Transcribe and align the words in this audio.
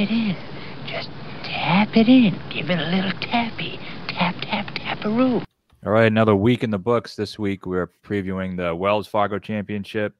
it 0.00 0.10
in. 0.10 0.36
Just 0.86 1.10
tap 1.44 1.96
it 1.96 2.08
in. 2.08 2.38
Give 2.50 2.70
it 2.70 2.78
a 2.78 2.86
little 2.90 3.12
tappy. 3.20 3.78
Tap, 4.08 4.34
tap, 4.42 4.66
tap 4.74 4.98
a 5.00 5.02
taparoo. 5.08 5.44
All 5.84 5.92
right, 5.92 6.06
another 6.06 6.34
week 6.36 6.62
in 6.62 6.70
the 6.70 6.78
books. 6.78 7.16
This 7.16 7.38
week 7.38 7.66
we're 7.66 7.90
previewing 8.04 8.56
the 8.56 8.74
Wells 8.74 9.06
Fargo 9.06 9.38
Championship. 9.38 10.14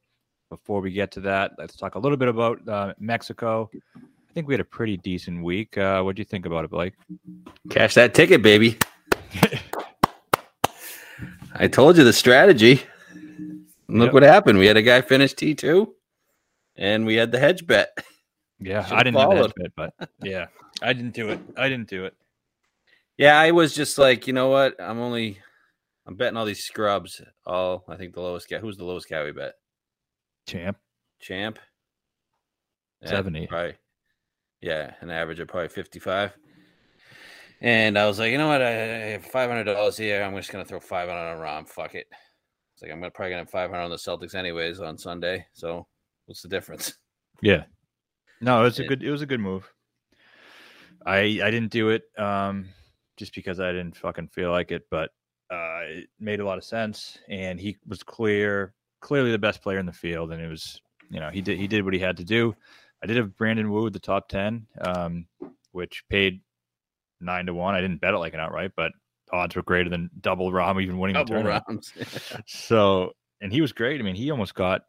Before 0.48 0.80
we 0.80 0.90
get 0.90 1.10
to 1.12 1.20
that, 1.20 1.52
let's 1.58 1.76
talk 1.76 1.94
a 1.94 1.98
little 1.98 2.16
bit 2.18 2.28
about 2.28 2.66
uh, 2.68 2.94
Mexico. 2.98 3.70
I 3.96 4.32
think 4.34 4.48
we 4.48 4.54
had 4.54 4.60
a 4.60 4.64
pretty 4.64 4.96
decent 4.96 5.42
week. 5.42 5.76
Uh, 5.78 6.02
what 6.02 6.16
do 6.16 6.20
you 6.20 6.24
think 6.24 6.44
about 6.46 6.64
it, 6.64 6.70
Blake? 6.70 6.94
Cash 7.70 7.94
that 7.94 8.14
ticket, 8.14 8.42
baby. 8.42 8.78
I 11.54 11.68
told 11.68 11.96
you 11.98 12.04
the 12.04 12.12
strategy. 12.12 12.82
Look 13.88 14.06
Yep. 14.08 14.12
what 14.14 14.22
happened. 14.22 14.58
We 14.58 14.66
had 14.66 14.76
a 14.76 14.82
guy 14.82 15.00
finish 15.00 15.34
T2 15.34 15.86
and 16.76 17.06
we 17.06 17.16
had 17.16 17.32
the 17.32 17.38
hedge 17.38 17.66
bet. 17.66 17.96
Yeah, 18.60 18.84
Should've 18.84 18.98
I 18.98 19.02
didn't 19.02 19.14
followed. 19.14 19.48
that 19.48 19.54
bit, 19.56 19.72
but 19.76 19.94
yeah, 20.22 20.46
I 20.82 20.92
didn't 20.92 21.14
do 21.14 21.28
it. 21.28 21.40
I 21.56 21.68
didn't 21.68 21.88
do 21.88 22.04
it. 22.04 22.14
Yeah, 23.16 23.38
I 23.38 23.50
was 23.50 23.74
just 23.74 23.98
like, 23.98 24.26
you 24.26 24.32
know 24.32 24.48
what? 24.48 24.80
I'm 24.80 25.00
only 25.00 25.38
I'm 26.06 26.16
betting 26.16 26.36
all 26.36 26.44
these 26.44 26.64
scrubs. 26.64 27.22
All 27.46 27.84
I 27.88 27.96
think 27.96 28.14
the 28.14 28.20
lowest 28.20 28.48
guy. 28.48 28.58
Who's 28.58 28.76
the 28.76 28.84
lowest 28.84 29.08
guy 29.08 29.24
we 29.24 29.32
bet? 29.32 29.54
Champ. 30.46 30.76
Champ. 31.20 31.58
Yeah, 33.02 33.10
70. 33.10 33.46
Probably. 33.46 33.74
Yeah, 34.60 34.94
an 35.00 35.10
average 35.10 35.40
of 35.40 35.48
probably 35.48 35.68
55. 35.68 36.32
And 37.62 37.98
I 37.98 38.06
was 38.06 38.18
like, 38.18 38.32
you 38.32 38.38
know 38.38 38.48
what? 38.48 38.62
I, 38.62 38.70
have 38.70 39.26
$500 39.26 39.98
here. 39.98 40.22
I'm 40.22 40.34
just 40.36 40.50
going 40.50 40.64
to 40.64 40.68
throw 40.68 40.80
500 40.80 41.12
on 41.12 41.38
Rahm. 41.38 41.68
Fuck 41.68 41.94
it. 41.94 42.06
It's 42.74 42.82
like, 42.82 42.90
I'm 42.90 43.00
gonna 43.00 43.10
probably 43.10 43.32
going 43.32 43.46
to 43.46 43.50
have 43.50 43.70
500 43.70 43.82
on 43.82 43.90
the 43.90 43.96
Celtics 43.96 44.34
anyways 44.34 44.80
on 44.80 44.98
Sunday. 44.98 45.46
So 45.52 45.86
what's 46.26 46.42
the 46.42 46.48
difference? 46.48 46.94
Yeah. 47.42 47.64
No, 48.40 48.60
it 48.60 48.64
was 48.64 48.78
a 48.78 48.84
good. 48.84 49.02
It 49.02 49.10
was 49.10 49.22
a 49.22 49.26
good 49.26 49.40
move. 49.40 49.70
I 51.04 51.40
I 51.42 51.50
didn't 51.50 51.70
do 51.70 51.90
it 51.90 52.02
um, 52.18 52.68
just 53.16 53.34
because 53.34 53.60
I 53.60 53.72
didn't 53.72 53.96
fucking 53.96 54.28
feel 54.28 54.50
like 54.50 54.70
it, 54.70 54.84
but 54.90 55.10
uh, 55.50 55.80
it 55.82 56.08
made 56.18 56.40
a 56.40 56.44
lot 56.44 56.58
of 56.58 56.64
sense, 56.64 57.18
and 57.28 57.60
he 57.60 57.76
was 57.86 58.02
clear, 58.02 58.74
clearly 59.00 59.30
the 59.30 59.38
best 59.38 59.62
player 59.62 59.78
in 59.78 59.86
the 59.86 59.92
field, 59.92 60.32
and 60.32 60.42
it 60.42 60.48
was 60.48 60.80
you 61.10 61.20
know 61.20 61.30
he 61.30 61.42
did 61.42 61.58
he 61.58 61.66
did 61.66 61.84
what 61.84 61.94
he 61.94 62.00
had 62.00 62.16
to 62.18 62.24
do. 62.24 62.54
I 63.02 63.06
did 63.06 63.16
have 63.16 63.36
Brandon 63.36 63.70
Wu 63.70 63.90
the 63.90 63.98
top 63.98 64.28
ten, 64.28 64.66
um, 64.80 65.26
which 65.72 66.04
paid 66.08 66.40
nine 67.20 67.46
to 67.46 67.54
one. 67.54 67.74
I 67.74 67.80
didn't 67.80 68.00
bet 68.00 68.14
it 68.14 68.18
like 68.18 68.34
an 68.34 68.40
outright, 68.40 68.72
but 68.76 68.92
odds 69.32 69.56
were 69.56 69.62
greater 69.62 69.90
than 69.90 70.10
double 70.20 70.50
Rahm 70.50 70.82
even 70.82 70.98
winning 70.98 71.14
the 71.14 71.24
Double 71.24 71.42
tournament. 71.42 71.64
Roms. 71.68 72.42
So, 72.46 73.12
and 73.40 73.52
he 73.52 73.60
was 73.60 73.72
great. 73.72 74.00
I 74.00 74.04
mean, 74.04 74.16
he 74.16 74.30
almost 74.30 74.54
got 74.54 74.82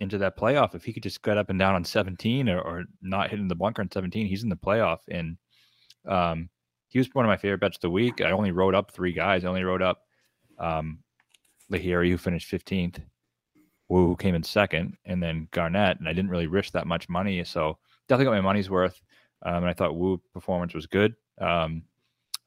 into 0.00 0.18
that 0.18 0.36
playoff. 0.36 0.74
If 0.74 0.84
he 0.84 0.92
could 0.92 1.02
just 1.02 1.22
get 1.22 1.38
up 1.38 1.50
and 1.50 1.58
down 1.58 1.74
on 1.74 1.84
17 1.84 2.48
or, 2.48 2.60
or 2.60 2.84
not 3.02 3.30
hitting 3.30 3.48
the 3.48 3.54
bunker 3.54 3.82
on 3.82 3.90
17, 3.90 4.26
he's 4.26 4.42
in 4.42 4.48
the 4.48 4.56
playoff. 4.56 4.98
And 5.08 5.36
um, 6.06 6.48
he 6.88 6.98
was 6.98 7.08
one 7.12 7.24
of 7.24 7.28
my 7.28 7.36
favorite 7.36 7.60
bets 7.60 7.76
of 7.76 7.82
the 7.82 7.90
week. 7.90 8.20
I 8.20 8.30
only 8.30 8.52
wrote 8.52 8.74
up 8.74 8.90
three 8.90 9.12
guys. 9.12 9.44
I 9.44 9.48
only 9.48 9.64
wrote 9.64 9.82
up 9.82 10.02
um, 10.58 10.98
Lahiri, 11.70 12.10
who 12.10 12.18
finished 12.18 12.50
15th, 12.50 13.02
Wu, 13.88 14.06
who 14.06 14.16
came 14.16 14.34
in 14.34 14.42
second, 14.42 14.96
and 15.04 15.22
then 15.22 15.48
Garnett. 15.50 15.98
And 15.98 16.08
I 16.08 16.12
didn't 16.12 16.30
really 16.30 16.46
risk 16.46 16.72
that 16.72 16.86
much 16.86 17.08
money. 17.08 17.42
So 17.44 17.78
definitely 18.08 18.36
got 18.36 18.42
my 18.42 18.48
money's 18.48 18.70
worth. 18.70 19.02
Um, 19.42 19.56
and 19.56 19.66
I 19.66 19.72
thought 19.72 19.96
Wu 19.96 20.20
performance 20.32 20.74
was 20.74 20.86
good. 20.86 21.14
Um, 21.40 21.82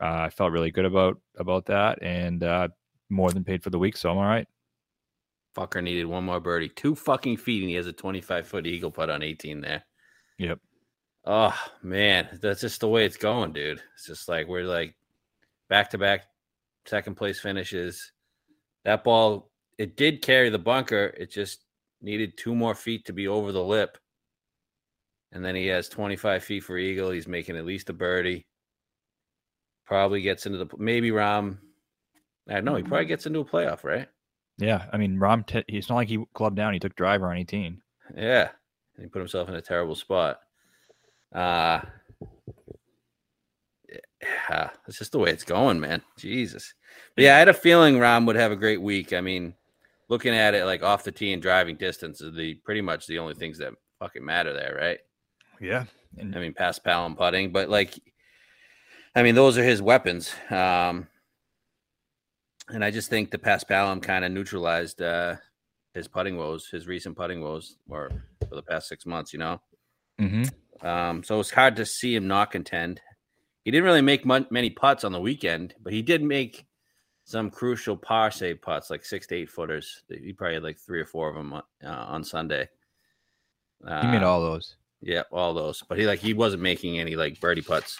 uh, 0.01 0.23
I 0.23 0.29
felt 0.29 0.51
really 0.51 0.71
good 0.71 0.85
about 0.85 1.21
about 1.37 1.67
that, 1.67 2.01
and 2.01 2.43
uh, 2.43 2.69
more 3.09 3.31
than 3.31 3.43
paid 3.43 3.63
for 3.63 3.69
the 3.69 3.77
week, 3.77 3.95
so 3.95 4.09
I'm 4.09 4.17
all 4.17 4.23
right. 4.23 4.47
Fucker 5.55 5.83
needed 5.83 6.05
one 6.05 6.23
more 6.23 6.39
birdie. 6.39 6.69
Two 6.69 6.95
fucking 6.95 7.37
feet, 7.37 7.61
and 7.61 7.69
he 7.69 7.75
has 7.75 7.87
a 7.87 7.93
25 7.93 8.47
foot 8.47 8.65
eagle 8.65 8.91
putt 8.91 9.09
on 9.09 9.21
18 9.21 9.61
there. 9.61 9.83
Yep. 10.37 10.59
Oh 11.25 11.59
man, 11.83 12.39
that's 12.41 12.61
just 12.61 12.79
the 12.79 12.87
way 12.87 13.05
it's 13.05 13.17
going, 13.17 13.53
dude. 13.53 13.81
It's 13.95 14.07
just 14.07 14.27
like 14.27 14.47
we're 14.47 14.63
like 14.63 14.95
back 15.69 15.89
to 15.91 15.97
back 15.97 16.23
second 16.85 17.15
place 17.15 17.39
finishes. 17.39 18.11
That 18.85 19.03
ball, 19.03 19.51
it 19.77 19.95
did 19.95 20.21
carry 20.21 20.49
the 20.49 20.59
bunker. 20.59 21.13
It 21.17 21.31
just 21.31 21.65
needed 22.01 22.37
two 22.37 22.55
more 22.55 22.75
feet 22.75 23.05
to 23.05 23.13
be 23.13 23.27
over 23.27 23.51
the 23.51 23.63
lip. 23.63 23.97
And 25.31 25.45
then 25.45 25.55
he 25.55 25.67
has 25.67 25.87
25 25.87 26.43
feet 26.43 26.63
for 26.63 26.77
eagle. 26.77 27.11
He's 27.11 27.27
making 27.27 27.55
at 27.55 27.65
least 27.65 27.89
a 27.89 27.93
birdie. 27.93 28.45
Probably 29.85 30.21
gets 30.21 30.45
into 30.45 30.57
the 30.57 30.67
maybe 30.77 31.11
Rahm. 31.11 31.57
I 32.49 32.55
don't 32.55 32.65
know. 32.65 32.75
He 32.75 32.83
probably 32.83 33.05
gets 33.05 33.25
into 33.25 33.39
a 33.39 33.45
playoff, 33.45 33.83
right? 33.83 34.07
Yeah, 34.61 34.85
I 34.93 34.97
mean, 34.97 35.17
Rahm. 35.17 35.45
T- 35.45 35.63
it's 35.67 35.89
not 35.89 35.95
like 35.95 36.07
he 36.07 36.23
clubbed 36.33 36.55
down. 36.55 36.73
He 36.73 36.79
took 36.79 36.95
driver 36.95 37.31
on 37.31 37.37
18. 37.37 37.81
Yeah. 38.15 38.49
And 38.95 39.05
he 39.05 39.09
put 39.09 39.19
himself 39.19 39.49
in 39.49 39.55
a 39.55 39.61
terrible 39.61 39.95
spot. 39.95 40.39
Uh 41.33 41.81
yeah, 44.21 44.69
that's 44.85 44.99
just 44.99 45.13
the 45.13 45.19
way 45.19 45.31
it's 45.31 45.43
going, 45.43 45.79
man. 45.79 46.01
Jesus. 46.17 46.73
But 47.15 47.23
yeah, 47.23 47.35
I 47.35 47.39
had 47.39 47.47
a 47.49 47.53
feeling 47.53 47.95
Rahm 47.95 48.27
would 48.27 48.35
have 48.35 48.51
a 48.51 48.57
great 48.57 48.81
week. 48.81 49.13
I 49.13 49.21
mean, 49.21 49.55
looking 50.09 50.35
at 50.35 50.53
it 50.53 50.65
like 50.65 50.83
off 50.83 51.03
the 51.03 51.11
tee 51.11 51.33
and 51.33 51.41
driving 51.41 51.77
distance 51.77 52.21
are 52.21 52.31
the 52.31 52.55
pretty 52.55 52.81
much 52.81 53.07
the 53.07 53.17
only 53.17 53.33
things 53.33 53.57
that 53.57 53.73
fucking 53.99 54.23
matter 54.23 54.53
there, 54.53 54.77
right? 54.79 54.99
Yeah, 55.59 55.85
and 56.17 56.35
I 56.35 56.39
mean, 56.39 56.53
paspalum 56.53 57.07
and 57.07 57.17
putting, 57.17 57.51
but 57.51 57.69
like, 57.69 57.97
I 59.15 59.23
mean, 59.23 59.35
those 59.35 59.57
are 59.57 59.63
his 59.63 59.81
weapons. 59.81 60.33
Um, 60.49 61.07
and 62.69 62.83
I 62.83 62.91
just 62.91 63.09
think 63.09 63.31
the 63.31 63.37
paspalum 63.37 64.01
kind 64.01 64.23
of 64.25 64.31
neutralized 64.31 65.01
uh, 65.01 65.35
his 65.93 66.07
putting 66.07 66.37
woes, 66.37 66.67
his 66.69 66.87
recent 66.87 67.17
putting 67.17 67.41
woes, 67.41 67.77
or 67.89 68.11
for 68.47 68.55
the 68.55 68.63
past 68.63 68.87
six 68.87 69.05
months, 69.05 69.33
you 69.33 69.39
know. 69.39 69.61
hmm 70.19 70.43
Um, 70.81 71.23
so 71.23 71.39
it's 71.39 71.51
hard 71.51 71.75
to 71.77 71.85
see 71.85 72.15
him 72.15 72.27
not 72.27 72.51
contend. 72.51 73.01
He 73.65 73.71
didn't 73.71 73.85
really 73.85 74.01
make 74.01 74.25
mon- 74.25 74.47
many 74.49 74.69
putts 74.69 75.03
on 75.03 75.11
the 75.11 75.19
weekend, 75.19 75.75
but 75.83 75.93
he 75.93 76.01
did 76.01 76.23
make 76.23 76.65
some 77.23 77.51
crucial 77.51 77.95
par 77.95 78.31
save 78.31 78.61
putts, 78.61 78.89
like 78.89 79.05
six 79.05 79.27
to 79.27 79.35
eight 79.35 79.49
footers. 79.49 80.03
He 80.09 80.33
probably 80.33 80.55
had 80.55 80.63
like 80.63 80.79
three 80.79 80.99
or 80.99 81.05
four 81.05 81.29
of 81.29 81.35
them 81.35 81.53
uh, 81.53 81.61
on 81.83 82.23
Sunday. 82.23 82.67
he 83.83 83.87
made 84.07 84.23
Uh, 84.23 84.27
all 84.27 84.41
those. 84.41 84.75
yeah, 85.01 85.23
all 85.31 85.53
those. 85.53 85.83
But 85.87 85.97
he 85.99 86.05
like 86.07 86.19
he 86.19 86.33
wasn't 86.33 86.63
making 86.63 86.99
any 86.99 87.15
like 87.15 87.39
birdie 87.39 87.61
putts, 87.61 87.99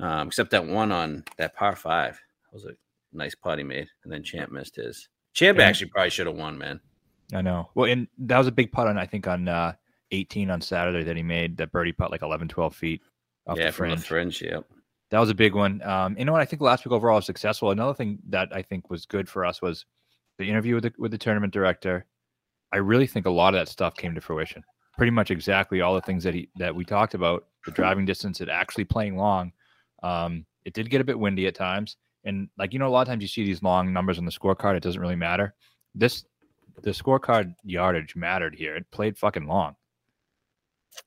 um, 0.00 0.28
except 0.28 0.50
that 0.50 0.66
one 0.66 0.90
on 0.92 1.24
that 1.36 1.54
par 1.54 1.76
five. 1.76 2.20
That 2.44 2.54
was 2.54 2.64
a 2.64 2.72
nice 3.18 3.34
putt 3.34 3.58
he 3.58 3.64
made, 3.64 3.88
and 4.04 4.12
then 4.12 4.22
Champ 4.22 4.50
missed 4.50 4.76
his. 4.76 5.08
Champ 5.34 5.58
Yeah. 5.58 5.64
actually 5.64 5.90
probably 5.90 6.10
should 6.10 6.26
have 6.26 6.36
won, 6.36 6.56
man. 6.56 6.80
I 7.34 7.42
know. 7.42 7.70
Well, 7.74 7.90
and 7.90 8.08
that 8.18 8.38
was 8.38 8.46
a 8.46 8.52
big 8.52 8.72
putt 8.72 8.86
on 8.88 8.96
I 8.98 9.04
think 9.06 9.26
on 9.28 9.48
uh, 9.48 9.74
18 10.12 10.50
on 10.50 10.60
Saturday 10.60 11.04
that 11.04 11.16
he 11.16 11.22
made 11.22 11.56
that 11.58 11.70
birdie 11.72 11.92
putt 11.92 12.10
like 12.10 12.22
11, 12.22 12.48
12 12.48 12.74
feet 12.74 13.02
off 13.46 13.58
yeah, 13.58 13.66
the 13.66 13.72
from 13.72 13.90
the 13.90 13.96
fringe. 13.96 14.38
fringe. 14.38 14.42
Yep. 14.50 14.64
That 15.10 15.20
was 15.20 15.30
a 15.30 15.34
big 15.34 15.54
one. 15.54 15.82
Um, 15.82 16.16
you 16.18 16.24
know 16.24 16.32
what? 16.32 16.40
I 16.40 16.44
think 16.44 16.62
last 16.62 16.84
week 16.84 16.92
overall 16.92 17.16
was 17.16 17.26
successful. 17.26 17.70
Another 17.70 17.94
thing 17.94 18.18
that 18.28 18.48
I 18.52 18.62
think 18.62 18.90
was 18.90 19.06
good 19.06 19.28
for 19.28 19.44
us 19.44 19.60
was 19.62 19.84
the 20.38 20.48
interview 20.48 20.74
with 20.74 20.84
the, 20.84 20.92
with 20.98 21.10
the 21.10 21.18
tournament 21.18 21.52
director. 21.52 22.06
I 22.72 22.76
really 22.78 23.06
think 23.06 23.26
a 23.26 23.30
lot 23.30 23.54
of 23.54 23.60
that 23.60 23.68
stuff 23.68 23.94
came 23.96 24.14
to 24.14 24.20
fruition. 24.20 24.62
Pretty 24.98 25.10
much 25.10 25.30
exactly 25.30 25.80
all 25.80 25.94
the 25.94 26.02
things 26.02 26.24
that 26.24 26.34
he 26.34 26.50
that 26.56 26.74
we 26.74 26.84
talked 26.84 27.14
about. 27.14 27.46
The 27.64 27.70
driving 27.72 28.04
distance, 28.04 28.40
it 28.40 28.48
actually 28.48 28.84
playing 28.84 29.16
long. 29.16 29.52
Um, 30.02 30.44
it 30.64 30.74
did 30.74 30.90
get 30.90 31.00
a 31.00 31.04
bit 31.04 31.18
windy 31.18 31.46
at 31.46 31.54
times, 31.54 31.96
and 32.24 32.48
like 32.58 32.72
you 32.72 32.78
know, 32.78 32.88
a 32.88 32.90
lot 32.90 33.02
of 33.02 33.08
times 33.08 33.22
you 33.22 33.28
see 33.28 33.44
these 33.44 33.62
long 33.62 33.92
numbers 33.92 34.18
on 34.18 34.24
the 34.24 34.30
scorecard. 34.30 34.76
It 34.76 34.82
doesn't 34.82 35.00
really 35.00 35.16
matter. 35.16 35.54
This 35.94 36.24
the 36.82 36.90
scorecard 36.90 37.54
yardage 37.64 38.14
mattered 38.16 38.54
here. 38.54 38.76
It 38.76 38.90
played 38.90 39.16
fucking 39.18 39.46
long. 39.46 39.74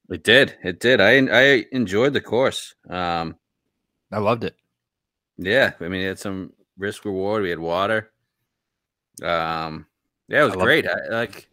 It 0.09 0.23
did. 0.23 0.55
It 0.63 0.79
did. 0.79 1.01
I 1.01 1.17
I 1.17 1.66
enjoyed 1.72 2.13
the 2.13 2.22
course. 2.22 2.75
Um, 2.89 3.35
I 4.11 4.19
loved 4.19 4.44
it. 4.44 4.55
yeah, 5.38 5.72
I 5.79 5.88
mean, 5.88 6.01
it 6.01 6.07
had 6.07 6.19
some 6.19 6.53
risk 6.77 7.05
reward. 7.05 7.43
We 7.43 7.49
had 7.49 7.59
water. 7.59 8.11
Um, 9.23 9.85
yeah, 10.28 10.41
it 10.41 10.45
was 10.45 10.55
I 10.55 10.59
great. 10.63 10.88
I, 10.88 10.95
like 11.09 11.47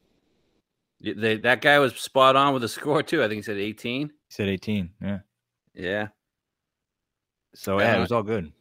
they, 1.00 1.36
that 1.38 1.60
guy 1.60 1.78
was 1.78 1.94
spot 1.96 2.36
on 2.36 2.52
with 2.52 2.62
the 2.62 2.68
score 2.68 3.02
too. 3.02 3.22
I 3.22 3.28
think 3.28 3.38
he 3.38 3.42
said 3.42 3.56
eighteen. 3.58 4.08
He 4.08 4.34
said 4.34 4.48
18. 4.48 4.90
Yeah. 5.00 5.18
Yeah. 5.74 6.08
So 7.54 7.78
yeah, 7.80 7.92
Yeah. 7.92 7.96
it 7.96 8.00
was 8.00 8.12
all 8.12 8.22
good. 8.22 8.52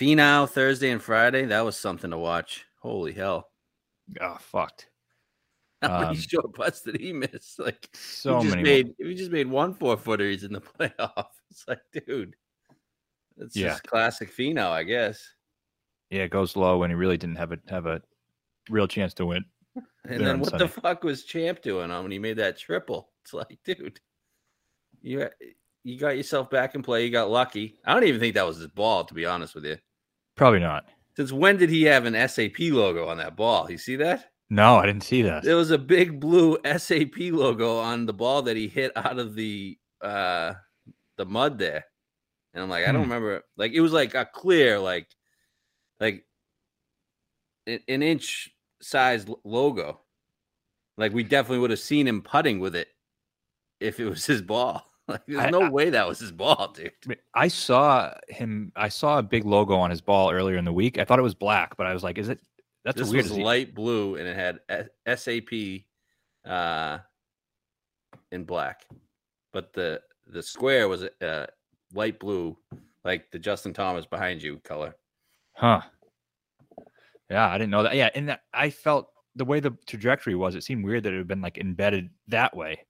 Finau 0.00 0.48
Thursday 0.48 0.90
and 0.90 1.02
Friday. 1.02 1.44
That 1.44 1.64
was 1.64 1.76
something 1.76 2.10
to 2.10 2.18
watch. 2.18 2.64
Holy 2.80 3.12
hell! 3.12 3.50
Oh, 4.20 4.36
fucked. 4.40 4.88
How 5.82 6.00
many 6.00 6.08
Um, 6.10 6.14
short 6.16 6.54
putts 6.54 6.82
did 6.82 6.98
he 7.00 7.12
miss? 7.12 7.56
Like 7.58 7.88
So 7.92 8.38
he 8.38 8.44
just 8.44 8.56
many. 8.56 8.62
made. 8.62 8.94
He 8.98 9.14
just 9.14 9.30
made 9.30 9.46
one 9.46 9.74
four 9.74 9.96
footer. 9.96 10.28
He's 10.28 10.44
in 10.44 10.52
the 10.52 10.60
playoff. 10.78 11.26
It's 11.50 11.64
like, 11.68 11.80
dude, 11.92 12.34
that's 13.36 13.56
Yeah. 13.56 13.68
just 13.68 13.84
classic 13.84 14.34
Finau, 14.34 14.70
I 14.70 14.84
guess. 14.84 15.22
Yeah, 16.10 16.22
it 16.22 16.30
goes 16.30 16.56
low 16.56 16.78
when 16.78 16.90
he 16.90 16.96
really 16.96 17.16
didn't 17.18 17.36
have 17.36 17.52
a 17.52 17.58
have 17.68 17.86
a 17.86 18.00
real 18.70 18.88
chance 18.88 19.12
to 19.14 19.26
win. 19.26 19.44
And 20.04 20.24
then 20.26 20.40
what 20.40 20.56
the 20.58 20.66
fuck 20.66 21.04
was 21.04 21.24
Champ 21.24 21.62
doing 21.62 21.90
on 21.90 22.02
when 22.04 22.12
he 22.12 22.18
made 22.18 22.38
that 22.38 22.58
triple? 22.58 23.10
It's 23.22 23.32
like, 23.34 23.58
dude, 23.64 24.00
you 25.02 25.28
you 25.84 25.98
got 25.98 26.16
yourself 26.16 26.50
back 26.50 26.74
in 26.74 26.82
play. 26.82 27.04
You 27.04 27.10
got 27.10 27.30
lucky. 27.30 27.78
I 27.84 27.94
don't 27.94 28.04
even 28.04 28.20
think 28.20 28.34
that 28.34 28.46
was 28.46 28.56
his 28.58 28.66
ball, 28.68 29.04
to 29.04 29.14
be 29.14 29.24
honest 29.26 29.54
with 29.54 29.64
you. 29.66 29.76
Probably 30.40 30.60
not. 30.60 30.86
Since 31.16 31.32
when 31.32 31.58
did 31.58 31.68
he 31.68 31.82
have 31.82 32.06
an 32.06 32.14
SAP 32.26 32.58
logo 32.60 33.06
on 33.06 33.18
that 33.18 33.36
ball? 33.36 33.70
You 33.70 33.76
see 33.76 33.96
that? 33.96 34.30
No, 34.48 34.76
I 34.76 34.86
didn't 34.86 35.02
see 35.02 35.20
that. 35.20 35.42
There 35.42 35.54
was 35.54 35.70
a 35.70 35.76
big 35.76 36.18
blue 36.18 36.56
SAP 36.64 37.18
logo 37.18 37.76
on 37.76 38.06
the 38.06 38.14
ball 38.14 38.40
that 38.42 38.56
he 38.56 38.66
hit 38.66 38.90
out 38.96 39.18
of 39.18 39.34
the 39.34 39.78
uh 40.00 40.54
the 41.18 41.26
mud 41.26 41.58
there, 41.58 41.84
and 42.54 42.62
I'm 42.62 42.70
like, 42.70 42.84
I 42.84 42.86
don't 42.86 43.02
Hmm. 43.04 43.10
remember. 43.10 43.42
Like 43.58 43.72
it 43.72 43.82
was 43.82 43.92
like 43.92 44.14
a 44.14 44.24
clear, 44.24 44.78
like 44.78 45.08
like 46.00 46.24
an, 47.66 47.80
an 47.86 48.02
inch 48.02 48.48
size 48.80 49.26
logo. 49.44 50.00
Like 50.96 51.12
we 51.12 51.22
definitely 51.22 51.58
would 51.58 51.70
have 51.70 51.80
seen 51.80 52.08
him 52.08 52.22
putting 52.22 52.60
with 52.60 52.74
it 52.74 52.88
if 53.78 54.00
it 54.00 54.06
was 54.06 54.24
his 54.24 54.40
ball. 54.40 54.89
Like 55.10 55.22
there's 55.28 55.40
I- 55.40 55.50
no 55.50 55.62
I- 55.62 55.68
way 55.70 55.90
that 55.90 56.06
was 56.08 56.18
his 56.20 56.32
ball, 56.32 56.72
dude. 56.74 56.92
I 57.34 57.48
saw 57.48 58.12
him. 58.28 58.72
I 58.76 58.88
saw 58.88 59.18
a 59.18 59.22
big 59.22 59.44
logo 59.44 59.74
on 59.76 59.90
his 59.90 60.00
ball 60.00 60.30
earlier 60.30 60.56
in 60.56 60.64
the 60.64 60.72
week. 60.72 60.98
I 60.98 61.04
thought 61.04 61.18
it 61.18 61.22
was 61.22 61.34
black, 61.34 61.76
but 61.76 61.86
I 61.86 61.92
was 61.92 62.02
like, 62.02 62.18
"Is 62.18 62.28
it?" 62.28 62.40
That's 62.84 62.96
this 62.98 63.10
weird. 63.10 63.24
was 63.24 63.34
he- 63.36 63.42
light 63.44 63.74
blue 63.74 64.16
and 64.16 64.26
it 64.26 64.34
had 64.36 64.60
S- 65.06 65.22
SAP 65.22 65.84
uh 66.46 66.98
in 68.32 68.44
black. 68.44 68.86
But 69.52 69.72
the 69.72 70.00
the 70.28 70.42
square 70.42 70.88
was 70.88 71.02
uh 71.04 71.46
light 71.92 72.18
blue 72.18 72.56
like 73.04 73.30
the 73.32 73.38
Justin 73.38 73.72
Thomas 73.74 74.06
behind 74.06 74.42
you 74.42 74.58
color. 74.64 74.94
Huh. 75.54 75.82
Yeah, 77.30 77.48
I 77.48 77.58
didn't 77.58 77.70
know 77.70 77.82
that. 77.84 77.94
Yeah, 77.94 78.10
and 78.14 78.28
that, 78.28 78.40
I 78.52 78.70
felt 78.70 79.08
the 79.36 79.44
way 79.44 79.60
the 79.60 79.72
trajectory 79.86 80.34
was. 80.34 80.54
It 80.54 80.64
seemed 80.64 80.84
weird 80.84 81.04
that 81.04 81.12
it 81.12 81.18
had 81.18 81.28
been 81.28 81.40
like 81.40 81.58
embedded 81.58 82.10
that 82.28 82.56
way. 82.56 82.80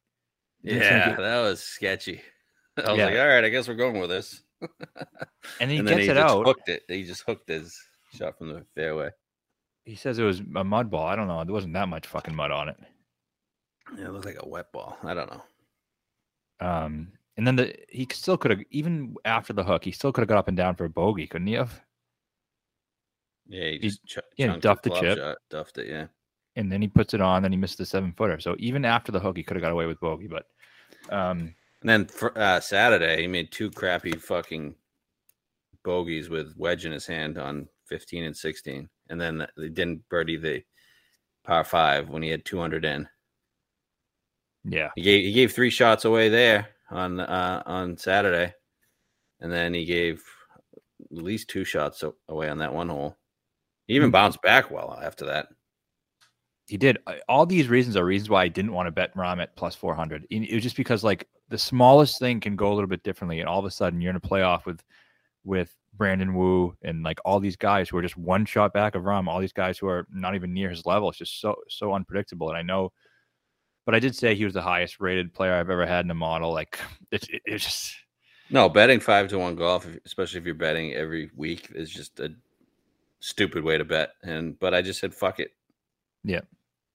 Yeah, 0.62 1.17
that 1.17 1.41
was 1.41 1.62
sketchy. 1.62 2.21
I 2.77 2.91
was 2.91 2.99
Yeah. 2.99 3.07
like, 3.07 3.19
all 3.19 3.27
right, 3.29 3.45
I 3.45 3.49
guess 3.49 3.69
we're 3.69 3.75
going 3.75 3.99
with 4.01 4.11
this. 4.11 4.43
And 5.61 5.71
he 5.71 5.79
and 5.79 5.89
then 5.89 5.97
gets 5.97 6.05
he 6.07 6.11
it 6.11 6.15
just 6.15 6.35
out. 6.35 6.47
hooked 6.47 6.69
it. 6.69 6.83
He 6.87 7.03
just 7.05 7.23
hooked 7.23 7.49
his 7.49 7.75
shot 8.15 8.37
from 8.39 8.49
the 8.53 8.65
fairway. 8.75 9.11
He 9.87 9.95
says 9.95 10.19
it 10.19 10.23
was 10.25 10.41
a 10.55 10.62
mud 10.65 10.91
ball. 10.91 11.07
I 11.07 11.17
don't 11.17 11.29
know. 11.29 11.43
There 11.45 11.55
wasn't 11.55 11.73
that 11.75 11.89
much 11.89 12.07
fucking 12.07 12.35
mud 12.35 12.51
on 12.51 12.69
it. 12.69 12.77
Yeah, 13.97 14.07
it 14.07 14.12
looked 14.12 14.27
like 14.27 14.37
a 14.39 14.47
wet 14.49 14.71
ball. 14.73 14.99
I 15.03 15.15
don't 15.15 15.31
know. 15.31 15.43
Um, 16.61 17.13
and 17.39 17.47
then 17.47 17.56
the 17.56 17.75
he 17.89 18.06
still 18.13 18.37
could 18.37 18.51
have 18.51 18.61
even 18.71 19.17
after 19.25 19.53
the 19.55 19.65
hook, 19.65 19.85
he 19.85 19.93
still 19.93 20.13
could 20.13 20.21
have 20.21 20.29
got 20.29 20.37
up 20.39 20.49
and 20.49 20.56
down 20.59 20.75
for 20.77 20.85
a 20.85 20.91
bogey, 20.91 21.27
couldn't 21.27 21.47
he 21.47 21.55
have? 21.55 21.81
Yeah, 23.49 23.65
he 23.65 23.73
He- 23.73 23.79
just 23.79 24.05
ch- 24.06 24.19
yeah, 24.37 24.56
duffed 24.59 24.83
the 24.83 24.91
club 24.91 25.03
chip. 25.03 25.19
shot, 25.19 25.39
duffed 25.49 25.79
it. 25.79 25.89
Yeah, 25.89 26.06
And 26.56 26.70
then 26.70 26.82
he 26.82 26.88
puts 26.88 27.14
it 27.14 27.20
on, 27.20 27.43
then 27.43 27.52
he 27.52 27.58
missed 27.58 27.79
the 27.79 27.87
seven 27.87 28.12
footer. 28.12 28.41
So 28.41 28.56
even 28.58 28.85
after 28.85 29.12
the 29.12 29.20
hook, 29.20 29.37
he 29.37 29.43
could 29.43 29.56
have 29.56 29.62
got 29.62 29.73
away 29.73 29.87
with 29.87 30.00
bogey. 30.00 30.26
But 30.29 30.47
um, 31.08 31.55
and 31.81 31.88
then 31.88 32.06
for, 32.06 32.37
uh, 32.37 32.61
Saturday 32.61 33.23
he 33.23 33.26
made 33.26 33.50
two 33.52 33.70
crappy 33.70 34.12
fucking 34.12 34.75
bogeys 35.85 36.29
with 36.29 36.55
wedge 36.56 36.85
in 36.87 36.93
his 36.93 37.06
hand 37.06 37.38
on 37.38 37.69
15 37.87 38.25
and 38.25 38.37
16, 38.37 38.88
and 39.08 39.20
then 39.20 39.47
they 39.56 39.69
didn't 39.69 40.06
birdie 40.08 40.37
the 40.37 40.62
par 41.44 41.64
five 41.64 42.08
when 42.08 42.23
he 42.23 42.29
had 42.29 42.44
200 42.44 42.85
in. 42.85 43.08
yeah, 44.64 44.91
He 44.96 45.03
gave 45.03 45.25
he 45.25 45.32
gave 45.32 45.53
three 45.53 45.70
shots 45.70 46.05
away 46.05 46.29
there 46.29 46.69
on 46.91 47.20
uh, 47.20 47.62
on 47.64 47.96
Saturday, 47.96 48.53
and 49.41 49.50
then 49.50 49.73
he 49.73 49.85
gave 49.85 50.23
at 51.17 51.23
least 51.23 51.49
two 51.49 51.64
shots 51.64 52.05
away 52.29 52.49
on 52.49 52.58
that 52.58 52.75
one 52.75 52.88
hole. 52.88 53.17
He 53.87 53.94
even 53.94 54.08
Hmm. 54.08 54.12
bounced 54.12 54.43
back 54.43 54.70
well 54.70 54.99
after 55.03 55.26
that. 55.26 55.49
He 56.70 56.76
did. 56.76 56.99
All 57.28 57.46
these 57.46 57.67
reasons 57.67 57.96
are 57.96 58.05
reasons 58.05 58.31
why 58.31 58.44
I 58.44 58.49
didn't 58.49 58.72
want 58.72 58.87
to 58.87 58.93
bet 58.93 59.12
Rahm 59.17 59.43
at 59.43 59.56
plus 59.56 59.75
400. 59.75 60.25
It 60.31 60.55
was 60.55 60.62
just 60.62 60.76
because 60.76 61.02
like 61.02 61.26
the 61.49 61.58
smallest 61.58 62.20
thing 62.20 62.38
can 62.38 62.55
go 62.55 62.72
a 62.72 62.75
little 62.75 62.87
bit 62.87 63.02
differently. 63.02 63.40
And 63.40 63.49
all 63.49 63.58
of 63.58 63.64
a 63.64 63.72
sudden 63.72 64.00
you're 64.00 64.11
in 64.11 64.17
a 64.17 64.20
playoff 64.20 64.67
with, 64.67 64.81
with 65.43 65.75
Brandon 65.94 66.32
Wu 66.32 66.76
and 66.82 67.02
like 67.02 67.19
all 67.25 67.40
these 67.40 67.56
guys 67.56 67.88
who 67.88 67.96
are 67.96 68.02
just 68.02 68.17
one 68.17 68.44
shot 68.44 68.72
back 68.72 68.94
of 68.94 69.02
Rahm, 69.02 69.26
all 69.26 69.40
these 69.40 69.52
guys 69.52 69.78
who 69.78 69.88
are 69.88 70.06
not 70.12 70.37
even 70.37 70.55
near 70.55 70.70
his 70.70 70.87
level. 70.87 71.08
It's 71.08 71.19
just 71.19 71.40
so, 71.40 71.56
so 71.69 71.93
unpredictable. 71.93 72.50
And 72.50 72.56
I 72.56 72.62
know, 72.62 72.93
but 73.84 73.96
I 73.96 73.99
did 73.99 74.14
say 74.14 74.37
he 74.37 74.44
was 74.44 74.55
the 74.55 74.62
highest 74.62 75.00
rated 75.00 75.34
player 75.34 75.55
I've 75.55 75.70
ever 75.70 75.87
had 75.87 76.05
in 76.05 76.11
a 76.12 76.14
model. 76.14 76.52
Like 76.52 76.78
it's, 77.11 77.28
it, 77.31 77.43
it's 77.46 77.64
just, 77.64 77.96
No, 78.49 78.69
betting 78.69 79.00
five 79.00 79.26
to 79.31 79.40
one 79.40 79.56
golf, 79.56 79.88
especially 80.05 80.38
if 80.38 80.46
you're 80.46 80.55
betting 80.55 80.93
every 80.94 81.32
week, 81.34 81.72
is 81.75 81.90
just 81.90 82.20
a 82.20 82.32
stupid 83.19 83.64
way 83.64 83.76
to 83.76 83.84
bet. 83.84 84.12
And 84.22 84.56
but 84.61 84.72
I 84.72 84.82
just 84.82 85.00
said 85.00 85.12
fuck 85.12 85.40
it. 85.40 85.50
Yeah. 86.22 86.43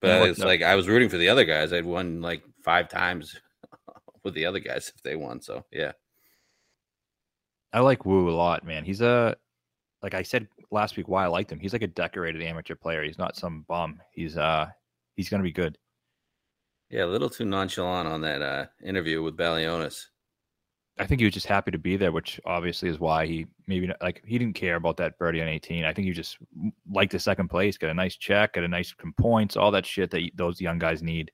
But 0.05 0.21
It 0.23 0.29
it's 0.29 0.39
like 0.39 0.61
I 0.61 0.75
was 0.75 0.87
rooting 0.87 1.09
for 1.09 1.17
the 1.17 1.29
other 1.29 1.45
guys. 1.45 1.73
I'd 1.73 1.85
won 1.85 2.21
like 2.21 2.43
five 2.63 2.89
times 2.89 3.35
with 4.23 4.33
the 4.33 4.45
other 4.45 4.59
guys 4.59 4.91
if 4.95 5.01
they 5.01 5.15
won. 5.15 5.41
So 5.41 5.65
yeah. 5.71 5.93
I 7.73 7.79
like 7.79 8.05
Wu 8.05 8.29
a 8.29 8.31
lot, 8.31 8.63
man. 8.63 8.85
He's 8.85 9.01
a 9.01 9.35
like 10.01 10.13
I 10.13 10.21
said 10.21 10.47
last 10.71 10.97
week 10.97 11.07
why 11.07 11.23
I 11.23 11.27
liked 11.27 11.51
him. 11.51 11.59
He's 11.59 11.73
like 11.73 11.81
a 11.81 11.87
decorated 11.87 12.41
amateur 12.41 12.75
player. 12.75 13.03
He's 13.03 13.17
not 13.17 13.35
some 13.35 13.65
bum. 13.67 13.99
He's 14.11 14.37
uh 14.37 14.67
he's 15.15 15.29
gonna 15.29 15.43
be 15.43 15.51
good. 15.51 15.77
Yeah, 16.89 17.05
a 17.05 17.07
little 17.07 17.29
too 17.29 17.45
nonchalant 17.45 18.07
on 18.07 18.21
that 18.21 18.41
uh 18.41 18.65
interview 18.83 19.23
with 19.23 19.35
Balionis. 19.35 20.05
I 20.97 21.05
think 21.05 21.19
he 21.19 21.25
was 21.25 21.33
just 21.33 21.47
happy 21.47 21.71
to 21.71 21.77
be 21.77 21.97
there, 21.97 22.13
which 22.13 22.39
obviously 22.45 22.87
is 22.87 22.99
why 22.99 23.25
he 23.25 23.47
maybe 23.67 23.91
like 24.01 24.21
he 24.25 24.37
didn't 24.37 24.55
care 24.55 24.75
about 24.75 24.95
that 24.97 25.17
birdie 25.17 25.41
on 25.41 25.47
18. 25.47 25.83
I 25.83 25.93
think 25.93 26.07
he 26.07 26.13
just 26.13 26.37
liked 26.89 27.11
the 27.11 27.19
second 27.19 27.49
place, 27.49 27.77
got 27.77 27.89
a 27.89 27.93
nice 27.93 28.15
check, 28.15 28.53
got 28.53 28.63
a 28.63 28.67
nice 28.67 28.93
points, 29.17 29.57
all 29.57 29.71
that 29.71 29.85
shit 29.85 30.09
that 30.11 30.29
those 30.35 30.61
young 30.61 30.79
guys 30.79 31.03
need. 31.03 31.31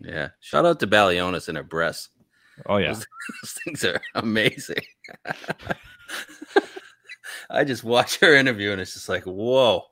Yeah. 0.00 0.28
Shout 0.40 0.66
out 0.66 0.80
to 0.80 0.86
Balionis 0.86 1.48
and 1.48 1.56
her 1.56 1.62
breasts. 1.62 2.10
Oh 2.66 2.78
yeah, 2.78 2.92
Those 3.42 3.52
things 3.64 3.84
are 3.84 4.00
amazing. 4.16 4.82
I 7.50 7.64
just 7.64 7.84
watch 7.84 8.18
her 8.18 8.34
interview 8.34 8.72
and 8.72 8.80
it's 8.80 8.94
just 8.94 9.08
like, 9.08 9.24
whoa, 9.24 9.84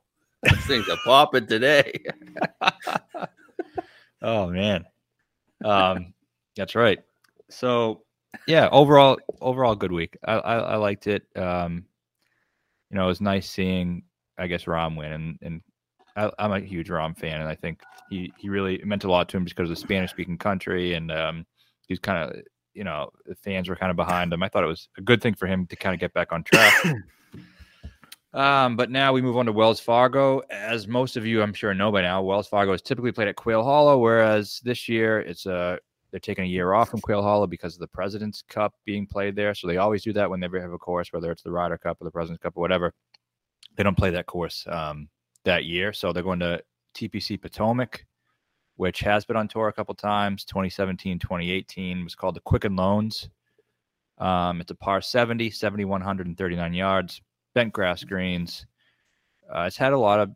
these 0.43 0.67
things 0.67 0.89
are 0.89 0.99
popping 1.05 1.47
today. 1.47 1.93
Oh 4.23 4.49
man, 4.49 4.87
um, 5.63 6.15
that's 6.57 6.75
right. 6.75 6.99
So 7.51 8.03
yeah, 8.47 8.69
overall, 8.71 9.19
overall 9.41 9.75
good 9.75 9.93
week. 9.93 10.17
I, 10.25 10.35
I, 10.35 10.57
I 10.57 10.77
liked 10.77 11.07
it. 11.07 11.25
Um, 11.37 11.85
you 12.91 12.97
know, 12.97 13.05
it 13.05 13.09
was 13.09 13.21
nice 13.21 13.49
seeing, 13.49 14.05
I 14.39 14.47
guess, 14.47 14.65
Rahm 14.65 14.97
win, 14.97 15.13
and 15.13 15.39
and 15.43 15.63
I, 16.17 16.31
I'm 16.39 16.53
a 16.53 16.61
huge 16.61 16.89
Rahm 16.89 17.17
fan, 17.17 17.41
and 17.41 17.49
I 17.49 17.55
think 17.55 17.81
he 18.11 18.33
he 18.37 18.49
really 18.49 18.81
meant 18.85 19.05
a 19.05 19.11
lot 19.11 19.29
to 19.31 19.37
him 19.37 19.45
just 19.45 19.57
because 19.57 19.71
of 19.71 19.77
the 19.77 19.81
Spanish 19.81 20.11
speaking 20.11 20.39
country, 20.39 20.95
and 20.95 21.11
um, 21.11 21.47
he's 21.89 21.99
kind 21.99 22.31
of 22.31 22.43
you 22.75 22.85
know 22.85 23.11
the 23.27 23.35
fans 23.35 23.69
were 23.69 23.77
kind 23.77 23.91
of 23.91 23.97
behind 23.97 24.33
him. 24.33 24.43
I 24.43 24.49
thought 24.49 24.65
it 24.65 24.69
was 24.69 24.89
a 24.99 25.03
good 25.03 25.21
thing 25.21 25.35
for 25.35 25.47
him 25.47 25.67
to 25.67 25.77
kind 25.77 25.95
of 25.95 26.01
get 26.01 26.13
back 26.15 26.33
on 26.33 26.45
track. 26.45 26.75
Um, 28.37 28.77
but 28.77 28.91
now 28.91 29.15
we 29.15 29.23
move 29.23 29.39
on 29.39 29.47
to 29.47 29.53
Wells 29.53 29.81
Fargo. 29.81 30.43
As 30.51 30.87
most 30.87 31.17
of 31.17 31.25
you, 31.25 31.41
I'm 31.41 31.55
sure, 31.55 31.73
know 31.73 31.91
by 31.91 32.03
now, 32.03 32.23
Wells 32.23 32.47
Fargo 32.47 32.75
is 32.75 32.83
typically 32.83 33.11
played 33.11 33.29
at 33.29 33.37
Quail 33.37 33.65
Hollow, 33.65 33.99
whereas 33.99 34.61
this 34.63 34.91
year 34.91 35.21
it's 35.21 35.47
a 35.47 35.79
they're 36.11 36.21
taking 36.21 36.45
a 36.45 36.49
year 36.49 36.73
off 36.73 36.91
from 36.91 37.01
Quail 37.01 37.23
Hollow 37.23 37.47
because 37.47 37.75
of 37.75 37.81
the 37.81 37.89
President's 37.89 38.43
Cup 38.43 38.75
being 38.85 39.07
played 39.07 39.37
there. 39.37 39.55
So 39.55 39.67
they 39.67 39.77
always 39.77 40.03
do 40.03 40.13
that 40.15 40.31
whenever 40.31 40.57
they 40.57 40.63
have 40.63 40.73
a 40.73 40.79
course, 40.79 41.13
whether 41.13 41.31
it's 41.31 41.43
the 41.43 41.51
Ryder 41.51 41.79
Cup 41.79 42.01
or 42.01 42.05
the 42.05 42.11
President's 42.11 42.43
Cup 42.43 42.57
or 42.57 42.61
whatever. 42.61 42.93
They 43.77 43.83
don't 43.83 43.97
play 43.97 44.11
that 44.11 44.27
course 44.27 44.67
um, 44.69 45.09
that 45.45 45.65
year, 45.65 45.93
so 45.93 46.13
they're 46.13 46.23
going 46.23 46.41
to 46.41 46.63
TPC 46.95 47.41
Potomac, 47.41 48.07
which 48.77 49.01
has 49.01 49.25
been 49.25 49.37
on 49.37 49.49
tour 49.49 49.69
a 49.69 49.73
couple 49.73 49.95
times. 49.95 50.45
2017, 50.45 51.19
2018 51.19 52.05
was 52.05 52.15
called 52.15 52.37
the 52.37 52.41
Quicken 52.41 52.75
Loans. 52.77 53.29
Um, 54.19 54.63
it's 54.63 54.71
a 54.71 54.75
par 54.75 55.03
70, 55.03 55.51
7,139 55.51 56.73
yards 56.73 57.21
bent 57.57 57.73
grass 57.73 58.05
greens. 58.05 58.67
Uh, 59.51 59.63
it's 59.63 59.79
had 59.79 59.95
a 59.95 59.99
lot 59.99 60.21
of 60.21 60.31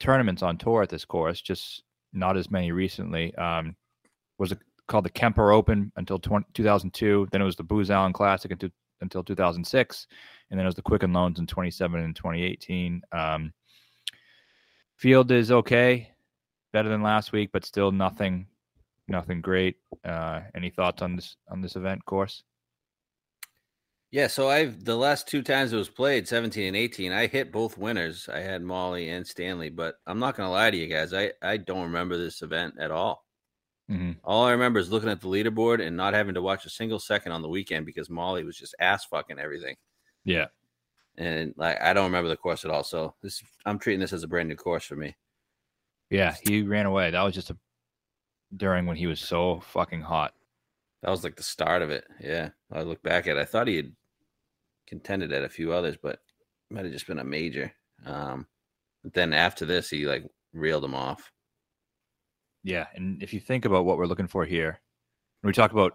tournaments 0.00 0.42
on 0.42 0.58
tour 0.58 0.82
at 0.82 0.88
this 0.88 1.04
course, 1.04 1.40
just 1.40 1.84
not 2.12 2.36
as 2.36 2.50
many 2.50 2.72
recently. 2.72 3.32
Um, 3.36 3.76
was 4.40 4.54
called 4.88 5.04
the 5.04 5.10
Kemper 5.10 5.52
Open 5.52 5.92
until 5.96 6.18
20, 6.18 6.46
2002. 6.54 7.28
Then 7.30 7.42
it 7.42 7.44
was 7.44 7.56
the 7.56 7.62
Booz 7.62 7.90
Allen 7.90 8.12
Classic 8.12 8.50
until, 8.50 8.70
until 9.00 9.22
2006. 9.22 10.06
And 10.50 10.58
then 10.58 10.64
it 10.64 10.68
was 10.68 10.74
the 10.74 10.82
Quicken 10.82 11.12
Loans 11.12 11.38
in 11.38 11.46
27 11.46 12.00
and 12.00 12.16
2018. 12.16 13.02
Um, 13.12 13.52
field 14.96 15.30
is 15.30 15.52
okay, 15.52 16.10
better 16.72 16.88
than 16.88 17.02
last 17.02 17.32
week, 17.32 17.50
but 17.52 17.64
still 17.64 17.92
nothing, 17.92 18.46
nothing 19.06 19.40
great. 19.40 19.76
Uh, 20.04 20.40
any 20.54 20.70
thoughts 20.70 21.02
on 21.02 21.14
this 21.14 21.36
on 21.48 21.60
this 21.60 21.76
event 21.76 22.04
course? 22.04 22.42
yeah, 24.10 24.26
so 24.26 24.48
I've 24.48 24.84
the 24.84 24.96
last 24.96 25.28
two 25.28 25.42
times 25.42 25.72
it 25.72 25.76
was 25.76 25.88
played, 25.88 26.26
17 26.26 26.66
and 26.66 26.76
18, 26.76 27.12
I 27.12 27.28
hit 27.28 27.52
both 27.52 27.78
winners. 27.78 28.28
I 28.28 28.40
had 28.40 28.62
Molly 28.62 29.08
and 29.10 29.24
Stanley, 29.24 29.70
but 29.70 29.96
I'm 30.06 30.18
not 30.18 30.36
gonna 30.36 30.50
lie 30.50 30.70
to 30.70 30.76
you 30.76 30.88
guys, 30.88 31.14
I, 31.14 31.32
I 31.40 31.58
don't 31.58 31.84
remember 31.84 32.16
this 32.16 32.42
event 32.42 32.74
at 32.80 32.90
all. 32.90 33.24
Hmm 33.90 34.12
All 34.22 34.44
I 34.44 34.52
remember 34.52 34.78
is 34.78 34.92
looking 34.92 35.08
at 35.08 35.20
the 35.20 35.26
leaderboard 35.26 35.84
and 35.84 35.96
not 35.96 36.14
having 36.14 36.34
to 36.34 36.42
watch 36.42 36.64
a 36.64 36.70
single 36.70 37.00
second 37.00 37.32
on 37.32 37.42
the 37.42 37.48
weekend 37.48 37.86
because 37.86 38.08
Molly 38.08 38.44
was 38.44 38.56
just 38.56 38.76
ass 38.78 39.04
fucking 39.04 39.40
everything. 39.40 39.74
Yeah. 40.24 40.46
And 41.18 41.54
like 41.56 41.80
I 41.82 41.92
don't 41.92 42.04
remember 42.04 42.28
the 42.28 42.36
course 42.36 42.64
at 42.64 42.70
all. 42.70 42.84
So 42.84 43.14
this 43.20 43.42
I'm 43.66 43.80
treating 43.80 43.98
this 43.98 44.12
as 44.12 44.22
a 44.22 44.28
brand 44.28 44.48
new 44.48 44.54
course 44.54 44.84
for 44.84 44.94
me. 44.94 45.16
Yeah, 46.08 46.36
he 46.46 46.62
ran 46.62 46.86
away. 46.86 47.10
That 47.10 47.22
was 47.22 47.34
just 47.34 47.50
a 47.50 47.56
during 48.56 48.86
when 48.86 48.96
he 48.96 49.08
was 49.08 49.20
so 49.20 49.58
fucking 49.58 50.02
hot. 50.02 50.34
That 51.02 51.10
was 51.10 51.24
like 51.24 51.34
the 51.34 51.42
start 51.42 51.82
of 51.82 51.90
it. 51.90 52.04
Yeah. 52.20 52.50
I 52.70 52.82
look 52.82 53.02
back 53.02 53.26
at 53.26 53.36
it. 53.36 53.40
I 53.40 53.44
thought 53.44 53.66
he 53.66 53.76
had 53.76 53.92
contended 54.86 55.32
at 55.32 55.44
a 55.44 55.48
few 55.48 55.72
others, 55.72 55.96
but 56.00 56.14
it 56.14 56.74
might 56.74 56.84
have 56.84 56.92
just 56.92 57.08
been 57.08 57.18
a 57.18 57.24
major. 57.24 57.72
Um 58.06 58.46
but 59.02 59.14
then 59.14 59.32
after 59.32 59.66
this 59.66 59.90
he 59.90 60.06
like 60.06 60.24
reeled 60.52 60.84
him 60.84 60.94
off. 60.94 61.32
Yeah, 62.62 62.86
and 62.94 63.22
if 63.22 63.32
you 63.32 63.40
think 63.40 63.64
about 63.64 63.84
what 63.84 63.96
we're 63.98 64.06
looking 64.06 64.26
for 64.26 64.44
here, 64.44 64.80
when 65.40 65.48
we 65.48 65.54
talk 65.54 65.72
about 65.72 65.94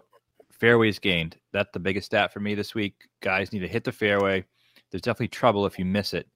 fairways 0.58 0.98
gained. 0.98 1.36
That's 1.52 1.70
the 1.72 1.78
biggest 1.78 2.06
stat 2.06 2.32
for 2.32 2.40
me 2.40 2.54
this 2.54 2.74
week. 2.74 3.08
Guys 3.20 3.52
need 3.52 3.60
to 3.60 3.68
hit 3.68 3.84
the 3.84 3.92
fairway. 3.92 4.44
There's 4.90 5.02
definitely 5.02 5.28
trouble 5.28 5.66
if 5.66 5.78
you 5.78 5.84
miss 5.84 6.14
it. 6.14 6.28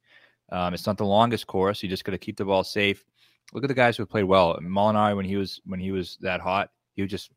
Um, 0.53 0.75
it's 0.75 0.87
not 0.87 0.99
the 0.99 1.05
longest 1.05 1.47
course. 1.47 1.83
You 1.83 1.89
just 1.89 2.05
got 2.05 2.13
to 2.13 2.19
keep 2.19 2.37
the 2.37 2.45
ball 2.45 2.65
safe. 2.65 3.05
Look 3.53 3.65
at 3.65 3.69
the 3.69 3.75
guys 3.75 3.97
who 3.97 4.07
played 4.07 4.25
well. 4.25 4.59
Molinari, 4.61 5.17
when 5.17 5.25
he 5.25 5.37
was 5.37 5.61
when 5.65 5.81
he 5.81 5.93
was 5.93 6.19
that 6.21 6.41
hot, 6.41 6.71
he 6.95 7.03
was 7.03 7.11
just 7.11 7.31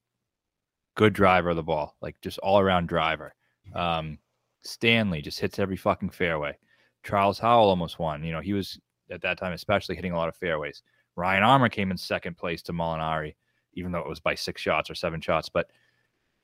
good 0.96 1.14
driver 1.14 1.52
of 1.52 1.56
the 1.56 1.64
ball, 1.64 1.96
like 2.02 2.20
just 2.22 2.40
all 2.40 2.60
around 2.60 2.88
driver. 2.88 3.34
Um, 3.74 4.20
Stanley 4.64 5.22
just 5.22 5.40
hits 5.40 5.60
every 5.60 5.78
fucking 5.78 6.10
fairway. 6.10 6.58
Charles 7.04 7.40
Howell 7.40 7.70
almost 7.70 8.00
won. 8.00 8.24
You 8.24 8.32
know, 8.32 8.42
he 8.42 8.54
was 8.54 8.80
at 9.12 9.22
that 9.22 9.38
time 9.38 9.54
especially 9.54 9.96
hitting 9.96 10.12
a 10.12 10.18
lot 10.18 10.30
of 10.30 10.36
fairways. 10.36 10.84
Ryan 11.16 11.44
Armour 11.44 11.70
came 11.70 11.92
in 11.92 11.98
second 11.98 12.38
place 12.38 12.62
to 12.64 12.74
Molinari, 12.74 13.36
even 13.74 13.92
though 13.92 14.00
it 14.00 14.10
was 14.10 14.20
by 14.20 14.36
six 14.36 14.62
shots 14.62 14.90
or 14.90 14.96
seven 14.96 15.22
shots. 15.22 15.50
But 15.50 15.70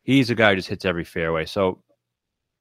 he's 0.04 0.30
a 0.30 0.36
guy 0.36 0.52
who 0.52 0.56
just 0.58 0.70
hits 0.70 0.86
every 0.86 1.04
fairway. 1.04 1.46
So 1.46 1.84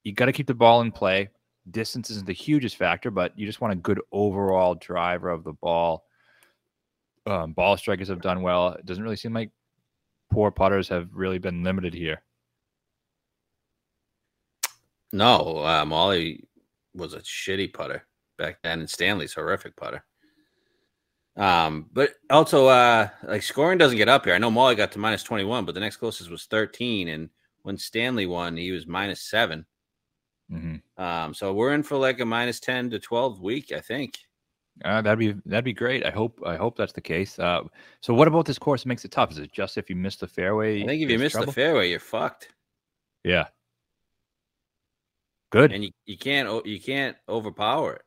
you 0.03 0.13
got 0.13 0.25
to 0.25 0.33
keep 0.33 0.47
the 0.47 0.53
ball 0.53 0.81
in 0.81 0.91
play. 0.91 1.29
Distance 1.71 2.09
isn't 2.09 2.25
the 2.25 2.33
hugest 2.33 2.77
factor, 2.77 3.11
but 3.11 3.37
you 3.37 3.45
just 3.45 3.61
want 3.61 3.73
a 3.73 3.77
good 3.77 4.01
overall 4.11 4.75
driver 4.75 5.29
of 5.29 5.43
the 5.43 5.53
ball. 5.53 6.05
Um, 7.25 7.53
ball 7.53 7.77
strikers 7.77 8.07
have 8.07 8.21
done 8.21 8.41
well. 8.41 8.69
It 8.69 8.85
doesn't 8.85 9.03
really 9.03 9.15
seem 9.15 9.33
like 9.33 9.51
poor 10.31 10.51
putters 10.51 10.87
have 10.89 11.09
really 11.13 11.37
been 11.37 11.63
limited 11.63 11.93
here. 11.93 12.23
No, 15.11 15.57
uh, 15.65 15.85
Molly 15.85 16.47
was 16.93 17.13
a 17.13 17.19
shitty 17.19 17.73
putter 17.73 18.05
back 18.37 18.59
then, 18.63 18.79
and 18.79 18.89
Stanley's 18.89 19.33
horrific 19.33 19.75
putter. 19.75 20.03
Um, 21.37 21.89
but 21.93 22.11
also, 22.29 22.67
uh, 22.67 23.09
like 23.23 23.43
scoring 23.43 23.77
doesn't 23.77 23.97
get 23.97 24.09
up 24.09 24.25
here. 24.25 24.33
I 24.33 24.39
know 24.39 24.51
Molly 24.51 24.75
got 24.75 24.91
to 24.93 24.99
minus 24.99 25.23
21, 25.23 25.65
but 25.65 25.73
the 25.73 25.79
next 25.79 25.97
closest 25.97 26.29
was 26.29 26.45
13. 26.45 27.07
And 27.07 27.29
when 27.61 27.77
Stanley 27.77 28.25
won, 28.25 28.57
he 28.57 28.71
was 28.71 28.87
minus 28.87 29.21
7 29.21 29.65
Mm-hmm. 30.51 31.01
Um, 31.01 31.33
so 31.33 31.53
we're 31.53 31.73
in 31.73 31.83
for 31.83 31.97
like 31.97 32.19
a 32.19 32.25
minus 32.25 32.59
10 32.59 32.89
to 32.91 32.99
12 32.99 33.41
week, 33.41 33.71
I 33.71 33.79
think. 33.79 34.17
Uh, 34.83 35.01
that'd 35.01 35.19
be 35.19 35.35
that'd 35.45 35.65
be 35.65 35.73
great. 35.73 36.05
I 36.05 36.09
hope 36.09 36.39
I 36.45 36.55
hope 36.55 36.77
that's 36.77 36.93
the 36.93 37.01
case. 37.01 37.37
Uh, 37.37 37.63
so 38.01 38.13
what 38.13 38.29
about 38.29 38.45
this 38.45 38.57
course 38.57 38.85
makes 38.85 39.03
it 39.03 39.11
tough? 39.11 39.31
Is 39.31 39.37
it 39.37 39.51
just 39.51 39.77
if 39.77 39.89
you 39.89 39.95
miss 39.95 40.15
the 40.15 40.27
fairway? 40.27 40.81
I 40.81 40.85
think 40.85 41.01
if 41.01 41.09
you 41.09 41.19
miss 41.19 41.33
trouble? 41.33 41.47
the 41.47 41.51
fairway, 41.51 41.89
you're 41.89 41.99
fucked. 41.99 42.49
yeah, 43.25 43.47
good. 45.49 45.73
And 45.73 45.83
you, 45.83 45.91
you 46.05 46.17
can't 46.17 46.65
you 46.65 46.79
can't 46.79 47.17
overpower 47.27 47.95
it. 47.95 48.01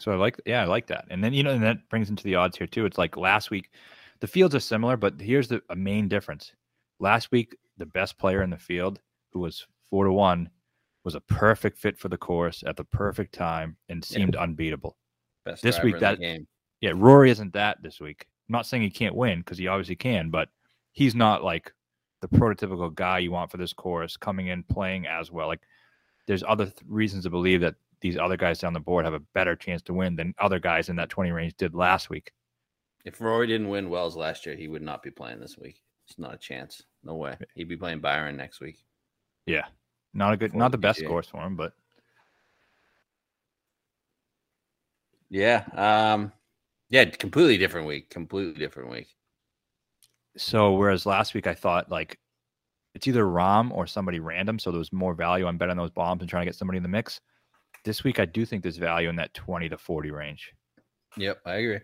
So 0.00 0.12
I 0.12 0.16
like, 0.16 0.40
yeah, 0.46 0.62
I 0.62 0.64
like 0.64 0.86
that. 0.88 1.06
And 1.10 1.22
then 1.22 1.32
you 1.34 1.42
know, 1.42 1.50
and 1.50 1.62
that 1.62 1.88
brings 1.88 2.10
into 2.10 2.24
the 2.24 2.34
odds 2.34 2.56
here 2.56 2.66
too. 2.66 2.86
It's 2.86 2.98
like 2.98 3.16
last 3.16 3.50
week, 3.50 3.70
the 4.20 4.26
fields 4.26 4.54
are 4.54 4.60
similar, 4.60 4.96
but 4.96 5.20
here's 5.20 5.48
the 5.48 5.62
a 5.70 5.76
main 5.76 6.08
difference. 6.08 6.52
Last 6.98 7.30
week, 7.30 7.56
the 7.76 7.86
best 7.86 8.18
player 8.18 8.42
in 8.42 8.50
the 8.50 8.58
field, 8.58 9.00
who 9.32 9.40
was 9.40 9.66
four 9.88 10.04
to 10.04 10.12
one, 10.12 10.50
was 11.04 11.14
a 11.14 11.20
perfect 11.20 11.78
fit 11.78 11.98
for 11.98 12.08
the 12.08 12.16
course 12.16 12.62
at 12.66 12.76
the 12.76 12.84
perfect 12.84 13.34
time 13.34 13.76
and 13.88 14.04
seemed 14.04 14.36
unbeatable. 14.36 14.96
Best 15.44 15.62
This 15.62 15.82
week, 15.82 15.98
that- 16.00 16.18
game. 16.20 16.46
Yeah, 16.80 16.92
Rory 16.94 17.30
isn't 17.30 17.52
that 17.52 17.82
this 17.82 18.00
week. 18.00 18.26
I'm 18.48 18.54
not 18.54 18.66
saying 18.66 18.82
he 18.82 18.90
can't 18.90 19.14
win 19.14 19.40
because 19.40 19.58
he 19.58 19.66
obviously 19.68 19.96
can, 19.96 20.30
but 20.30 20.48
he's 20.92 21.14
not 21.14 21.44
like 21.44 21.72
the 22.22 22.28
prototypical 22.28 22.94
guy 22.94 23.18
you 23.18 23.30
want 23.30 23.50
for 23.50 23.58
this 23.58 23.72
course 23.74 24.16
coming 24.16 24.46
in 24.48 24.62
playing 24.62 25.06
as 25.06 25.30
well. 25.30 25.46
Like 25.46 25.60
there's 26.26 26.42
other 26.42 26.64
th- 26.64 26.76
reasons 26.88 27.24
to 27.24 27.30
believe 27.30 27.60
that 27.60 27.74
these 28.00 28.16
other 28.16 28.36
guys 28.36 28.58
down 28.58 28.72
the 28.72 28.80
board 28.80 29.04
have 29.04 29.14
a 29.14 29.20
better 29.34 29.54
chance 29.54 29.82
to 29.82 29.94
win 29.94 30.16
than 30.16 30.34
other 30.38 30.58
guys 30.58 30.88
in 30.88 30.96
that 30.96 31.08
20 31.10 31.30
range 31.32 31.54
did 31.56 31.74
last 31.74 32.10
week. 32.10 32.32
If 33.04 33.20
Rory 33.20 33.46
didn't 33.46 33.68
win 33.68 33.90
Wells 33.90 34.16
last 34.16 34.46
year, 34.46 34.56
he 34.56 34.68
would 34.68 34.82
not 34.82 35.02
be 35.02 35.10
playing 35.10 35.40
this 35.40 35.56
week. 35.58 35.80
It's 36.08 36.18
not 36.18 36.34
a 36.34 36.38
chance. 36.38 36.82
No 37.04 37.14
way. 37.14 37.36
He'd 37.54 37.68
be 37.68 37.76
playing 37.76 38.00
Byron 38.00 38.36
next 38.36 38.60
week. 38.60 38.76
Yeah. 39.46 39.66
Not 40.12 40.32
a 40.32 40.36
good, 40.36 40.54
not 40.54 40.72
the 40.72 40.78
best 40.78 41.04
course 41.06 41.28
for 41.28 41.40
him, 41.40 41.56
but 41.56 41.72
Yeah. 45.30 45.64
Um. 45.74 46.32
Yeah. 46.88 47.04
Completely 47.04 47.56
different 47.56 47.86
week. 47.86 48.10
Completely 48.10 48.58
different 48.58 48.90
week. 48.90 49.06
so 50.36 50.72
whereas 50.74 51.06
last 51.06 51.34
week 51.34 51.46
I 51.46 51.54
thought 51.54 51.90
like 51.90 52.18
it's 52.94 53.06
either 53.06 53.24
Rahm 53.24 53.70
or 53.72 53.86
somebody 53.86 54.18
random, 54.18 54.58
so 54.58 54.70
there 54.70 54.78
was 54.78 54.92
more 54.92 55.14
value 55.14 55.46
on 55.46 55.56
betting 55.56 55.76
those 55.76 55.90
bombs 55.90 56.22
and 56.22 56.28
trying 56.28 56.42
to 56.42 56.46
get 56.46 56.56
somebody 56.56 56.76
in 56.78 56.82
the 56.82 56.88
mix. 56.88 57.20
This 57.84 58.04
week 58.04 58.20
I 58.20 58.24
do 58.24 58.44
think 58.44 58.62
there's 58.62 58.76
value 58.76 59.08
in 59.08 59.16
that 59.16 59.34
20 59.34 59.68
to 59.70 59.78
40 59.78 60.10
range. 60.10 60.52
Yep, 61.16 61.40
I 61.46 61.54
agree. 61.54 61.80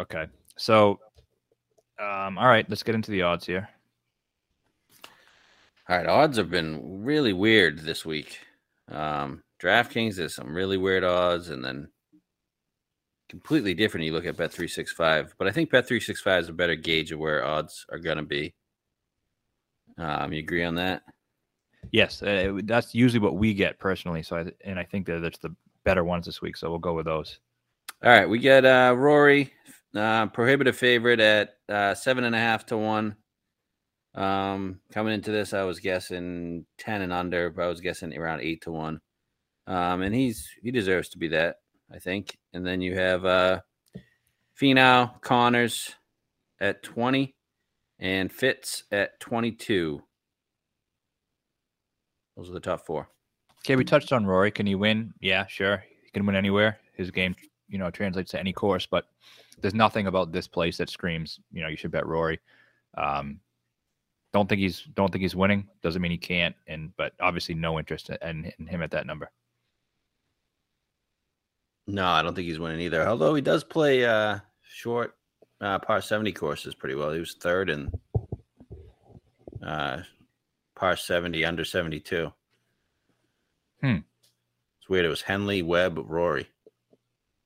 Okay. 0.00 0.26
So, 0.56 1.00
um, 1.98 2.38
all 2.38 2.48
right, 2.48 2.68
let's 2.68 2.82
get 2.82 2.94
into 2.94 3.10
the 3.10 3.22
odds 3.22 3.46
here. 3.46 3.68
All 5.88 5.96
right, 5.96 6.06
odds 6.06 6.36
have 6.36 6.50
been 6.50 7.02
really 7.02 7.32
weird 7.32 7.80
this 7.80 8.04
week. 8.04 8.38
Um, 8.90 9.42
DraftKings 9.60 10.16
there's 10.16 10.34
some 10.34 10.54
really 10.54 10.76
weird 10.76 11.04
odds, 11.04 11.50
and 11.50 11.64
then 11.64 11.88
completely 13.28 13.74
different. 13.74 14.06
You 14.06 14.12
look 14.12 14.26
at 14.26 14.36
Bet 14.36 14.52
three 14.52 14.68
six 14.68 14.92
five, 14.92 15.34
but 15.38 15.48
I 15.48 15.52
think 15.52 15.70
Bet 15.70 15.86
three 15.86 16.00
six 16.00 16.20
five 16.20 16.42
is 16.42 16.48
a 16.48 16.52
better 16.52 16.76
gauge 16.76 17.12
of 17.12 17.18
where 17.18 17.44
odds 17.44 17.84
are 17.90 17.98
going 17.98 18.18
to 18.18 18.22
be. 18.22 18.54
Um, 19.98 20.32
you 20.32 20.40
agree 20.40 20.64
on 20.64 20.76
that? 20.76 21.02
Yes, 21.92 22.22
uh, 22.22 22.58
that's 22.64 22.94
usually 22.94 23.20
what 23.20 23.36
we 23.36 23.52
get 23.54 23.78
personally. 23.78 24.22
So, 24.22 24.36
I, 24.36 24.46
and 24.64 24.78
I 24.78 24.84
think 24.84 25.06
that 25.06 25.20
that's 25.20 25.38
the 25.38 25.54
better 25.84 26.04
ones 26.04 26.26
this 26.26 26.40
week. 26.40 26.56
So 26.56 26.70
we'll 26.70 26.78
go 26.78 26.94
with 26.94 27.04
those. 27.04 27.38
All 28.02 28.10
right, 28.10 28.28
we 28.28 28.38
get 28.38 28.64
uh, 28.64 28.94
Rory, 28.96 29.52
uh, 29.94 30.26
prohibitive 30.28 30.76
favorite 30.76 31.20
at 31.20 31.56
uh, 31.68 31.94
seven 31.94 32.24
and 32.24 32.34
a 32.34 32.38
half 32.38 32.64
to 32.66 32.78
one. 32.78 33.14
Um, 34.14 34.80
coming 34.90 35.14
into 35.14 35.30
this, 35.30 35.52
I 35.52 35.62
was 35.64 35.80
guessing 35.80 36.66
ten 36.78 37.02
and 37.02 37.12
under, 37.12 37.50
but 37.50 37.62
I 37.62 37.68
was 37.68 37.80
guessing 37.80 38.16
around 38.16 38.40
eight 38.40 38.62
to 38.62 38.72
one. 38.72 39.00
Um, 39.66 40.02
and 40.02 40.14
he's 40.14 40.48
he 40.62 40.70
deserves 40.70 41.10
to 41.10 41.18
be 41.18 41.28
that, 41.28 41.56
I 41.92 41.98
think. 41.98 42.38
And 42.54 42.66
then 42.66 42.80
you 42.80 42.94
have 42.94 43.24
uh, 43.24 43.60
Finau, 44.60 45.20
Conners 45.20 45.94
at 46.58 46.82
twenty, 46.82 47.34
and 47.98 48.32
Fitz 48.32 48.84
at 48.90 49.20
twenty-two. 49.20 50.02
Those 52.36 52.50
are 52.50 52.54
the 52.54 52.60
top 52.60 52.86
four. 52.86 53.08
Okay, 53.60 53.76
we 53.76 53.84
touched 53.84 54.12
on 54.12 54.26
Rory. 54.26 54.50
Can 54.50 54.66
he 54.66 54.74
win? 54.74 55.14
Yeah, 55.20 55.46
sure. 55.46 55.84
He 56.04 56.10
can 56.10 56.26
win 56.26 56.34
anywhere. 56.34 56.78
His 56.94 57.10
game, 57.10 57.34
you 57.68 57.78
know, 57.78 57.90
translates 57.90 58.32
to 58.32 58.40
any 58.40 58.52
course. 58.52 58.86
But 58.86 59.06
there's 59.60 59.74
nothing 59.74 60.06
about 60.06 60.32
this 60.32 60.48
place 60.48 60.76
that 60.78 60.90
screams, 60.90 61.38
you 61.52 61.62
know, 61.62 61.68
you 61.68 61.76
should 61.76 61.92
bet 61.92 62.06
Rory. 62.06 62.40
Um, 62.96 63.40
don't 64.32 64.48
think 64.48 64.60
he's 64.60 64.82
don't 64.94 65.12
think 65.12 65.22
he's 65.22 65.36
winning. 65.36 65.68
Doesn't 65.82 66.02
mean 66.02 66.10
he 66.10 66.18
can't. 66.18 66.56
And 66.66 66.94
but 66.96 67.12
obviously 67.20 67.54
no 67.54 67.78
interest 67.78 68.10
in, 68.10 68.52
in 68.58 68.66
him 68.66 68.82
at 68.82 68.90
that 68.90 69.06
number. 69.06 69.30
No, 71.86 72.06
I 72.06 72.22
don't 72.22 72.34
think 72.34 72.48
he's 72.48 72.58
winning 72.58 72.80
either. 72.80 73.06
Although 73.06 73.34
he 73.34 73.42
does 73.42 73.64
play 73.64 74.04
uh, 74.04 74.38
short 74.62 75.16
uh, 75.60 75.78
par 75.78 76.00
70 76.00 76.32
courses 76.32 76.74
pretty 76.74 76.94
well. 76.94 77.12
He 77.12 77.20
was 77.20 77.34
third 77.34 77.70
in 77.70 77.90
uh, 79.64 80.02
par 80.82 80.96
70 80.96 81.44
under 81.44 81.64
72. 81.64 82.32
Hmm. 83.80 83.98
It's 84.80 84.88
weird. 84.88 85.04
It 85.04 85.10
was 85.10 85.22
Henley, 85.22 85.62
Webb, 85.62 86.00
Rory. 86.08 86.48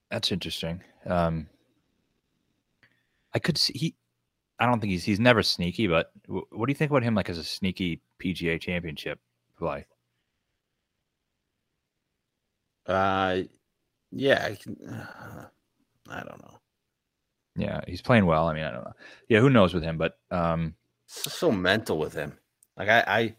That's 0.09 0.31
interesting. 0.31 0.81
Um, 1.05 1.47
I 3.35 3.39
could 3.39 3.59
see 3.59 3.73
he. 3.77 3.95
I 4.59 4.65
don't 4.65 4.79
think 4.79 4.89
he's 4.89 5.03
he's 5.03 5.19
never 5.19 5.43
sneaky, 5.43 5.85
but 5.85 6.11
w- 6.25 6.47
what 6.51 6.65
do 6.65 6.71
you 6.71 6.75
think 6.75 6.89
about 6.89 7.03
him 7.03 7.13
like 7.13 7.29
as 7.29 7.37
a 7.37 7.43
sneaky 7.43 8.01
PGA 8.19 8.59
Championship 8.59 9.19
play? 9.55 9.85
Uh, 12.87 13.41
yeah, 14.11 14.47
I 14.49 14.55
can. 14.55 14.77
Uh, 14.83 15.45
I 16.09 16.23
don't 16.23 16.41
know. 16.41 16.59
Yeah, 17.55 17.81
he's 17.87 18.01
playing 18.01 18.25
well. 18.25 18.47
I 18.47 18.55
mean, 18.55 18.63
I 18.63 18.71
don't 18.71 18.83
know. 18.83 18.93
Yeah, 19.29 19.41
who 19.41 19.51
knows 19.51 19.75
with 19.75 19.83
him? 19.83 19.99
But 19.99 20.17
um, 20.31 20.73
so 21.05 21.51
mental 21.51 21.99
with 21.99 22.13
him. 22.15 22.33
Like 22.77 22.89
I, 22.89 23.03
I 23.07 23.35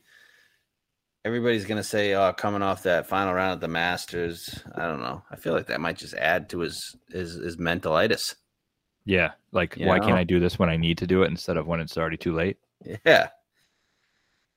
everybody's 1.25 1.64
gonna 1.64 1.83
say, 1.83 2.14
"Oh, 2.14 2.33
coming 2.33 2.62
off 2.62 2.83
that 2.85 3.07
final 3.07 3.33
round 3.35 3.52
at 3.52 3.61
the 3.61 3.68
Masters." 3.68 4.62
I 4.75 4.83
don't 4.87 5.00
know. 5.00 5.23
I 5.30 5.37
feel 5.37 5.52
like 5.52 5.66
that 5.66 5.80
might 5.80 5.97
just 5.99 6.14
add 6.14 6.49
to 6.50 6.61
his 6.61 6.97
his 7.11 7.35
his 7.35 7.57
mentalitis. 7.57 8.35
yeah, 9.04 9.33
like 9.52 9.76
You 9.76 9.87
why 9.87 9.99
know? 9.99 10.07
can't 10.07 10.18
I 10.18 10.25
do 10.25 10.40
this 10.40 10.59
when 10.59 10.68
I 10.68 10.76
need 10.76 10.99
to 10.99 11.07
do 11.07 11.23
it 11.23 11.28
instead 11.30 11.57
of 11.57 11.66
when 11.66 11.80
it's 11.80 11.97
already 11.97 12.16
too 12.16 12.35
late? 12.35 12.59
Yeah. 13.04 13.28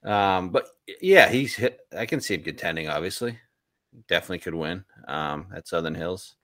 Um, 0.03 0.49
but 0.49 0.67
yeah, 1.01 1.29
he's 1.29 1.55
hit. 1.55 1.79
I 1.95 2.05
can 2.05 2.21
see 2.21 2.33
him 2.35 2.43
contending. 2.43 2.87
Obviously, 2.89 3.37
definitely 4.07 4.39
could 4.39 4.55
win. 4.55 4.83
Um, 5.07 5.47
at 5.55 5.67
Southern 5.67 5.95
Hills. 5.95 6.35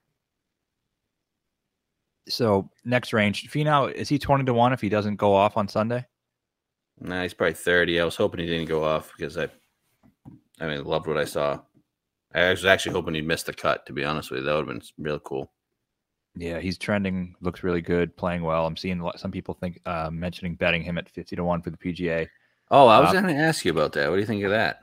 So 2.28 2.70
next 2.84 3.12
range, 3.12 3.50
Finau 3.50 3.90
is 3.92 4.08
he 4.08 4.18
twenty 4.18 4.44
to 4.44 4.54
one 4.54 4.72
if 4.72 4.80
he 4.80 4.88
doesn't 4.88 5.16
go 5.16 5.34
off 5.34 5.56
on 5.56 5.66
Sunday? 5.68 6.06
Nah, 7.00 7.22
he's 7.22 7.34
probably 7.34 7.54
thirty. 7.54 8.00
I 8.00 8.04
was 8.04 8.16
hoping 8.16 8.40
he 8.40 8.46
didn't 8.46 8.68
go 8.68 8.84
off 8.84 9.12
because 9.16 9.36
I, 9.38 9.48
I 10.60 10.66
mean, 10.66 10.84
loved 10.84 11.06
what 11.06 11.18
I 11.18 11.24
saw. 11.24 11.60
I 12.34 12.50
was 12.50 12.64
actually 12.64 12.92
hoping 12.92 13.14
he 13.14 13.22
missed 13.22 13.46
the 13.46 13.52
cut. 13.54 13.86
To 13.86 13.92
be 13.92 14.04
honest 14.04 14.30
with 14.30 14.40
you, 14.40 14.46
that 14.46 14.54
would 14.54 14.68
have 14.68 14.78
been 14.78 14.82
real 14.98 15.18
cool. 15.20 15.50
Yeah, 16.36 16.58
he's 16.60 16.78
trending, 16.78 17.34
looks 17.40 17.62
really 17.62 17.80
good, 17.80 18.16
playing 18.16 18.42
well. 18.42 18.66
I'm 18.66 18.76
seeing 18.76 19.00
lot- 19.00 19.18
some 19.18 19.30
people 19.32 19.54
think 19.54 19.80
uh, 19.86 20.10
mentioning 20.12 20.54
betting 20.54 20.82
him 20.82 20.98
at 20.98 21.08
fifty 21.08 21.34
to 21.36 21.44
one 21.44 21.62
for 21.62 21.70
the 21.70 21.76
PGA. 21.78 22.28
Oh, 22.70 22.86
I 22.86 23.00
was 23.00 23.10
Uh, 23.10 23.12
going 23.20 23.34
to 23.34 23.40
ask 23.40 23.64
you 23.64 23.70
about 23.72 23.92
that. 23.92 24.08
What 24.08 24.16
do 24.16 24.20
you 24.20 24.26
think 24.26 24.44
of 24.44 24.50
that? 24.50 24.80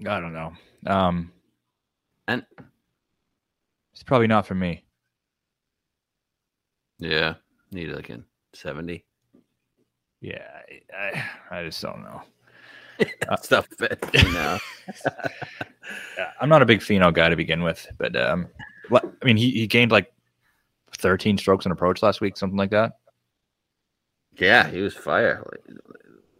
I 0.00 0.20
don't 0.20 0.32
know. 0.34 0.52
Um, 0.86 1.32
And 2.28 2.44
it's 3.92 4.02
probably 4.02 4.26
not 4.26 4.46
for 4.46 4.54
me. 4.54 4.84
yeah, 6.98 7.34
need 7.70 7.90
like 7.90 8.10
a 8.10 8.20
seventy. 8.52 9.04
Yeah, 10.26 10.42
I, 10.92 11.24
I, 11.52 11.64
just 11.64 11.80
don't 11.80 12.02
know. 12.02 12.20
Stuff 13.42 13.68
it. 13.80 14.04
You 14.12 14.32
know. 14.32 14.58
I'm 16.40 16.48
not 16.48 16.62
a 16.62 16.66
big 16.66 16.80
Finau 16.80 17.14
guy 17.14 17.28
to 17.28 17.36
begin 17.36 17.62
with, 17.62 17.86
but 17.96 18.16
um, 18.16 18.48
what- 18.88 19.04
I 19.22 19.24
mean, 19.24 19.36
he, 19.36 19.52
he 19.52 19.68
gained 19.68 19.92
like 19.92 20.12
13 20.98 21.38
strokes 21.38 21.64
on 21.64 21.70
approach 21.70 22.02
last 22.02 22.20
week, 22.20 22.36
something 22.36 22.56
like 22.56 22.70
that. 22.70 22.94
yeah, 24.36 24.66
he 24.68 24.80
was 24.80 24.94
fire. 24.94 25.44
Like, 25.48 25.64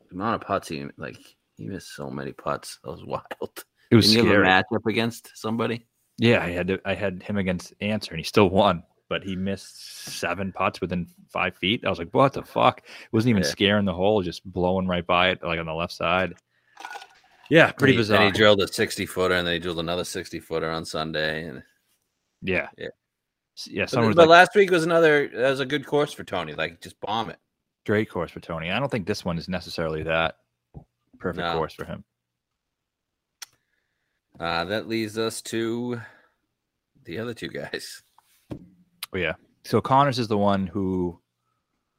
the 0.08 0.14
amount 0.16 0.34
of 0.34 0.40
putts 0.40 0.66
he 0.66 0.84
like, 0.96 1.18
he 1.56 1.66
missed 1.66 1.94
so 1.94 2.10
many 2.10 2.32
putts. 2.32 2.80
That 2.82 2.90
was 2.90 3.04
wild. 3.06 3.64
It 3.92 3.94
was 3.94 4.12
Didn't 4.12 4.26
you 4.26 4.32
have 4.32 4.42
a 4.42 4.44
matchup 4.44 4.90
against 4.90 5.30
somebody? 5.34 5.86
Yeah, 6.18 6.42
I 6.42 6.50
had 6.50 6.66
to, 6.66 6.80
I 6.84 6.94
had 6.94 7.22
him 7.22 7.36
against 7.36 7.72
Ancer, 7.80 8.10
and 8.14 8.18
he 8.18 8.24
still 8.24 8.50
won, 8.50 8.82
but 9.08 9.22
he 9.22 9.36
missed 9.36 10.08
seven 10.18 10.52
putts 10.52 10.80
within 10.80 11.06
five 11.28 11.56
feet. 11.56 11.84
I 11.84 11.90
was 11.90 11.98
like, 11.98 12.12
what 12.12 12.32
the 12.32 12.42
fuck? 12.42 12.78
It 12.80 13.12
wasn't 13.12 13.30
even 13.30 13.42
Yeah. 13.42 13.48
scaring 13.50 13.84
the 13.84 13.92
hole, 13.94 14.22
just 14.22 14.44
blowing 14.44 14.86
right 14.86 15.06
by 15.06 15.30
it, 15.30 15.42
like 15.42 15.58
on 15.60 15.66
the 15.66 15.74
left 15.74 15.92
side. 15.92 16.34
Yeah, 17.48 17.70
pretty 17.72 17.92
And 17.92 17.98
he, 17.98 18.00
bizarre. 18.02 18.22
And 18.22 18.34
he 18.34 18.38
drilled 18.38 18.60
a 18.60 18.66
sixty 18.68 19.06
footer, 19.06 19.34
and 19.34 19.46
then 19.46 19.54
he 19.54 19.60
drilled 19.60 19.78
another 19.78 20.02
sixty 20.04 20.40
footer 20.40 20.68
on 20.70 20.84
Sunday. 20.84 21.44
And 21.44 21.62
yeah, 22.42 22.68
Yeah. 22.76 22.88
Yeah. 23.66 23.86
but, 23.90 24.02
but 24.14 24.16
like, 24.16 24.28
last 24.28 24.54
week 24.54 24.70
was 24.70 24.84
another. 24.84 25.28
That 25.28 25.50
was 25.50 25.60
a 25.60 25.66
good 25.66 25.86
course 25.86 26.12
for 26.12 26.24
Tony. 26.24 26.54
Like 26.54 26.80
just 26.80 27.00
bomb 27.00 27.30
it. 27.30 27.38
great 27.86 28.10
course 28.10 28.32
for 28.32 28.40
Tony. 28.40 28.70
I 28.72 28.80
don't 28.80 28.90
think 28.90 29.06
this 29.06 29.24
one 29.24 29.38
is 29.38 29.48
necessarily 29.48 30.02
that 30.02 30.38
perfect 31.18 31.46
No. 31.46 31.54
course 31.54 31.72
for 31.72 31.84
him. 31.84 32.04
Uh, 34.38 34.64
that 34.64 34.88
leads 34.88 35.16
us 35.16 35.40
to 35.42 36.00
the 37.04 37.18
other 37.18 37.32
two 37.32 37.48
guys. 37.48 38.02
Oh 39.12 39.18
yeah. 39.18 39.34
So 39.64 39.80
Conners 39.80 40.18
is 40.18 40.28
the 40.28 40.38
one 40.38 40.66
who, 40.66 41.18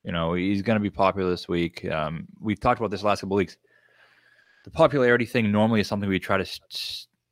you 0.03 0.11
know, 0.11 0.33
he's 0.33 0.61
going 0.61 0.77
to 0.77 0.81
be 0.81 0.89
popular 0.89 1.29
this 1.29 1.47
week. 1.47 1.85
Um, 1.85 2.27
we've 2.39 2.59
talked 2.59 2.79
about 2.79 2.91
this 2.91 3.03
last 3.03 3.21
couple 3.21 3.37
weeks. 3.37 3.57
The 4.63 4.71
popularity 4.71 5.25
thing 5.25 5.51
normally 5.51 5.81
is 5.81 5.87
something 5.87 6.09
we 6.09 6.19
try 6.19 6.37
to 6.37 6.45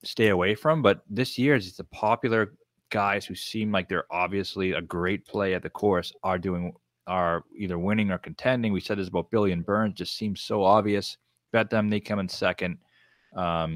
stay 0.03 0.29
away 0.29 0.55
from, 0.55 0.81
but 0.81 1.01
this 1.09 1.37
year 1.37 1.55
it's 1.55 1.75
the 1.75 1.83
popular 1.85 2.53
guys 2.89 3.25
who 3.25 3.35
seem 3.35 3.71
like 3.71 3.89
they're 3.89 4.11
obviously 4.11 4.71
a 4.73 4.81
great 4.81 5.25
play 5.25 5.53
at 5.53 5.63
the 5.63 5.69
course 5.69 6.13
are 6.23 6.37
doing 6.37 6.73
are 7.07 7.43
either 7.55 7.77
winning 7.77 8.11
or 8.11 8.17
contending. 8.17 8.73
We 8.73 8.79
said 8.79 8.97
this 8.97 9.09
about 9.09 9.29
Billy 9.29 9.51
and 9.51 9.65
Burns, 9.65 9.95
just 9.95 10.17
seems 10.17 10.41
so 10.41 10.63
obvious. 10.63 11.17
Bet 11.51 11.69
them 11.69 11.89
they 11.89 11.99
come 11.99 12.19
in 12.19 12.27
second. 12.27 12.77
Um, 13.35 13.73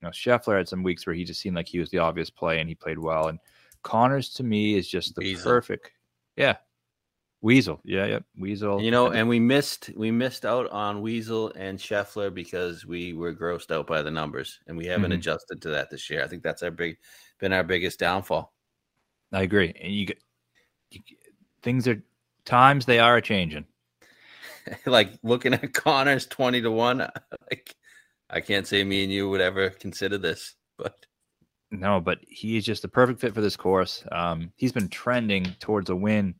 you 0.00 0.02
know, 0.02 0.10
Scheffler 0.10 0.56
had 0.56 0.68
some 0.68 0.82
weeks 0.82 1.06
where 1.06 1.14
he 1.14 1.24
just 1.24 1.40
seemed 1.40 1.56
like 1.56 1.68
he 1.68 1.78
was 1.78 1.90
the 1.90 1.98
obvious 1.98 2.30
play 2.30 2.60
and 2.60 2.68
he 2.68 2.74
played 2.74 2.98
well. 2.98 3.28
And 3.28 3.38
Conners 3.86 4.30
to 4.34 4.42
me 4.42 4.74
is 4.74 4.88
just 4.88 5.14
the 5.14 5.20
Weasel. 5.20 5.50
perfect, 5.52 5.92
yeah, 6.36 6.56
Weasel, 7.40 7.80
yeah, 7.84 8.06
yeah, 8.06 8.18
Weasel. 8.36 8.82
You 8.82 8.90
know, 8.90 9.12
And- 9.12 9.28
we 9.28 9.38
missed 9.38 9.90
we 9.96 10.10
missed 10.10 10.44
out 10.44 10.68
on 10.70 11.00
Weasel 11.02 11.52
and 11.54 11.78
Scheffler 11.78 12.34
because 12.34 12.84
we 12.84 13.12
were 13.12 13.32
grossed 13.32 13.70
out 13.70 13.86
by 13.86 14.02
the 14.02 14.10
numbers, 14.10 14.58
and 14.66 14.76
we 14.76 14.86
haven't 14.86 15.12
Mhm. 15.12 15.16
adjusted 15.18 15.62
to 15.62 15.68
that 15.70 15.90
this 15.90 16.10
year. 16.10 16.24
I 16.24 16.26
think 16.26 16.42
that's 16.42 16.62
our 16.64 16.70
big 16.72 16.98
been 17.38 17.52
our 17.52 17.62
biggest 17.62 17.98
downfall. 18.00 18.52
I 19.32 19.42
agree. 19.42 19.72
And 19.80 19.92
you, 19.94 20.06
get- 20.06 20.22
you 20.90 21.00
things 21.62 21.86
are 21.86 22.02
times 22.44 22.86
they 22.86 22.98
are 22.98 23.20
changing. 23.20 23.66
like 24.86 25.12
looking 25.22 25.54
at 25.54 25.72
Conners 25.74 26.26
twenty 26.26 26.60
to 26.62 26.70
one, 26.72 26.98
like 27.50 27.74
I 28.30 28.40
can't 28.40 28.66
say 28.66 28.82
me 28.82 29.04
and 29.04 29.12
you 29.12 29.28
would 29.30 29.40
ever 29.40 29.70
consider 29.70 30.18
this, 30.18 30.56
but 30.76 31.06
No, 31.70 32.00
but 32.00 32.18
he 32.28 32.56
is 32.56 32.64
just 32.64 32.82
the 32.82 32.88
perfect 32.88 33.20
fit 33.20 33.34
for 33.34 33.40
this 33.40 33.56
course. 33.56 34.04
Um, 34.12 34.52
he's 34.56 34.72
been 34.72 34.88
trending 34.88 35.44
towards 35.58 35.90
a 35.90 35.96
win. 35.96 36.34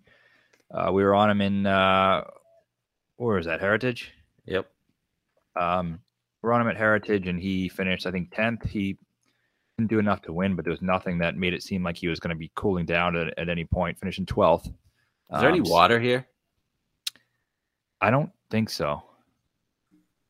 Uh, 0.73 0.91
we 0.93 1.03
were 1.03 1.15
on 1.15 1.31
him 1.31 1.41
in 1.41 1.67
uh, 1.67 2.25
where 3.17 3.37
was 3.37 3.47
that 3.47 3.61
Heritage? 3.61 4.13
yep, 4.47 4.71
Um, 5.57 6.01
we're 6.43 6.53
on 6.53 6.61
him 6.61 6.69
at 6.69 6.77
Heritage, 6.77 7.27
and 7.27 7.41
he 7.41 7.69
finished, 7.69 8.07
I 8.07 8.11
think, 8.13 8.35
tenth. 8.35 8.65
He 8.69 8.97
didn't 9.79 9.91
do 9.91 9.99
enough 9.99 10.23
to 10.23 10.33
win, 10.33 10.55
but 10.55 10.65
there 10.65 10.71
was 10.73 10.83
nothing 10.83 11.19
that 11.19 11.37
made 11.37 11.55
it 11.55 11.63
seem 11.63 11.83
like 11.83 11.97
he 11.97 12.09
was 12.09 12.21
going 12.21 12.31
to 12.35 12.39
be 12.39 12.51
cooling 12.55 12.87
down 12.87 13.17
at, 13.17 13.37
at 13.39 13.49
any 13.49 13.65
point. 13.65 13.99
Finishing 13.99 14.27
twelfth. 14.27 14.67
is 14.69 15.41
there 15.41 15.49
any 15.49 15.61
Um, 15.61 15.69
water 15.69 15.99
here? 15.99 16.27
I 18.01 18.11
don't 18.11 18.31
think 18.51 18.71
so. 18.71 19.03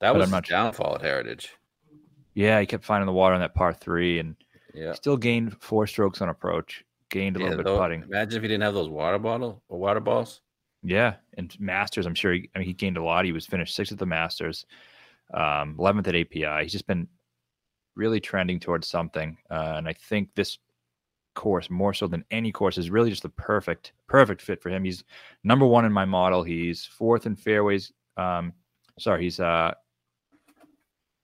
That 0.01 0.15
was 0.15 0.21
I'm 0.23 0.27
his 0.29 0.33
not 0.33 0.47
sure. 0.47 0.57
downfall 0.57 0.95
at 0.97 1.03
Heritage. 1.03 1.53
Yeah, 2.35 2.61
he 2.61 2.67
kept 2.67 2.85
finding 2.85 3.07
the 3.07 3.13
water 3.13 3.35
on 3.35 3.41
that 3.41 3.55
par 3.55 3.73
three, 3.75 4.19
and 4.19 4.37
Yeah, 4.77 4.93
still 4.93 5.17
gained 5.17 5.61
four 5.63 5.87
strokes 5.87 6.21
on 6.21 6.29
approach. 6.29 6.85
Gained 7.11 7.37
a 7.37 7.41
yeah 7.41 7.45
little 7.47 7.59
bit 7.65 7.67
though- 7.71 7.79
putting. 7.79 8.03
Imagine 8.03 8.37
if 8.37 8.43
he 8.43 8.49
didn't 8.49 8.63
have 8.63 8.75
those 8.75 8.89
water 8.89 9.19
bottle 9.19 9.63
or 9.69 9.79
water 9.79 10.01
balls. 10.01 10.43
Yeah, 10.83 11.15
and 11.37 11.59
Masters, 11.59 12.07
I'm 12.07 12.15
sure. 12.15 12.35
He, 12.35 12.51
I 12.55 12.59
mean, 12.59 12.69
he 12.69 12.75
gained 12.75 12.97
a 12.97 13.03
lot. 13.03 13.25
He 13.25 13.33
was 13.33 13.47
finished 13.47 13.75
sixth 13.75 13.93
at 13.93 13.99
the 13.99 14.07
Masters, 14.07 14.67
um, 15.35 15.77
11th 15.79 16.07
at 16.09 16.15
API. 16.15 16.63
He's 16.63 16.73
just 16.73 16.87
been 16.87 17.09
really 17.97 18.21
trending 18.21 18.61
towards 18.61 18.87
something, 18.87 19.37
uh, 19.51 19.75
and 19.77 19.89
I 19.89 19.95
think 19.95 20.29
this 20.35 20.59
course, 21.35 21.71
more 21.71 21.93
so 21.95 22.07
than 22.07 22.25
any 22.31 22.53
course, 22.53 22.79
is 22.79 22.91
really 22.91 23.11
just 23.11 23.23
the 23.23 23.29
perfect, 23.31 23.93
perfect 24.07 24.41
fit 24.43 24.63
for 24.63 24.69
him. 24.69 24.85
He's 24.85 25.03
number 25.45 25.67
one 25.67 25.85
in 25.85 25.93
my 25.93 26.05
model. 26.05 26.43
He's 26.43 26.85
fourth 26.85 27.27
in 27.27 27.35
fairways. 27.37 27.93
Um, 28.17 28.53
sorry, 28.99 29.23
he's 29.25 29.41
uh, 29.41 29.75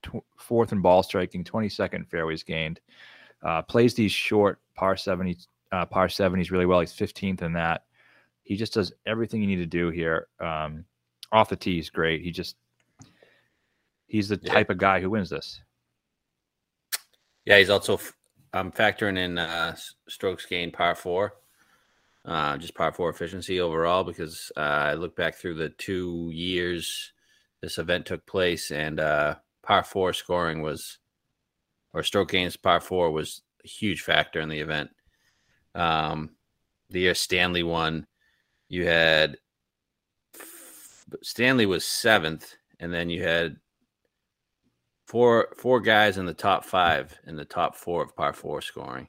tw- 0.02 0.24
fourth 0.38 0.72
in 0.72 0.80
ball 0.80 1.02
striking, 1.02 1.44
22nd 1.44 2.08
fairways 2.08 2.42
gained. 2.42 2.80
Uh, 3.42 3.62
plays 3.62 3.94
these 3.94 4.12
short 4.12 4.60
par 4.76 4.96
70, 4.96 5.36
uh, 5.72 5.86
par 5.86 6.08
70s 6.08 6.50
really 6.50 6.66
well. 6.66 6.80
He's 6.80 6.92
15th 6.94 7.42
in 7.42 7.52
that. 7.54 7.84
He 8.42 8.56
just 8.56 8.74
does 8.74 8.92
everything 9.06 9.40
you 9.40 9.46
need 9.46 9.56
to 9.56 9.66
do 9.66 9.90
here. 9.90 10.28
Um, 10.40 10.84
off 11.32 11.48
the 11.48 11.56
tee, 11.56 11.76
he's 11.76 11.90
great. 11.90 12.22
He 12.22 12.30
just 12.30 12.56
he's 14.06 14.28
the 14.28 14.38
Yeah. 14.42 14.52
type 14.52 14.70
of 14.70 14.78
guy 14.78 15.00
who 15.00 15.10
wins 15.10 15.30
this. 15.30 15.60
Yeah, 17.44 17.58
he's 17.58 17.70
also 17.70 17.94
f- 17.94 18.16
I'm 18.52 18.70
factoring 18.70 19.18
in 19.18 19.38
uh, 19.38 19.74
strokes 20.08 20.46
gained 20.46 20.74
par 20.74 20.94
four, 20.94 21.34
uh, 22.24 22.56
just 22.58 22.74
par 22.74 22.92
four 22.92 23.08
efficiency 23.10 23.60
overall 23.60 24.04
because 24.04 24.52
uh, 24.56 24.60
I 24.60 24.94
look 24.94 25.16
back 25.16 25.34
through 25.36 25.54
the 25.54 25.70
two 25.70 26.30
years 26.32 27.12
this 27.62 27.78
event 27.78 28.04
took 28.06 28.24
place 28.26 28.70
and 28.72 29.00
uh, 29.00 29.36
par 29.62 29.82
four 29.84 30.12
scoring 30.12 30.62
was 30.62 30.98
or 31.92 32.02
stroke 32.02 32.30
gains 32.30 32.56
par 32.56 32.80
four 32.80 33.10
was 33.10 33.42
a 33.64 33.68
huge 33.68 34.02
factor 34.02 34.40
in 34.40 34.48
the 34.48 34.60
event. 34.60 34.90
Um, 35.74 36.30
the 36.90 37.00
year 37.00 37.14
Stanley 37.14 37.62
won, 37.62 38.06
you 38.68 38.86
had 38.86 39.36
Stanley 41.22 41.66
was 41.66 41.84
seventh, 41.84 42.54
and 42.80 42.92
then 42.92 43.10
you 43.10 43.22
had 43.22 43.56
four 45.06 45.54
four 45.58 45.80
guys 45.80 46.16
in 46.16 46.26
the 46.26 46.34
top 46.34 46.64
five 46.64 47.18
in 47.26 47.36
the 47.36 47.44
top 47.44 47.76
four 47.76 48.02
of 48.02 48.16
par 48.16 48.32
four 48.32 48.60
scoring. 48.62 49.08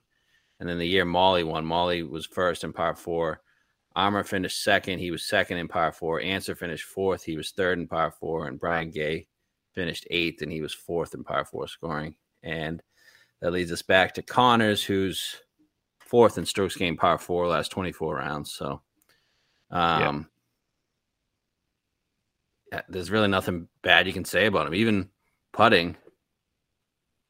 And 0.59 0.69
then 0.69 0.77
the 0.77 0.87
year 0.87 1.05
Molly 1.05 1.43
won, 1.43 1.65
Molly 1.65 2.03
was 2.03 2.25
first 2.25 2.63
in 2.63 2.73
par 2.73 2.95
four. 2.95 3.41
Armour 3.95 4.23
finished 4.23 4.63
second. 4.63 4.99
He 4.99 5.11
was 5.11 5.27
second 5.27 5.57
in 5.57 5.67
par 5.67 5.91
four. 5.91 6.21
Ancer 6.21 6.55
finished 6.55 6.85
fourth. 6.85 7.23
He 7.23 7.37
was 7.37 7.51
third 7.51 7.79
in 7.79 7.87
par 7.87 8.11
four. 8.11 8.47
And 8.47 8.59
Brian 8.59 8.89
Gay 8.89 9.27
finished 9.73 10.07
eighth, 10.09 10.41
and 10.41 10.51
he 10.51 10.61
was 10.61 10.73
fourth 10.73 11.13
in 11.13 11.23
par 11.23 11.45
four 11.45 11.67
scoring. 11.67 12.15
And 12.43 12.81
that 13.41 13.51
leads 13.51 13.71
us 13.71 13.81
back 13.81 14.13
to 14.13 14.21
Conners, 14.21 14.83
who's 14.83 15.41
fourth 15.99 16.37
in 16.37 16.45
strokes 16.45 16.75
gained 16.75 16.99
par 16.99 17.17
four 17.17 17.47
last 17.47 17.69
24 17.69 18.15
rounds. 18.15 18.53
So, 18.53 18.81
um, 19.71 20.29
yeah, 22.71 22.81
there's 22.89 23.11
really 23.11 23.27
nothing 23.27 23.67
bad 23.81 24.07
you 24.07 24.13
can 24.13 24.25
say 24.25 24.45
about 24.45 24.67
him. 24.67 24.75
Even 24.75 25.09
putting, 25.51 25.95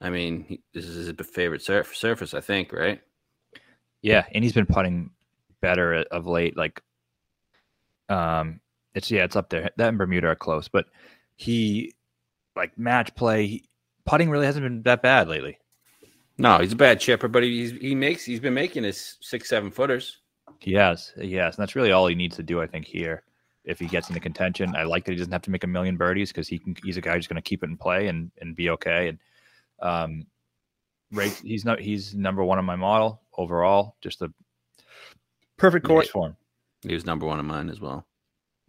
I 0.01 0.09
mean, 0.09 0.45
he, 0.47 0.61
this 0.73 0.85
is 0.85 1.07
his 1.07 1.27
favorite 1.27 1.61
surf, 1.61 1.95
surface, 1.95 2.33
I 2.33 2.41
think, 2.41 2.73
right? 2.73 3.01
Yeah, 4.01 4.25
and 4.33 4.43
he's 4.43 4.53
been 4.53 4.65
putting 4.65 5.11
better 5.61 6.03
of 6.11 6.27
late. 6.27 6.57
Like, 6.57 6.81
um, 8.09 8.59
it's 8.93 9.09
yeah, 9.09 9.23
it's 9.23 9.35
up 9.35 9.49
there. 9.49 9.69
That 9.77 9.89
and 9.89 9.97
Bermuda 9.97 10.27
are 10.27 10.35
close, 10.35 10.67
but 10.67 10.85
he 11.35 11.93
like 12.55 12.77
match 12.77 13.15
play. 13.15 13.47
He, 13.47 13.65
putting 14.05 14.29
really 14.29 14.45
hasn't 14.45 14.65
been 14.65 14.81
that 14.83 15.01
bad 15.01 15.27
lately. 15.27 15.57
No, 16.37 16.59
he's 16.59 16.73
a 16.73 16.77
bad 16.77 16.99
chipper, 16.99 17.27
but 17.27 17.43
he's 17.43 17.71
he 17.71 17.93
makes 17.93 18.25
he's 18.25 18.39
been 18.39 18.53
making 18.53 18.83
his 18.83 19.17
six 19.21 19.49
seven 19.49 19.71
footers. 19.71 20.19
He 20.59 20.73
has, 20.73 21.13
he 21.19 21.37
and 21.37 21.53
that's 21.57 21.75
really 21.75 21.91
all 21.91 22.07
he 22.07 22.15
needs 22.15 22.35
to 22.37 22.43
do, 22.43 22.61
I 22.61 22.67
think. 22.67 22.85
Here, 22.85 23.23
if 23.65 23.79
he 23.79 23.85
gets 23.85 24.09
into 24.09 24.19
contention, 24.19 24.75
I 24.75 24.83
like 24.83 25.05
that 25.05 25.11
he 25.11 25.17
doesn't 25.17 25.31
have 25.31 25.41
to 25.43 25.51
make 25.51 25.63
a 25.63 25.67
million 25.67 25.97
birdies 25.97 26.29
because 26.29 26.47
he 26.47 26.57
can. 26.57 26.75
He's 26.83 26.97
a 26.97 27.01
guy 27.01 27.15
who's 27.15 27.27
going 27.27 27.35
to 27.35 27.41
keep 27.41 27.63
it 27.63 27.69
in 27.69 27.77
play 27.77 28.07
and 28.07 28.31
and 28.39 28.55
be 28.55 28.69
okay. 28.71 29.09
And 29.09 29.19
um, 29.81 30.25
right, 31.11 31.31
he's 31.43 31.65
not. 31.65 31.79
He's 31.79 32.15
number 32.15 32.43
one 32.43 32.57
on 32.57 32.65
my 32.65 32.75
model 32.75 33.21
overall. 33.37 33.95
Just 34.01 34.21
a 34.21 34.33
perfect 35.57 35.85
course 35.85 36.07
for 36.07 36.27
him. 36.27 36.35
He 36.81 36.93
was 36.93 37.05
number 37.05 37.25
one 37.25 37.39
of 37.39 37.45
mine 37.45 37.69
as 37.69 37.79
well. 37.79 38.05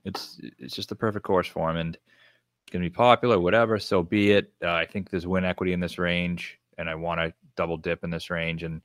It's 0.05 0.41
it's 0.59 0.75
just 0.75 0.91
the 0.91 0.97
perfect 0.97 1.25
course 1.25 1.47
for 1.47 1.71
him, 1.71 1.77
and 1.77 1.99
going 2.71 2.83
to 2.83 2.91
be 2.91 2.95
popular, 2.95 3.39
whatever. 3.39 3.79
So 3.79 4.03
be 4.03 4.33
it. 4.33 4.53
Uh, 4.63 4.73
I 4.73 4.87
think 4.87 5.11
there's 5.11 5.27
win 5.27 5.45
equity 5.45 5.73
in 5.73 5.81
this 5.81 5.99
range, 5.99 6.59
and 6.79 6.89
I 6.89 6.95
want 6.95 7.21
to 7.21 7.33
double 7.57 7.77
dip 7.77 8.05
in 8.05 8.11
this 8.11 8.31
range. 8.31 8.63
And 8.63 8.81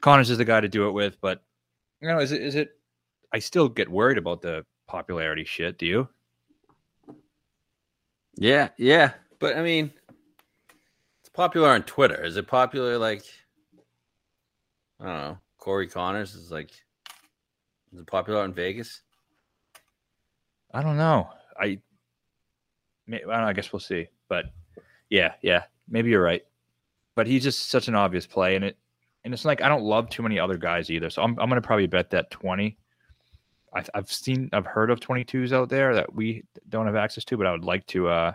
Conners 0.00 0.30
is 0.30 0.38
the 0.38 0.44
guy 0.44 0.60
to 0.60 0.68
do 0.68 0.88
it 0.88 0.92
with. 0.92 1.20
But 1.20 1.42
you 2.00 2.08
know, 2.08 2.18
is 2.18 2.32
it? 2.32 2.42
Is 2.42 2.54
it? 2.54 2.70
I 3.32 3.38
still 3.38 3.68
get 3.68 3.88
worried 3.88 4.18
about 4.18 4.42
the 4.42 4.64
popularity 4.86 5.44
shit. 5.44 5.78
Do 5.78 5.86
you? 5.86 6.08
Yeah, 8.36 8.68
yeah. 8.76 9.12
But 9.38 9.56
I 9.56 9.62
mean, 9.62 9.92
it's 11.20 11.28
popular 11.28 11.70
on 11.70 11.82
Twitter. 11.82 12.24
Is 12.24 12.36
it 12.36 12.46
popular 12.46 12.98
like 12.98 13.24
I 15.00 15.04
don't 15.04 15.16
know, 15.16 15.38
Corey 15.58 15.88
Conners 15.88 16.34
is 16.34 16.50
like 16.50 16.70
is 17.92 18.00
it 18.00 18.06
popular 18.06 18.44
in 18.44 18.52
Vegas? 18.52 19.02
I 20.72 20.82
don't 20.82 20.96
know. 20.96 21.28
I, 21.58 21.80
know, 23.10 23.18
I 23.32 23.52
guess 23.52 23.72
we'll 23.72 23.80
see. 23.80 24.08
But 24.28 24.46
yeah, 25.08 25.34
yeah, 25.42 25.64
maybe 25.88 26.10
you're 26.10 26.22
right. 26.22 26.42
But 27.16 27.26
he's 27.26 27.42
just 27.42 27.70
such 27.70 27.88
an 27.88 27.94
obvious 27.94 28.26
play, 28.26 28.56
and 28.56 28.64
it 28.64 28.78
and 29.24 29.34
it's 29.34 29.44
like 29.44 29.62
I 29.62 29.68
don't 29.68 29.82
love 29.82 30.08
too 30.08 30.22
many 30.22 30.38
other 30.38 30.56
guys 30.56 30.90
either. 30.90 31.10
So 31.10 31.22
I'm 31.22 31.38
I'm 31.38 31.48
gonna 31.48 31.60
probably 31.60 31.86
bet 31.86 32.10
that 32.10 32.30
twenty. 32.30 32.78
I've 33.74 33.90
I've 33.94 34.12
seen 34.12 34.50
I've 34.52 34.66
heard 34.66 34.90
of 34.90 34.98
22s 34.98 35.52
out 35.52 35.68
there 35.68 35.94
that 35.94 36.12
we 36.12 36.42
don't 36.68 36.86
have 36.86 36.96
access 36.96 37.24
to, 37.26 37.36
but 37.36 37.46
I 37.46 37.52
would 37.52 37.64
like 37.64 37.86
to. 37.88 38.08
uh 38.08 38.32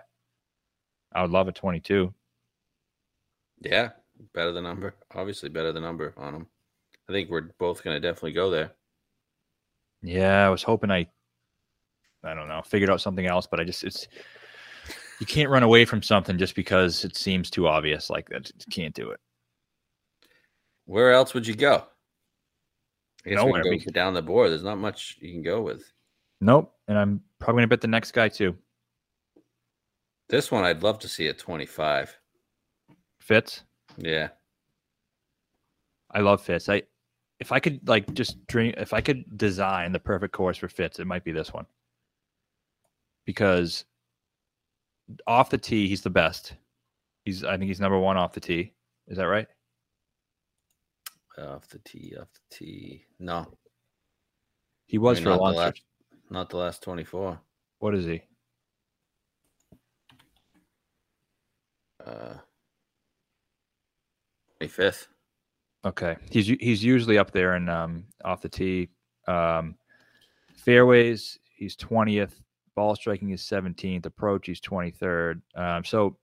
I 1.13 1.21
would 1.21 1.31
love 1.31 1.47
a 1.47 1.53
22. 1.53 2.13
Yeah, 3.61 3.91
better 4.33 4.51
the 4.51 4.61
number. 4.61 4.95
Obviously, 5.13 5.49
better 5.49 5.71
the 5.71 5.79
number 5.79 6.13
on 6.17 6.33
them. 6.33 6.47
I 7.09 7.13
think 7.13 7.29
we're 7.29 7.49
both 7.57 7.83
going 7.83 7.95
to 7.95 8.05
definitely 8.05 8.33
go 8.33 8.49
there. 8.49 8.71
Yeah, 10.01 10.45
I 10.45 10.49
was 10.49 10.61
hoping 10.61 10.91
I, 10.91 11.07
I 12.23 12.33
don't 12.33 12.49
know, 12.49 12.61
figured 12.65 12.89
out 12.89 13.01
something 13.01 13.25
else, 13.25 13.47
but 13.47 13.59
I 13.59 13.63
just 13.63 13.83
it's 13.83 14.07
you 15.19 15.25
can't 15.25 15.49
run 15.49 15.63
away 15.63 15.85
from 15.85 16.01
something 16.01 16.37
just 16.37 16.55
because 16.55 17.05
it 17.05 17.15
seems 17.15 17.49
too 17.49 17.67
obvious. 17.67 18.09
Like 18.09 18.29
that, 18.29 18.49
you 18.49 18.71
can't 18.71 18.93
do 18.93 19.11
it. 19.11 19.19
Where 20.85 21.11
else 21.13 21.33
would 21.33 21.47
you 21.47 21.55
go? 21.55 21.83
I 23.25 23.29
guess 23.29 23.37
Nowhere. 23.37 23.63
we 23.63 23.79
can 23.79 23.87
go 23.87 23.91
down 23.91 24.13
the 24.13 24.21
board. 24.21 24.51
There's 24.51 24.63
not 24.63 24.77
much 24.77 25.17
you 25.19 25.31
can 25.31 25.41
go 25.41 25.61
with. 25.61 25.91
Nope, 26.41 26.73
and 26.87 26.97
I'm 26.97 27.21
probably 27.39 27.61
gonna 27.61 27.67
bet 27.67 27.81
the 27.81 27.87
next 27.87 28.11
guy 28.11 28.29
too. 28.29 28.55
This 30.29 30.51
one, 30.51 30.63
I'd 30.63 30.83
love 30.83 30.99
to 30.99 31.07
see 31.07 31.27
at 31.27 31.37
25. 31.37 32.17
Fitz. 33.21 33.63
Yeah. 33.97 34.29
I 36.11 36.19
love 36.19 36.41
Fitz. 36.41 36.69
I 36.69 36.83
if 37.39 37.51
I 37.51 37.59
could 37.59 37.87
like 37.87 38.13
just 38.13 38.45
dream 38.47 38.73
if 38.77 38.93
I 38.93 39.01
could 39.01 39.37
design 39.37 39.91
the 39.91 39.99
perfect 39.99 40.33
course 40.33 40.57
for 40.57 40.69
Fitz, 40.69 40.99
it 40.99 41.07
might 41.07 41.23
be 41.23 41.31
this 41.31 41.53
one. 41.53 41.65
Because 43.25 43.85
off 45.27 45.49
the 45.49 45.57
tee, 45.57 45.87
he's 45.87 46.01
the 46.01 46.09
best. 46.09 46.53
He's 47.23 47.43
I 47.43 47.57
think 47.57 47.67
he's 47.69 47.79
number 47.79 47.97
one 47.99 48.17
off 48.17 48.33
the 48.33 48.39
tee. 48.39 48.73
Is 49.07 49.17
that 49.17 49.27
right? 49.27 49.47
Off 51.37 51.67
the 51.67 51.79
tee, 51.79 52.13
off 52.19 52.27
the 52.33 52.55
tee. 52.55 53.05
No, 53.19 53.45
He 54.85 54.97
was 54.97 55.17
I 55.17 55.19
mean, 55.19 55.23
for 55.25 55.29
a 55.29 55.31
not 55.33 55.37
the 55.37 55.43
long 55.43 55.55
last- 55.55 55.81
not 56.29 56.49
the 56.49 56.57
last 56.57 56.81
24. 56.81 57.39
What 57.79 57.93
is 57.93 58.05
he? 58.05 58.21
Uh, 62.05 62.35
25th. 64.61 65.07
Okay, 65.85 66.15
he's 66.31 66.47
he's 66.47 66.83
usually 66.83 67.17
up 67.19 67.31
there 67.31 67.53
and 67.53 67.69
um, 67.69 68.05
off 68.23 68.41
the 68.41 68.49
tee. 68.49 68.89
Um, 69.27 69.75
fairways, 70.57 71.37
he's 71.55 71.75
twentieth. 71.75 72.41
Ball 72.75 72.95
striking 72.95 73.31
is 73.31 73.41
seventeenth. 73.41 74.05
Approach, 74.05 74.47
he's 74.47 74.59
twenty 74.59 74.91
third. 74.91 75.41
Um, 75.55 75.83
so 75.83 76.17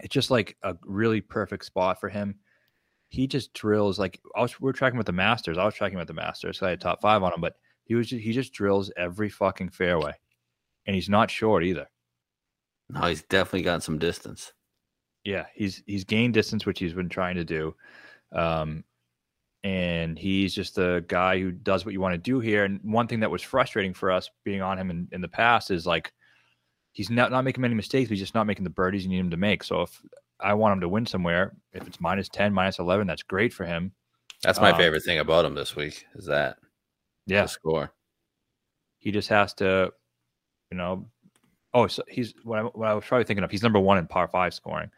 it's 0.00 0.12
just 0.12 0.30
like 0.30 0.56
a 0.62 0.76
really 0.82 1.20
perfect 1.20 1.64
spot 1.64 2.00
for 2.00 2.08
him. 2.08 2.36
He 3.08 3.26
just 3.26 3.52
drills 3.54 3.98
like 3.98 4.20
I 4.34 4.40
was. 4.42 4.60
We 4.60 4.70
are 4.70 4.72
tracking 4.72 4.98
with 4.98 5.06
the 5.06 5.12
Masters. 5.12 5.58
I 5.58 5.64
was 5.64 5.74
tracking 5.74 5.98
with 5.98 6.08
the 6.08 6.14
Masters. 6.14 6.58
So 6.58 6.66
I 6.66 6.70
had 6.70 6.80
top 6.80 7.00
five 7.00 7.22
on 7.22 7.32
him, 7.32 7.40
but 7.40 7.56
he 7.84 7.94
was 7.94 8.08
just, 8.08 8.22
he 8.22 8.32
just 8.32 8.52
drills 8.52 8.90
every 8.96 9.28
fucking 9.28 9.70
fairway, 9.70 10.14
and 10.86 10.94
he's 10.94 11.08
not 11.08 11.30
short 11.30 11.62
either. 11.62 11.88
No, 12.88 13.02
he's 13.02 13.22
definitely 13.22 13.62
got 13.62 13.82
some 13.82 13.98
distance. 13.98 14.52
Yeah, 15.24 15.46
he's 15.54 15.82
he's 15.86 16.04
gained 16.04 16.34
distance, 16.34 16.66
which 16.66 16.78
he's 16.78 16.94
been 16.94 17.08
trying 17.08 17.36
to 17.36 17.44
do, 17.44 17.76
um, 18.32 18.82
and 19.64 20.18
he's 20.18 20.54
just 20.54 20.78
a 20.78 21.04
guy 21.06 21.38
who 21.38 21.52
does 21.52 21.84
what 21.84 21.92
you 21.92 22.00
want 22.00 22.14
to 22.14 22.18
do 22.18 22.40
here. 22.40 22.64
And 22.64 22.80
one 22.82 23.06
thing 23.06 23.20
that 23.20 23.30
was 23.30 23.42
frustrating 23.42 23.94
for 23.94 24.10
us 24.10 24.28
being 24.44 24.62
on 24.62 24.78
him 24.78 24.90
in, 24.90 25.08
in 25.12 25.20
the 25.20 25.28
past 25.28 25.70
is 25.70 25.86
like 25.86 26.12
he's 26.92 27.10
not 27.10 27.30
not 27.30 27.44
making 27.44 27.62
many 27.62 27.74
mistakes. 27.74 28.10
He's 28.10 28.18
just 28.18 28.34
not 28.34 28.46
making 28.46 28.64
the 28.64 28.70
birdies 28.70 29.04
you 29.04 29.10
need 29.10 29.20
him 29.20 29.30
to 29.30 29.36
make. 29.36 29.62
So 29.64 29.82
if 29.82 30.02
I 30.40 30.54
want 30.54 30.72
him 30.74 30.80
to 30.80 30.88
win 30.88 31.06
somewhere, 31.06 31.54
if 31.72 31.86
it's 31.86 32.00
minus 32.00 32.28
ten, 32.28 32.52
minus 32.52 32.78
eleven, 32.78 33.06
that's 33.06 33.22
great 33.22 33.52
for 33.52 33.64
him. 33.64 33.92
That's 34.42 34.60
my 34.60 34.70
Um, 34.72 34.76
favorite 34.78 35.04
thing 35.04 35.20
about 35.20 35.44
him 35.44 35.54
this 35.54 35.76
week 35.76 36.04
is 36.16 36.26
that 36.26 36.56
Yeah, 37.26 37.42
the 37.42 37.48
score. 37.48 37.92
he 38.98 39.12
just 39.12 39.28
has 39.28 39.54
to, 39.54 39.92
you 40.70 40.76
know. 40.76 41.06
Oh, 41.74 41.86
so 41.86 42.02
he's 42.08 42.34
what 42.42 42.58
I, 42.58 42.62
what 42.64 42.88
I 42.88 42.94
was 42.94 43.04
probably 43.04 43.24
thinking 43.24 43.44
of. 43.44 43.50
He's 43.50 43.62
number 43.62 43.78
one 43.80 43.96
in 43.98 44.06
par 44.06 44.28
five 44.28 44.52
scoring. 44.52 44.90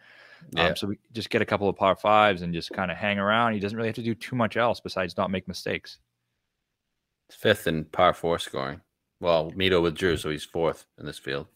Yeah. 0.53 0.69
Um, 0.69 0.77
so 0.77 0.87
we 0.89 0.99
just 1.13 1.31
get 1.31 1.43
a 1.43 1.47
couple 1.47 1.69
of 1.69 1.77
par 1.77 1.97
fives 1.97 2.43
and 2.43 2.53
just 2.55 2.73
kind 2.73 2.91
of 2.91 2.97
hang 2.97 3.19
around. 3.19 3.55
He 3.55 3.61
doesn't 3.61 3.77
really 3.77 3.89
have 3.89 3.97
to 3.97 4.03
do 4.03 4.15
too 4.15 4.37
much 4.37 4.57
else 4.57 4.81
besides 4.81 5.17
not 5.17 5.31
make 5.31 5.49
mistakes. 5.49 5.99
Fifth 7.31 7.67
in 7.67 7.85
par 7.87 8.13
four 8.15 8.39
scoring. 8.39 8.81
Well, 9.21 9.51
Mito 9.53 9.81
withdrew, 9.83 10.17
so 10.17 10.31
he's 10.31 10.45
fourth 10.45 10.87
in 10.99 11.07
this 11.07 11.19
field. 11.19 11.47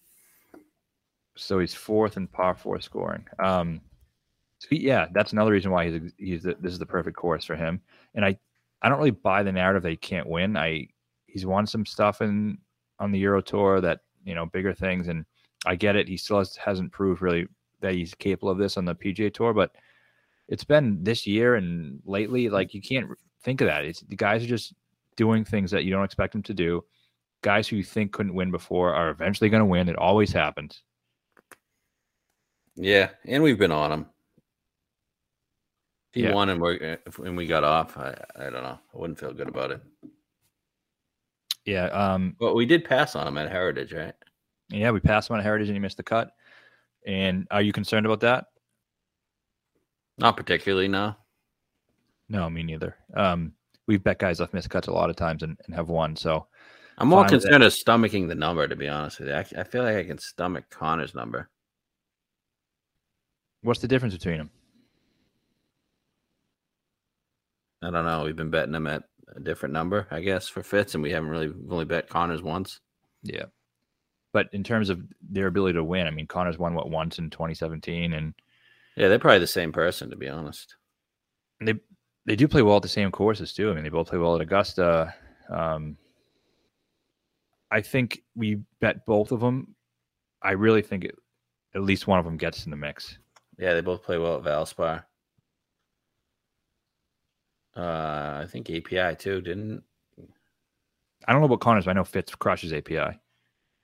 So 1.37 1.59
he's 1.59 1.74
fourth 1.74 2.16
in 2.16 2.27
par 2.27 2.55
four 2.55 2.81
scoring. 2.81 3.24
Um, 3.38 3.81
so 4.59 4.68
he- 4.70 4.81
yeah, 4.87 5.07
that's 5.12 5.33
another 5.33 5.53
reason 5.53 5.70
why 5.70 5.90
he's 5.90 6.12
he's 6.16 6.42
the, 6.42 6.57
this 6.61 6.72
is 6.72 6.79
the 6.79 6.87
perfect 6.87 7.16
course 7.16 7.44
for 7.44 7.57
him. 7.57 7.81
And 8.14 8.24
I 8.24 8.38
I 8.83 8.88
don't 8.88 8.98
really 8.98 9.11
buy 9.11 9.42
the 9.42 9.53
narrative 9.53 9.83
that 9.83 9.90
he 9.90 9.96
can't 9.96 10.27
win. 10.27 10.57
I 10.57 10.88
he's 11.27 11.46
won 11.46 11.66
some 11.66 11.87
stuff 11.87 12.22
in 12.22 12.59
on 12.98 13.12
the 13.12 13.18
Euro 13.20 13.40
Tour 13.40 13.81
that 13.81 14.01
you 14.24 14.35
know 14.35 14.46
bigger 14.46 14.72
things, 14.72 15.09
and 15.09 15.24
I 15.66 15.77
get 15.77 15.96
it. 15.96 16.09
He 16.09 16.16
still 16.16 16.38
has, 16.38 16.57
hasn't 16.57 16.92
proved 16.92 17.22
really 17.22 17.46
that 17.80 17.94
he's 17.94 18.14
capable 18.14 18.50
of 18.50 18.58
this 18.58 18.76
on 18.76 18.84
the 18.84 18.94
PGA 18.94 19.32
Tour, 19.32 19.52
but 19.54 19.72
it's 20.48 20.64
been 20.64 21.02
this 21.04 21.26
year 21.26 21.54
and 21.56 22.00
lately. 22.04 22.48
Like 22.48 22.74
you 22.74 22.80
can't 22.82 23.10
think 23.42 23.60
of 23.60 23.66
that. 23.66 23.84
It's 23.84 24.00
the 24.00 24.16
guys 24.16 24.42
are 24.44 24.48
just 24.48 24.74
doing 25.16 25.44
things 25.44 25.70
that 25.70 25.84
you 25.84 25.90
don't 25.90 26.04
expect 26.04 26.32
them 26.32 26.42
to 26.44 26.54
do. 26.54 26.84
Guys 27.42 27.68
who 27.68 27.76
you 27.76 27.84
think 27.84 28.12
couldn't 28.12 28.34
win 28.34 28.50
before 28.50 28.94
are 28.94 29.10
eventually 29.10 29.50
going 29.50 29.60
to 29.60 29.66
win. 29.66 29.88
It 29.88 29.96
always 29.96 30.32
happens. 30.32 30.82
Yeah, 32.76 33.10
and 33.24 33.42
we've 33.42 33.58
been 33.58 33.72
on 33.72 33.92
him. 33.92 34.06
He 36.12 36.22
Yeah. 36.22 36.32
won 36.32 36.48
and 36.48 36.60
we 36.60 36.76
if 36.80 37.18
and 37.18 37.36
we 37.36 37.46
got 37.46 37.64
off, 37.64 37.96
I 37.96 38.14
I 38.36 38.44
don't 38.44 38.62
know. 38.62 38.78
I 38.94 38.96
wouldn't 38.96 39.18
feel 39.18 39.32
good 39.32 39.48
about 39.48 39.70
it. 39.72 39.82
Yeah. 41.64 41.86
Um, 41.86 42.34
But 42.40 42.54
we 42.54 42.64
did 42.64 42.84
pass 42.84 43.14
on 43.14 43.26
him 43.28 43.36
at 43.38 43.50
Heritage, 43.50 43.92
right? 43.92 44.14
yeah, 44.70 44.90
we 44.90 45.00
passed 45.00 45.28
him 45.30 45.36
on 45.36 45.42
Heritage 45.42 45.68
and 45.68 45.76
he 45.76 45.80
missed 45.80 45.96
the 45.98 46.02
cut. 46.02 46.30
And 47.06 47.46
are 47.50 47.62
you 47.62 47.72
concerned 47.72 48.06
about 48.06 48.20
that? 48.20 48.46
Not 50.18 50.37
particularly, 50.37 50.88
no. 50.88 51.14
No, 52.28 52.50
me 52.50 52.62
neither. 52.62 52.96
Um, 53.14 53.52
we've 53.87 54.02
bet 54.02 54.18
guys 54.18 54.40
off 54.40 54.52
missed 54.52 54.70
cuts 54.70 54.88
a 54.88 54.92
lot 54.92 55.11
of 55.11 55.16
times 55.16 55.42
and, 55.42 55.58
and 55.64 55.74
have 55.74 55.88
won. 55.88 56.16
So 56.16 56.46
I'm 56.98 57.08
more 57.08 57.22
with 57.22 57.30
concerned 57.30 57.62
of 57.62 57.72
stomaching 57.72 58.28
the 58.28 58.34
number, 58.34 58.66
to 58.66 58.76
be 58.76 58.88
honest 58.88 59.20
with 59.20 59.28
you. 59.28 59.34
I, 59.34 59.46
I 59.61 59.64
feel 59.64 59.84
like 59.84 59.96
I 59.96 60.04
can 60.04 60.18
stomach 60.18 60.68
Connor's 60.70 61.14
number. 61.14 61.48
what's 63.62 63.80
the 63.80 63.88
difference 63.88 64.14
between 64.14 64.38
them? 64.38 64.50
I 67.82 67.90
don't 67.90 68.04
know. 68.04 68.24
We've 68.24 68.37
been 68.37 68.50
betting 68.50 68.72
them 68.72 68.88
at 68.88 69.04
a 69.37 69.40
different 69.40 69.72
number, 69.72 70.08
I 70.11 70.20
guess, 70.20 70.48
for 70.48 70.62
fits, 70.62 70.94
and 70.94 71.02
we 71.02 71.12
haven't 71.12 71.30
really 71.30 71.52
only 71.70 71.84
bet 71.84 72.08
Connor's 72.08 72.42
once. 72.42 72.80
Yeah. 73.22 73.44
But 74.32 74.48
in 74.52 74.62
terms 74.62 74.90
of 74.90 75.02
their 75.22 75.46
ability 75.46 75.74
to 75.74 75.84
win, 75.84 76.06
I 76.06 76.10
mean, 76.10 76.26
Connor's 76.26 76.58
won 76.58 76.74
what 76.74 76.90
once 76.90 77.18
in 77.18 77.30
2017, 77.30 78.12
and 78.12 78.34
Yeah, 78.96 79.08
they're 79.08 79.18
probably 79.18 79.38
the 79.38 79.46
same 79.46 79.72
person, 79.72 80.10
to 80.10 80.16
be 80.16 80.28
honest. 80.28 80.76
they 81.60 81.74
they 82.26 82.36
do 82.36 82.46
play 82.46 82.60
well 82.62 82.76
at 82.76 82.82
the 82.82 82.88
same 82.88 83.10
courses 83.10 83.52
too. 83.54 83.70
I 83.70 83.74
mean, 83.74 83.84
they 83.84 83.88
both 83.88 84.08
play 84.08 84.18
well 84.18 84.34
at 84.34 84.42
Augusta. 84.42 85.14
Um, 85.48 85.96
I 87.70 87.80
think 87.80 88.22
we 88.36 88.60
bet 88.80 89.06
both 89.06 89.32
of 89.32 89.40
them. 89.40 89.74
I 90.42 90.52
really 90.52 90.82
think 90.82 91.04
it, 91.04 91.14
at 91.74 91.82
least 91.82 92.06
one 92.06 92.18
of 92.18 92.24
them 92.26 92.36
gets 92.36 92.64
in 92.66 92.70
the 92.70 92.76
mix. 92.76 93.18
Yeah, 93.58 93.74
they 93.74 93.80
both 93.80 94.02
play 94.02 94.18
well 94.18 94.36
at 94.36 94.42
Valspar. 94.44 95.04
Uh, 97.76 98.40
I 98.42 98.46
think 98.50 98.70
API 98.70 99.16
too, 99.16 99.40
didn't? 99.40 99.82
I 101.26 101.32
don't 101.32 101.40
know 101.40 101.46
about 101.46 101.60
Conners, 101.60 101.84
but 101.84 101.90
I 101.92 101.94
know 101.94 102.04
Fitz 102.04 102.34
crushes 102.34 102.72
API. 102.72 103.18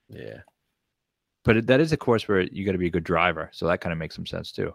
Yeah. 0.09 0.41
But 1.45 1.59
it, 1.59 1.67
that 1.67 1.81
is 1.81 1.93
a 1.93 1.97
course 1.97 2.27
where 2.27 2.41
you 2.41 2.65
got 2.65 2.73
to 2.73 2.79
be 2.79 2.87
a 2.87 2.91
good 2.91 3.05
driver, 3.05 3.51
so 3.53 3.67
that 3.67 3.81
kind 3.81 3.93
of 3.93 3.99
makes 3.99 4.15
some 4.15 4.27
sense 4.27 4.51
too. 4.53 4.75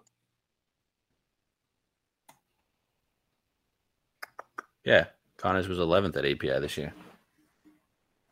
Yeah. 4.86 5.06
Conners 5.38 5.68
was 5.68 5.78
11th 5.78 6.18
at 6.18 6.26
API 6.26 6.60
this 6.60 6.78
year. 6.78 6.94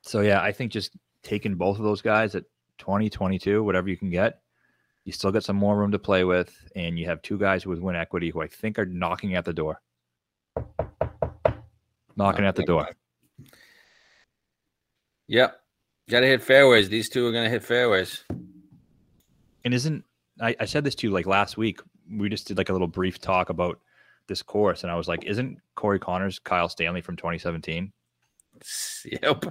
So 0.03 0.21
yeah, 0.21 0.41
I 0.41 0.51
think 0.51 0.71
just 0.71 0.95
taking 1.23 1.55
both 1.55 1.77
of 1.77 1.83
those 1.83 2.01
guys 2.01 2.35
at 2.35 2.43
20, 2.77 3.09
22, 3.09 3.63
whatever 3.63 3.89
you 3.89 3.97
can 3.97 4.09
get. 4.09 4.41
You 5.05 5.13
still 5.13 5.31
get 5.31 5.43
some 5.43 5.55
more 5.55 5.77
room 5.77 5.91
to 5.91 5.99
play 5.99 6.25
with, 6.25 6.53
and 6.75 6.99
you 6.99 7.05
have 7.05 7.21
two 7.21 7.37
guys 7.37 7.65
with 7.65 7.79
win 7.79 7.95
equity 7.95 8.29
who 8.29 8.41
I 8.41 8.47
think 8.47 8.77
are 8.77 8.85
knocking 8.85 9.35
at 9.35 9.45
the 9.45 9.53
door. 9.53 9.81
Knocking 12.17 12.45
at 12.45 12.55
the 12.55 12.63
door. 12.63 12.89
Yep. 15.27 15.59
Got 16.09 16.21
to 16.21 16.27
hit 16.27 16.41
fairways. 16.41 16.87
These 16.89 17.09
two 17.09 17.27
are 17.27 17.31
going 17.31 17.43
to 17.43 17.49
hit 17.49 17.63
fairways. 17.63 18.23
And 19.65 19.73
isn't 19.73 20.05
I, 20.41 20.55
I 20.59 20.65
said 20.65 20.83
this 20.83 20.95
to 20.95 21.07
you 21.07 21.13
like 21.13 21.25
last 21.25 21.57
week? 21.57 21.81
We 22.09 22.29
just 22.29 22.47
did 22.47 22.57
like 22.57 22.69
a 22.69 22.71
little 22.71 22.87
brief 22.87 23.19
talk 23.19 23.49
about 23.49 23.79
this 24.27 24.41
course, 24.41 24.83
and 24.83 24.91
I 24.91 24.95
was 24.95 25.07
like, 25.07 25.25
"Isn't 25.25 25.59
Corey 25.75 25.99
Conners 25.99 26.39
Kyle 26.39 26.69
Stanley 26.69 27.01
from 27.01 27.15
2017?" 27.15 27.91
Yep. 29.21 29.45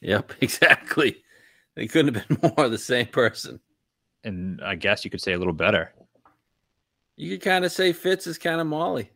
Yep. 0.00 0.32
Exactly. 0.40 1.16
They 1.74 1.86
couldn't 1.86 2.14
have 2.14 2.28
been 2.28 2.52
more 2.56 2.68
the 2.68 2.78
same 2.78 3.06
person. 3.06 3.60
And 4.24 4.60
I 4.62 4.74
guess 4.74 5.04
you 5.04 5.10
could 5.10 5.20
say 5.20 5.32
a 5.32 5.38
little 5.38 5.52
better. 5.52 5.92
You 7.16 7.30
could 7.30 7.42
kind 7.42 7.64
of 7.64 7.72
say 7.72 7.92
Fitz 7.92 8.26
is 8.26 8.38
kind 8.38 8.60
of 8.60 8.66
Molly. 8.66 9.10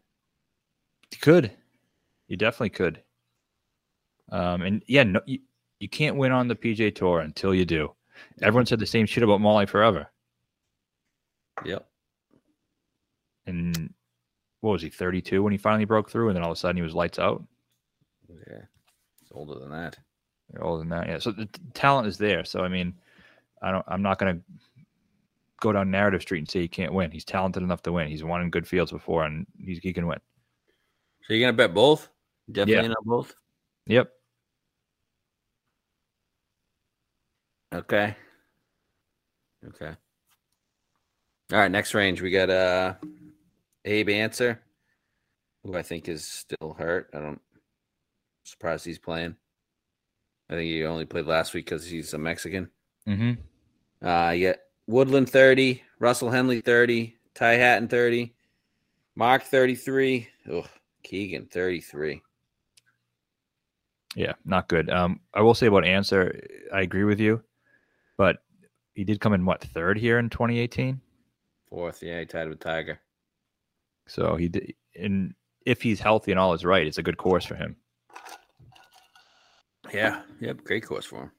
You 1.13 1.19
could. 1.21 1.51
You 2.29 2.37
definitely 2.37 2.71
could. 2.71 3.03
Um, 4.31 4.63
and 4.63 4.83
yeah, 4.87 5.05
no, 5.05 5.21
you, 5.27 5.41
you 5.81 5.89
can't 5.89 6.17
win 6.17 6.33
on 6.33 6.49
the 6.49 6.57
PJ 6.57 6.95
Tour 6.95 7.21
until 7.21 7.55
you 7.55 7.65
do. 7.65 7.93
Everyone 8.43 8.67
said 8.67 8.79
the 8.79 8.87
same 8.87 9.07
shit 9.07 9.23
about 9.23 9.41
Molly 9.41 9.67
forever. 9.67 10.11
Yep. 11.65 11.87
And 13.47 13.93
what 14.61 14.73
was 14.73 14.83
he, 14.83 14.91
32 14.91 15.43
when 15.43 15.53
he 15.53 15.59
finally 15.59 15.85
broke 15.85 16.11
through? 16.11 16.29
And 16.29 16.37
then 16.37 16.43
all 16.43 16.51
of 16.51 16.57
a 16.57 16.59
sudden 16.59 16.77
he 16.77 16.83
was 16.83 16.95
lights 16.95 17.19
out? 17.19 17.45
Yeah. 18.29 18.63
It's 19.23 19.31
older 19.33 19.59
than 19.59 19.71
that. 19.71 19.97
They're 20.51 20.65
older 20.65 20.81
than 20.81 20.89
that. 20.91 21.09
Yeah. 21.09 21.19
So 21.19 21.31
the 21.31 21.47
t- 21.47 21.61
talent 21.75 22.09
is 22.09 22.19
there. 22.19 22.45
So, 22.45 22.63
I 22.63 22.69
mean, 22.69 22.95
I 23.63 23.71
don't, 23.71 23.85
I'm 23.89 24.03
not 24.03 24.19
going 24.19 24.37
to 24.37 24.43
go 25.61 25.73
down 25.73 25.91
narrative 25.91 26.23
street 26.23 26.41
and 26.41 26.51
say 26.51 26.61
he 26.61 26.69
can't 26.69 26.93
win. 26.93 27.11
He's 27.11 27.25
talented 27.25 27.63
enough 27.63 27.83
to 27.83 27.93
win. 27.93 28.09
He's 28.09 28.25
won 28.25 28.43
in 28.43 28.51
good 28.51 28.67
fields 28.67 28.93
before 28.93 29.25
and 29.25 29.47
he's, 29.59 29.79
he 29.79 29.93
can 29.93 30.07
win. 30.07 30.19
So 31.23 31.35
you're 31.35 31.45
going 31.45 31.55
to 31.55 31.57
bet 31.57 31.75
both? 31.75 32.09
Definitely 32.51 32.83
Yeah. 32.83 32.89
not 32.89 33.05
both? 33.05 33.35
Yep. 33.87 34.13
Okay. 37.77 38.17
Okay. 39.69 39.93
All 41.53 41.59
right, 41.59 41.71
next 41.71 41.93
range 41.93 42.23
we 42.23 42.31
got 42.31 42.49
uh 42.49 42.95
Abe 43.85 44.09
Ancer, 44.09 44.63
who 45.63 45.77
I 45.77 45.83
think 45.83 46.09
is 46.09 46.25
still 46.25 46.75
hurt. 46.79 47.11
I 47.13 47.19
don't 47.19 47.41
surprised 48.45 48.87
he's 48.87 48.99
playing. 48.99 49.37
I 50.49 50.55
think 50.55 50.71
he 50.71 50.85
only 50.85 51.05
played 51.05 51.27
last 51.27 51.53
week 51.53 51.67
because 51.67 51.85
he's 51.87 52.15
a 52.15 52.19
Mexican. 52.19 52.71
Mm-hmm. 53.07 53.33
Uh 54.07 54.35
got 54.37 54.57
Woodland 54.87 55.29
30, 55.29 55.83
Russell 55.99 56.31
Henley 56.31 56.63
30, 56.63 57.15
Ty 57.35 57.53
Hatton 57.53 57.89
30, 57.89 58.35
Marc 59.17 59.43
33, 59.43 60.29
Ugh, 60.51 60.69
Keegan 61.03 61.47
33. 61.47 62.23
Yeah, 64.15 64.33
not 64.47 64.69
good. 64.69 64.89
Um, 64.89 65.21
I 65.35 65.43
will 65.43 65.55
say 65.55 65.67
about 65.67 65.85
Ancer, 65.85 66.41
I 66.73 66.81
agree 66.81 67.05
with 67.05 67.21
you, 67.21 67.43
but 68.17 68.39
he 68.95 69.05
did 69.05 69.21
come 69.21 69.35
in 69.35 69.45
what 69.45 69.63
third 69.63 69.99
here 69.99 70.19
in 70.19 70.31
2018. 70.31 71.01
Fourth, 71.69 72.03
yeah, 72.03 72.21
he 72.21 72.27
tied 72.27 72.49
with 72.49 72.61
Tiger. 72.61 73.01
So 74.07 74.37
he 74.37 74.49
did, 74.49 74.75
and 74.99 75.35
if 75.65 75.83
he's 75.83 76.01
healthy 76.01 76.31
and 76.31 76.41
all 76.41 76.55
is 76.55 76.65
right, 76.65 76.87
it's 76.87 76.99
a 76.99 77.03
good 77.03 77.19
course 77.19 77.45
for 77.45 77.57
him. 77.57 77.77
Yeah, 79.93 80.23
yep, 80.41 80.65
great 80.65 80.87
course 80.87 81.05
for 81.05 81.25
him. 81.25 81.33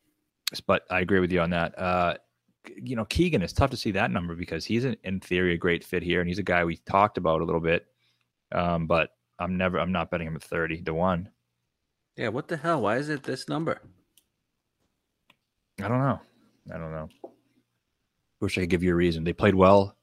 But 0.66 0.84
I 0.90 1.00
agree 1.00 1.20
with 1.20 1.32
you 1.32 1.42
on 1.42 1.50
that. 1.52 1.78
Uh, 1.78 2.16
you 2.76 2.96
know, 2.96 3.06
Keegan 3.06 3.42
is 3.42 3.54
tough 3.54 3.70
to 3.72 3.78
see 3.78 3.92
that 3.92 4.12
number 4.12 4.36
because 4.36 4.66
he's 4.66 4.86
an, 4.86 4.98
in 5.04 5.20
theory 5.20 5.54
a 5.54 5.58
great 5.58 5.84
fit 5.84 6.04
here, 6.04 6.20
and 6.20 6.30
he's 6.30 6.40
a 6.40 6.44
guy 6.44 6.64
we 6.64 6.78
talked 6.78 7.18
about 7.18 7.42
a 7.42 7.46
little 7.46 7.62
bit. 7.62 7.86
Um, 8.52 8.88
but 8.88 9.10
I'm 9.40 9.58
never, 9.58 9.80
I'm 9.80 9.92
not 9.92 10.12
betting 10.12 10.28
him 10.28 10.36
at 10.36 10.44
30 10.44 10.82
to 10.84 10.94
one. 10.94 11.30
Yeah, 12.16 12.30
what 12.30 12.48
the 12.48 12.58
hell? 12.58 12.82
Why 12.82 12.98
is 12.98 13.10
it 13.10 13.24
this 13.24 13.48
number? 13.48 13.82
I 15.82 15.88
don't 15.88 16.00
know. 16.00 16.20
I 16.74 16.78
don't 16.78 16.92
know. 16.92 17.10
Wish 18.40 18.58
I 18.58 18.62
could 18.62 18.70
give 18.70 18.84
you 18.84 18.92
a 18.92 18.96
reason. 18.96 19.24
They 19.24 19.34
played 19.34 19.56
well. 19.56 19.96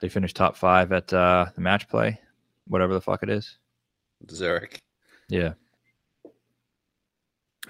They 0.00 0.08
finished 0.08 0.36
top 0.36 0.56
five 0.56 0.92
at 0.92 1.12
uh, 1.12 1.46
the 1.54 1.60
match 1.60 1.88
play, 1.88 2.20
whatever 2.66 2.92
the 2.92 3.00
fuck 3.00 3.22
it 3.22 3.30
is. 3.30 3.58
Zurich. 4.30 4.82
Yeah. 5.28 5.54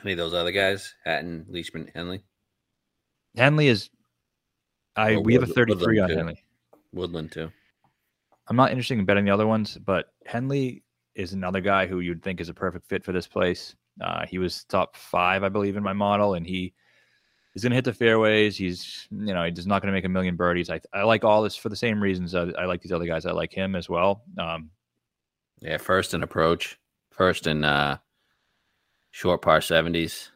Any 0.02 0.12
of 0.12 0.18
those 0.18 0.34
other 0.34 0.50
guys? 0.52 0.94
Hatton, 1.04 1.46
Leishman, 1.48 1.90
Henley, 1.94 2.24
Henley 3.36 3.68
is. 3.68 3.90
I 4.96 5.14
Or 5.14 5.22
we 5.22 5.34
have 5.34 5.42
a 5.42 5.46
Wood- 5.46 5.54
33 5.54 5.98
on 5.98 6.08
Woodland, 6.08 6.08
too. 6.10 6.16
Henley. 6.16 6.44
Woodland 6.92 7.32
too. 7.32 7.52
I'm 8.48 8.56
not 8.56 8.70
interested 8.70 8.98
in 8.98 9.04
betting 9.04 9.24
the 9.24 9.30
other 9.32 9.46
ones, 9.46 9.78
but 9.84 10.12
Henley 10.26 10.82
is 11.14 11.32
another 11.32 11.60
guy 11.60 11.86
who 11.86 12.00
you'd 12.00 12.22
think 12.22 12.40
is 12.40 12.48
a 12.48 12.54
perfect 12.54 12.86
fit 12.86 13.02
for 13.04 13.12
this 13.12 13.26
place. 13.26 13.74
Uh, 14.00 14.26
he 14.26 14.38
was 14.38 14.64
top 14.64 14.96
five, 14.96 15.42
I 15.42 15.48
believe, 15.48 15.76
in 15.76 15.82
my 15.82 15.92
model, 15.92 16.34
and 16.34 16.46
he 16.46 16.74
is 17.54 17.62
going 17.62 17.70
to 17.70 17.76
hit 17.76 17.84
the 17.84 17.92
fairways. 17.92 18.56
He's, 18.56 19.06
you 19.10 19.32
know, 19.34 19.44
he's 19.44 19.66
not 19.66 19.80
going 19.82 19.92
to 19.92 19.96
make 19.96 20.04
a 20.04 20.08
million 20.08 20.36
birdies. 20.36 20.70
I, 20.70 20.80
I 20.92 21.02
like 21.02 21.24
all 21.24 21.42
this 21.42 21.56
for 21.56 21.68
the 21.68 21.76
same 21.76 22.02
reasons 22.02 22.34
I, 22.34 22.48
I 22.58 22.64
like 22.64 22.82
these 22.82 22.92
other 22.92 23.06
guys. 23.06 23.26
I 23.26 23.32
like 23.32 23.52
him 23.52 23.74
as 23.76 23.88
well. 23.88 24.22
Um, 24.38 24.70
Yeah, 25.60 25.76
first 25.78 26.14
in 26.14 26.22
approach, 26.22 26.78
first 27.12 27.46
in 27.46 27.64
uh, 27.64 27.98
short 29.12 29.40
par 29.42 29.60
seventies. 29.60 30.30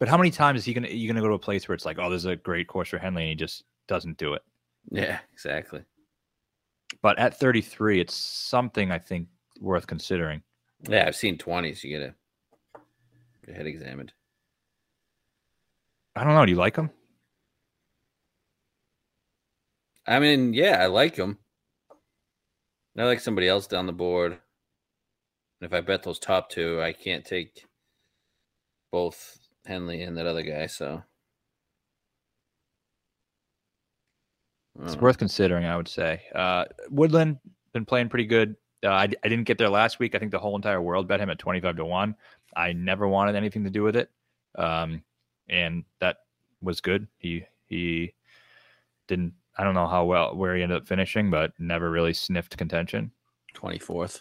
but 0.00 0.08
how 0.08 0.16
many 0.18 0.30
times 0.30 0.60
is 0.60 0.64
he 0.64 0.74
going 0.74 0.84
to 0.84 0.94
you 0.94 1.06
going 1.06 1.16
to 1.16 1.22
go 1.22 1.28
to 1.28 1.34
a 1.34 1.38
place 1.38 1.68
where 1.68 1.74
it's 1.74 1.84
like, 1.86 1.98
oh, 1.98 2.10
there's 2.10 2.24
a 2.24 2.36
great 2.36 2.66
course 2.66 2.88
for 2.88 2.98
Henley, 2.98 3.22
and 3.22 3.28
he 3.30 3.34
just 3.36 3.62
doesn't 3.86 4.18
do 4.18 4.34
it? 4.34 4.42
Yeah, 4.90 5.18
exactly. 5.32 5.82
But 7.00 7.18
at 7.18 7.38
33, 7.38 8.00
it's 8.00 8.14
something 8.14 8.90
I 8.90 8.98
think 8.98 9.28
worth 9.60 9.86
considering. 9.86 10.42
Yeah, 10.88 11.04
I've 11.06 11.16
seen 11.16 11.38
twenties. 11.38 11.82
You 11.84 11.98
get 11.98 12.08
a 12.08 12.14
your 13.46 13.56
head 13.56 13.66
examined. 13.66 14.12
I 16.16 16.24
don't 16.24 16.34
know. 16.34 16.46
Do 16.46 16.52
you 16.52 16.58
like 16.58 16.76
him? 16.76 16.90
I 20.06 20.18
mean, 20.20 20.52
yeah, 20.52 20.82
I 20.82 20.86
like 20.86 21.16
him. 21.16 21.38
I 22.96 23.04
like 23.04 23.20
somebody 23.20 23.48
else 23.48 23.66
down 23.66 23.86
the 23.86 23.92
board. 23.92 24.32
And 24.32 24.40
if 25.62 25.72
I 25.72 25.80
bet 25.80 26.02
those 26.02 26.18
top 26.18 26.50
two, 26.50 26.80
I 26.80 26.92
can't 26.92 27.24
take 27.24 27.64
both 28.92 29.38
Henley 29.66 30.02
and 30.02 30.16
that 30.16 30.26
other 30.26 30.42
guy. 30.42 30.66
So 30.66 31.02
It's 34.82 34.94
know. 34.94 35.00
worth 35.02 35.18
considering, 35.18 35.64
I 35.64 35.76
would 35.76 35.88
say. 35.88 36.22
Uh, 36.34 36.64
Woodland 36.90 37.38
been 37.72 37.84
playing 37.84 38.08
pretty 38.08 38.26
good. 38.26 38.56
Uh, 38.84 38.90
I, 38.90 39.02
I 39.02 39.28
didn't 39.28 39.44
get 39.44 39.58
there 39.58 39.68
last 39.70 39.98
week. 39.98 40.14
I 40.14 40.18
think 40.18 40.30
the 40.30 40.38
whole 40.38 40.56
entire 40.56 40.82
world 40.82 41.08
bet 41.08 41.20
him 41.20 41.30
at 41.30 41.38
twenty 41.38 41.60
five 41.60 41.76
to 41.76 41.84
one. 41.84 42.14
I 42.56 42.72
never 42.72 43.08
wanted 43.08 43.34
anything 43.34 43.64
to 43.64 43.70
do 43.70 43.82
with 43.82 43.96
it, 43.96 44.10
um, 44.56 45.02
and 45.48 45.84
that 46.00 46.18
was 46.60 46.80
good. 46.80 47.08
He 47.18 47.44
he 47.66 48.14
didn't. 49.08 49.34
I 49.56 49.64
don't 49.64 49.74
know 49.74 49.86
how 49.86 50.04
well 50.04 50.34
where 50.34 50.56
he 50.56 50.62
ended 50.62 50.78
up 50.78 50.86
finishing, 50.86 51.30
but 51.30 51.52
never 51.58 51.90
really 51.90 52.12
sniffed 52.12 52.56
contention. 52.56 53.12
24th. 53.54 54.20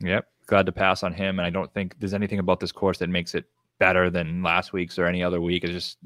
Yep, 0.00 0.26
glad 0.46 0.66
to 0.66 0.72
pass 0.72 1.02
on 1.02 1.12
him. 1.12 1.38
And 1.38 1.46
I 1.46 1.50
don't 1.50 1.72
think 1.74 1.98
there's 1.98 2.14
anything 2.14 2.38
about 2.38 2.60
this 2.60 2.72
course 2.72 2.98
that 2.98 3.10
makes 3.10 3.34
it 3.34 3.44
better 3.78 4.08
than 4.08 4.42
last 4.42 4.72
week's 4.72 4.98
or 4.98 5.06
any 5.06 5.22
other 5.22 5.40
week. 5.40 5.64
It's 5.64 5.72
just 5.72 5.98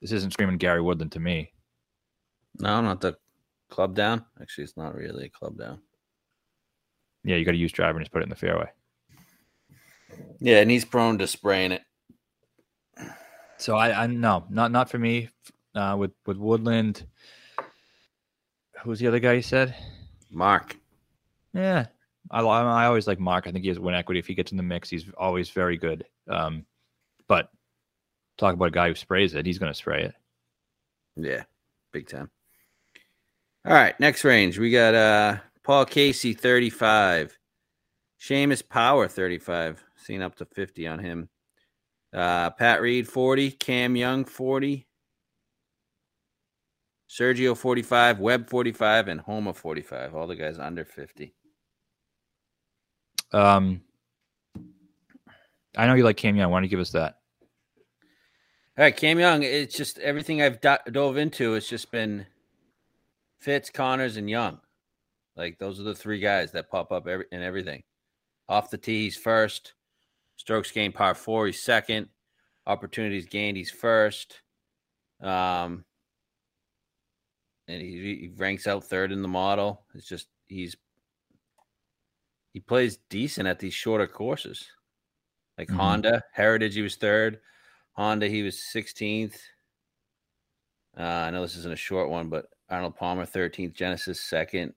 this 0.00 0.12
isn't 0.12 0.32
screaming 0.32 0.56
Gary 0.56 0.80
Woodland 0.80 1.12
to 1.12 1.20
me. 1.20 1.52
No, 2.58 2.80
not 2.80 3.00
the 3.00 3.16
club 3.68 3.94
down. 3.94 4.24
Actually, 4.40 4.64
it's 4.64 4.76
not 4.76 4.94
really 4.94 5.26
a 5.26 5.30
club 5.30 5.58
down. 5.58 5.80
Yeah, 7.24 7.36
you 7.36 7.44
got 7.44 7.52
to 7.52 7.58
use 7.58 7.72
driver 7.72 7.98
and 7.98 8.04
just 8.04 8.12
put 8.12 8.22
it 8.22 8.24
in 8.24 8.30
the 8.30 8.36
fairway. 8.36 8.68
Yeah, 10.40 10.60
and 10.60 10.70
he's 10.70 10.84
prone 10.84 11.18
to 11.18 11.26
spraying 11.26 11.72
it. 11.72 11.82
So 13.62 13.76
I, 13.76 14.02
I 14.02 14.06
no, 14.08 14.44
not 14.50 14.72
not 14.72 14.90
for 14.90 14.98
me. 14.98 15.28
Uh, 15.74 15.96
with 15.96 16.10
with 16.26 16.36
Woodland, 16.36 17.06
who's 18.82 18.98
the 18.98 19.06
other 19.06 19.20
guy 19.20 19.34
you 19.34 19.42
said? 19.42 19.74
Marc. 20.30 20.76
Yeah, 21.54 21.86
I 22.32 22.40
I 22.40 22.86
always 22.86 23.06
like 23.06 23.20
Marc. 23.20 23.46
I 23.46 23.52
think 23.52 23.62
he 23.62 23.68
has 23.68 23.78
win 23.78 23.94
equity. 23.94 24.18
If 24.18 24.26
he 24.26 24.34
gets 24.34 24.50
in 24.50 24.56
the 24.56 24.64
mix, 24.64 24.90
he's 24.90 25.06
always 25.16 25.48
very 25.50 25.78
good. 25.78 26.04
Um, 26.28 26.66
but 27.28 27.50
talk 28.36 28.54
about 28.54 28.66
a 28.66 28.72
guy 28.72 28.88
who 28.88 28.96
sprays 28.96 29.34
it. 29.34 29.46
He's 29.46 29.58
going 29.58 29.72
to 29.72 29.78
spray 29.78 30.02
it. 30.02 30.14
Yeah, 31.14 31.44
big 31.92 32.08
time. 32.08 32.30
All 33.64 33.74
right, 33.74 33.98
next 34.00 34.24
range. 34.24 34.58
We 34.58 34.72
got 34.72 34.94
uh 34.94 35.36
Paul 35.62 35.84
Casey 35.84 36.34
35. 36.34 37.38
Seamus 38.20 38.68
Power 38.68 39.06
35. 39.06 39.84
Seen 39.96 40.20
up 40.20 40.34
to 40.36 40.46
50 40.46 40.88
on 40.88 40.98
him. 40.98 41.28
Uh 42.12 42.50
Pat 42.50 42.80
Reed 42.80 43.08
40, 43.08 43.52
Cam 43.52 43.96
Young 43.96 44.24
40. 44.24 44.86
Sergio 47.08 47.54
45, 47.54 48.20
Webb 48.20 48.48
45, 48.48 49.08
and 49.08 49.20
Homa 49.20 49.52
45. 49.52 50.14
All 50.14 50.26
the 50.26 50.34
guys 50.34 50.58
under 50.58 50.82
50. 50.82 51.34
Um, 53.32 53.82
I 55.76 55.86
know 55.86 55.94
you 55.94 56.04
like 56.04 56.16
Cam 56.16 56.36
Young. 56.36 56.50
Why 56.50 56.58
don't 56.58 56.64
you 56.64 56.70
give 56.70 56.80
us 56.80 56.92
that? 56.92 57.18
All 58.78 58.84
right, 58.84 58.96
Cam 58.96 59.18
Young. 59.18 59.42
It's 59.42 59.76
just 59.76 59.98
everything 59.98 60.40
I've 60.40 60.60
do- 60.62 60.90
dove 60.90 61.18
into. 61.18 61.54
It's 61.54 61.68
just 61.68 61.90
been 61.90 62.26
Fitz, 63.40 63.68
Conners, 63.68 64.16
and 64.16 64.30
Young. 64.30 64.58
Like 65.36 65.58
those 65.58 65.80
are 65.80 65.84
the 65.84 65.94
three 65.94 66.18
guys 66.18 66.52
that 66.52 66.70
pop 66.70 66.92
up 66.92 67.06
every, 67.06 67.26
in 67.32 67.42
everything. 67.42 67.82
Off 68.48 68.70
the 68.70 68.78
tee, 68.78 69.04
he's 69.04 69.16
first. 69.16 69.74
Strokes 70.42 70.72
gained 70.72 70.92
par 70.96 71.14
four, 71.14 71.46
he's 71.46 71.62
second. 71.62 72.08
Opportunities 72.66 73.26
gained, 73.26 73.56
he's 73.56 73.70
first. 73.70 74.40
Um, 75.20 75.84
and 77.68 77.80
he, 77.80 77.90
he 78.22 78.32
ranks 78.36 78.66
out 78.66 78.82
third 78.82 79.12
in 79.12 79.22
the 79.22 79.28
model. 79.28 79.84
It's 79.94 80.04
just 80.04 80.26
he's 80.46 80.74
he 82.52 82.58
plays 82.58 82.98
decent 83.08 83.46
at 83.46 83.60
these 83.60 83.72
shorter 83.72 84.08
courses. 84.08 84.66
Like 85.56 85.68
Mhm. 85.68 85.76
Honda, 85.76 86.24
Heritage, 86.32 86.74
he 86.74 86.82
was 86.82 86.96
third. 86.96 87.40
Honda, 87.92 88.26
he 88.26 88.42
was 88.42 88.58
16th. 88.74 89.38
Uh, 90.98 91.02
I 91.02 91.30
know 91.30 91.42
this 91.42 91.56
isn't 91.56 91.72
a 91.72 91.76
short 91.76 92.10
one, 92.10 92.28
but 92.28 92.46
Arnold 92.68 92.96
Palmer, 92.96 93.26
13th. 93.26 93.74
Genesis, 93.74 94.20
second. 94.20 94.74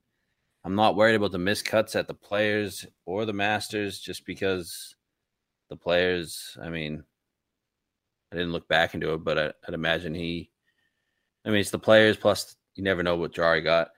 I'm 0.62 0.76
not 0.76 0.94
worried 0.94 1.16
about 1.16 1.32
the 1.32 1.38
missed 1.38 1.64
cuts 1.64 1.96
at 1.96 2.06
the 2.06 2.14
players 2.14 2.86
or 3.04 3.24
the 3.24 3.32
masters 3.32 3.98
just 3.98 4.24
because 4.24 4.95
the 5.68 5.76
players, 5.76 6.56
I 6.62 6.70
mean, 6.70 7.02
I 8.32 8.36
didn't 8.36 8.52
look 8.52 8.68
back 8.68 8.94
into 8.94 9.12
it, 9.14 9.24
but 9.24 9.38
I, 9.38 9.52
I'd 9.66 9.74
imagine 9.74 10.14
he, 10.14 10.50
I 11.44 11.50
mean, 11.50 11.60
it's 11.60 11.70
the 11.70 11.78
players 11.78 12.16
plus 12.16 12.56
you 12.74 12.82
never 12.82 13.02
know 13.02 13.16
what 13.16 13.32
Jari 13.32 13.62
got. 13.62 13.88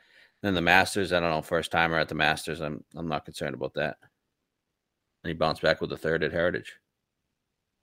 Then 0.43 0.55
the 0.55 0.61
masters, 0.61 1.13
I 1.13 1.21
don't 1.21 1.31
know, 1.31 1.43
first 1.43 1.73
timer 1.73 1.99
at 1.99 2.09
the 2.09 2.15
masters. 2.15 2.61
I'm 2.61 2.85
I'm 2.95 3.09
not 3.09 3.25
concerned 3.25 3.55
about 3.55 3.75
that. 3.75 3.97
And 5.25 5.31
he 5.31 5.35
bounced 5.35 5.63
back 5.63 5.81
with 5.81 5.91
the 5.91 5.97
third 5.97 6.23
at 6.23 6.33
Heritage. 6.33 6.75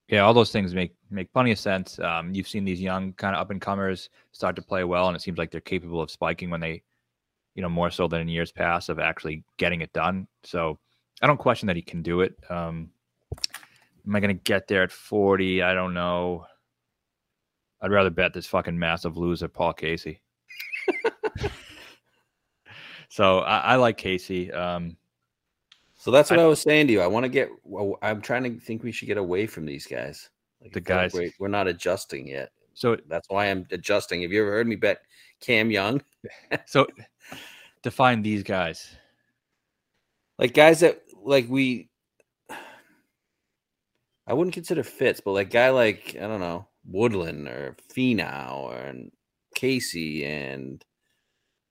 Yeah, 0.08 0.22
all 0.22 0.34
those 0.34 0.52
things 0.52 0.74
make 0.74 0.96
make 1.10 1.34
plenty 1.34 1.52
of 1.52 1.60
sense. 1.60 2.00
Um, 2.00 2.34
you've 2.34 2.48
seen 2.48 2.64
these 2.64 2.80
young 2.80 3.12
kind 3.14 3.36
of 3.36 3.42
up 3.42 3.52
and 3.52 3.60
comers 3.60 4.10
start 4.32 4.56
to 4.56 4.62
play 4.62 4.84
well, 4.84 5.08
and 5.08 5.16
it 5.18 5.22
seems 5.22 5.38
like 5.38 5.52
they're 5.52 5.62
capable 5.62 6.02
of 6.02 6.12
spiking 6.12 6.50
when 6.50 6.62
they, 6.62 6.84
you 7.56 7.62
know, 7.62 7.70
more 7.70 7.92
so 7.92 8.08
than 8.08 8.22
in 8.22 8.30
years 8.30 8.52
past 8.52 8.88
of 8.90 9.00
actually 9.00 9.44
getting 9.58 9.82
it 9.82 9.92
done. 9.92 10.28
So 10.44 10.80
I 11.22 11.28
don't 11.28 11.38
question 11.38 11.68
that 11.68 11.76
he 11.76 11.82
can 11.82 12.02
do 12.02 12.22
it. 12.22 12.36
Um, 12.50 12.92
am 14.08 14.16
I 14.16 14.20
going 14.20 14.36
to 14.36 14.44
get 14.44 14.68
there 14.68 14.84
at 14.84 14.92
forty? 14.92 15.62
I 15.62 15.74
don't 15.74 15.94
know. 15.94 16.46
I'd 17.82 17.92
rather 17.92 18.10
bet 18.10 18.34
this 18.34 18.48
fucking 18.48 18.78
massive 18.78 19.18
loser, 19.18 19.48
Paul 19.48 19.74
Casey. 19.74 20.22
so 23.10 23.40
I, 23.40 23.58
I 23.60 23.76
like 23.76 23.98
Casey. 23.98 24.52
Um, 24.52 24.98
So 25.98 26.12
that's 26.12 26.30
what 26.30 26.40
I- 26.40 26.44
I, 26.44 26.48
was 26.48 26.62
saying 26.62 26.88
to 26.88 26.94
you. 26.94 27.02
I 27.02 27.08
want 27.08 27.24
to 27.26 27.30
get. 27.30 27.50
I'm 28.02 28.22
trying 28.22 28.44
to 28.44 28.60
think 28.60 28.84
we 28.84 28.92
should 28.92 29.08
get 29.08 29.18
away 29.18 29.48
from 29.48 29.66
these 29.66 29.86
guys. 29.86 30.30
Like, 30.62 30.74
The 30.74 30.82
guys- 30.82 31.14
we're, 31.14 31.32
we're 31.40 31.48
not 31.48 31.68
adjusting 31.68 32.28
yet. 32.28 32.52
so 32.74 32.98
That's 33.08 33.30
why 33.30 33.48
I'm 33.48 33.68
adjusting. 33.72 34.22
Have 34.22 34.32
you 34.32 34.42
ever 34.42 34.52
heard 34.52 34.68
me 34.68 34.76
bet 34.76 35.02
Cam 35.42 35.70
Young? 35.72 36.02
so 36.66 36.88
define 37.84 38.22
these 38.22 38.44
guys. 38.44 38.96
Like 40.40 40.54
guys 40.54 40.80
that 40.82 41.02
like 41.24 41.48
we. 41.50 41.90
I 44.28 44.34
wouldn't 44.34 44.54
consider 44.54 44.84
fits, 44.84 45.22
but 45.22 45.32
like 45.32 45.52
guy 45.52 45.70
like 45.70 46.16
I 46.20 46.28
don't 46.28 46.40
know 46.40 46.68
Woodland 46.86 47.48
or 47.48 47.76
Finau 47.94 48.54
or 48.54 48.94
Casey 49.54 50.26
and 50.26 50.84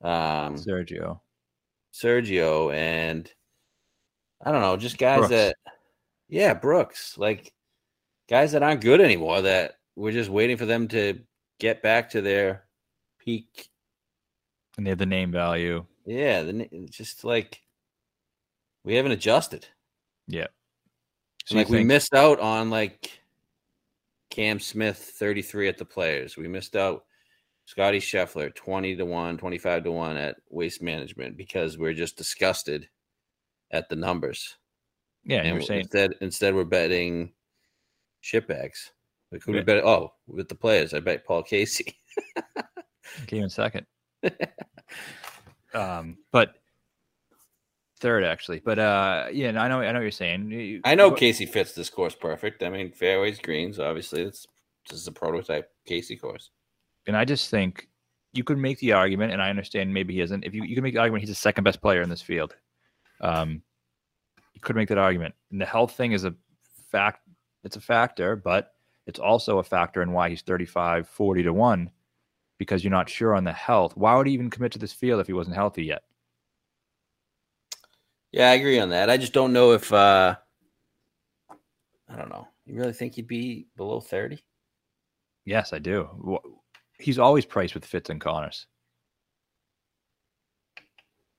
um 0.03 0.57
Sergio. 0.57 1.21
Sergio 1.93 2.73
and 2.75 3.31
I 4.45 4.53
don't 4.53 4.61
know, 4.61 4.77
just 4.77 4.99
guys 4.99 5.19
Brooks. 5.19 5.31
that 5.31 5.57
yeah, 6.29 6.55
Brooks, 6.55 7.19
like 7.19 7.53
guys 8.29 8.53
that 8.53 8.63
aren't 8.63 8.81
good 8.81 9.01
anymore 9.01 9.43
that 9.43 9.79
we're 9.97 10.13
just 10.13 10.31
waiting 10.31 10.57
for 10.57 10.67
them 10.67 10.89
to 10.89 11.21
get 11.61 11.83
back 11.83 12.11
to 12.11 12.21
their 12.21 12.65
peak. 13.19 13.69
And 14.77 14.87
they 14.87 14.91
have 14.91 14.99
the 14.99 15.07
name 15.07 15.31
value. 15.31 15.85
Yeah, 16.05 16.43
the, 16.43 16.69
just 16.91 17.25
like 17.25 17.61
we 18.85 18.95
haven't 18.95 19.13
adjusted. 19.13 19.67
Yeah. 20.27 20.49
And, 21.51 21.59
like 21.59 21.69
we 21.69 21.85
missed 21.85 22.15
out 22.15 22.41
on 22.41 22.71
like 22.71 23.11
Cam 24.31 24.59
Smith 24.59 24.99
33 25.19 25.69
at 25.69 25.79
the 25.79 25.85
players. 25.85 26.37
We 26.37 26.49
missed 26.49 26.75
out 26.77 27.05
Scotty 27.67 27.99
Scheffler 27.99 28.55
20 28.55 28.97
to 28.97 29.05
1, 29.05 29.39
25 29.39 29.85
to 29.85 29.93
1 29.93 30.17
at 30.17 30.37
waste 30.51 30.83
management 30.83 31.37
because 31.37 31.79
we're 31.79 31.95
just 31.95 32.17
disgusted 32.17 32.89
at 33.71 33.89
the 33.89 33.97
numbers. 33.97 34.57
Yeah, 35.25 35.43
and 35.43 35.63
saying 35.65 35.81
instead 35.81 36.15
instead 36.21 36.55
we're 36.55 36.65
betting 36.65 37.33
shitbags. 38.23 38.91
Like 39.33 39.43
who 39.43 39.53
do 39.53 39.53
we 39.53 39.59
Yeah. 39.59 39.65
bet? 39.65 39.85
Oh, 39.85 40.13
with 40.27 40.49
the 40.49 40.55
players, 40.55 40.95
I 40.95 41.01
bet 41.01 41.25
Paul 41.25 41.43
Casey. 41.43 41.97
came 43.27 43.43
in 43.43 43.51
second. 43.51 43.87
um, 45.75 46.19
but 46.31 46.57
third 48.05 48.23
actually. 48.23 48.61
But 48.63 48.79
uh, 48.79 49.27
yeah, 49.33 49.49
I 49.49 49.69
know, 49.69 49.81
I 49.81 49.87
know 49.93 49.95
what 49.95 50.03
you're 50.03 50.11
saying. 50.11 50.83
I 50.85 50.95
know 50.95 51.09
what- 51.09 51.19
Casey 51.19 51.47
fits 51.47 51.73
this 51.73 51.89
course 51.89 52.15
perfect. 52.15 52.63
I 52.63 52.69
mean, 52.69 52.93
fairways, 52.93 53.39
greens, 53.39 53.79
obviously. 53.79 54.23
It's 54.23 54.47
this 54.91 55.01
is 55.01 55.07
a 55.09 55.13
prototype 55.13 55.71
Casey 55.87 56.17
course. 56.17 56.51
and 57.07 57.17
I 57.17 57.25
just 57.25 57.49
think 57.51 57.89
you 58.35 58.45
could 58.45 58.59
make 58.59 58.79
the 58.81 58.93
argument, 58.93 59.33
and 59.33 59.41
I 59.41 59.49
understand 59.49 59.95
maybe 59.95 60.13
he 60.15 60.21
isn't. 60.21 60.45
If 60.45 60.55
you 60.55 60.63
you 60.65 60.75
can 60.75 60.85
make 60.85 60.93
the 60.95 61.01
argument, 61.01 61.23
he's 61.23 61.31
the 61.31 61.35
second 61.49 61.65
best 61.65 61.81
player 61.81 62.03
in 62.03 62.11
this 62.11 62.21
field. 62.21 62.55
Um, 63.21 63.63
you 64.53 64.61
could 64.61 64.77
make 64.77 64.89
that 64.91 64.99
argument. 64.99 65.35
And 65.51 65.61
the 65.61 65.67
health 65.67 65.93
thing 65.93 66.13
is 66.13 66.25
a 66.25 66.35
fact. 66.93 67.21
It's 67.65 67.77
a 67.77 67.81
factor, 67.81 68.37
but 68.37 68.75
it's 69.07 69.19
also 69.19 69.59
a 69.59 69.63
factor 69.65 70.03
in 70.03 70.13
why 70.13 70.29
he's 70.29 70.43
35, 70.43 71.09
40 71.09 71.43
to 71.45 71.53
one, 71.55 71.91
because 72.59 72.85
you're 72.85 72.91
not 72.91 73.09
sure 73.09 73.35
on 73.35 73.45
the 73.45 73.53
health. 73.53 73.97
Why 73.97 74.15
would 74.17 74.27
he 74.27 74.35
even 74.35 74.51
commit 74.51 74.73
to 74.73 74.79
this 74.79 74.93
field 74.93 75.21
if 75.21 75.27
he 75.27 75.33
wasn't 75.33 75.57
healthy 75.57 75.85
yet? 75.85 76.03
Yeah, 78.35 78.51
I 78.51 78.55
agree 78.55 78.81
on 78.81 78.89
that. 78.89 79.11
I 79.11 79.17
just 79.17 79.33
don't 79.33 79.53
know 79.53 79.71
if 79.75 79.93
uh 79.93 80.35
I 82.09 82.17
don't 82.17 82.31
know. 82.31 82.49
You 82.67 82.75
really 82.81 82.93
think 82.93 83.15
he'd 83.15 83.29
be 83.29 83.69
below 83.77 84.01
30? 84.01 84.43
Yes, 85.45 85.73
I 85.73 85.79
do. 85.79 86.41
He's 86.99 87.21
always 87.21 87.45
priced 87.45 87.75
with 87.75 87.85
Fitz 87.85 88.11
and 88.11 88.21
Conners. 88.21 88.67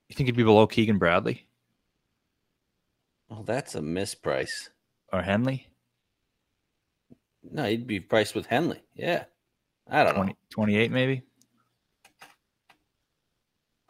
You 0.08 0.15
think 0.15 0.27
he'd 0.27 0.38
be 0.38 0.43
below 0.43 0.67
Keegan 0.67 0.97
Bradley 0.97 1.45
Well, 3.27 3.43
that's 3.43 3.75
a 3.75 3.81
misprice. 3.81 4.69
or 5.12 5.21
Henley? 5.21 5.67
No, 7.43 7.65
he'd 7.65 7.88
be 7.88 7.99
priced 7.99 8.36
with 8.36 8.45
Henley. 8.45 8.81
Yeah. 8.93 9.25
I 9.89 10.05
don't 10.05 10.15
20, 10.15 10.36
28 10.49 10.91
maybe? 10.91 11.23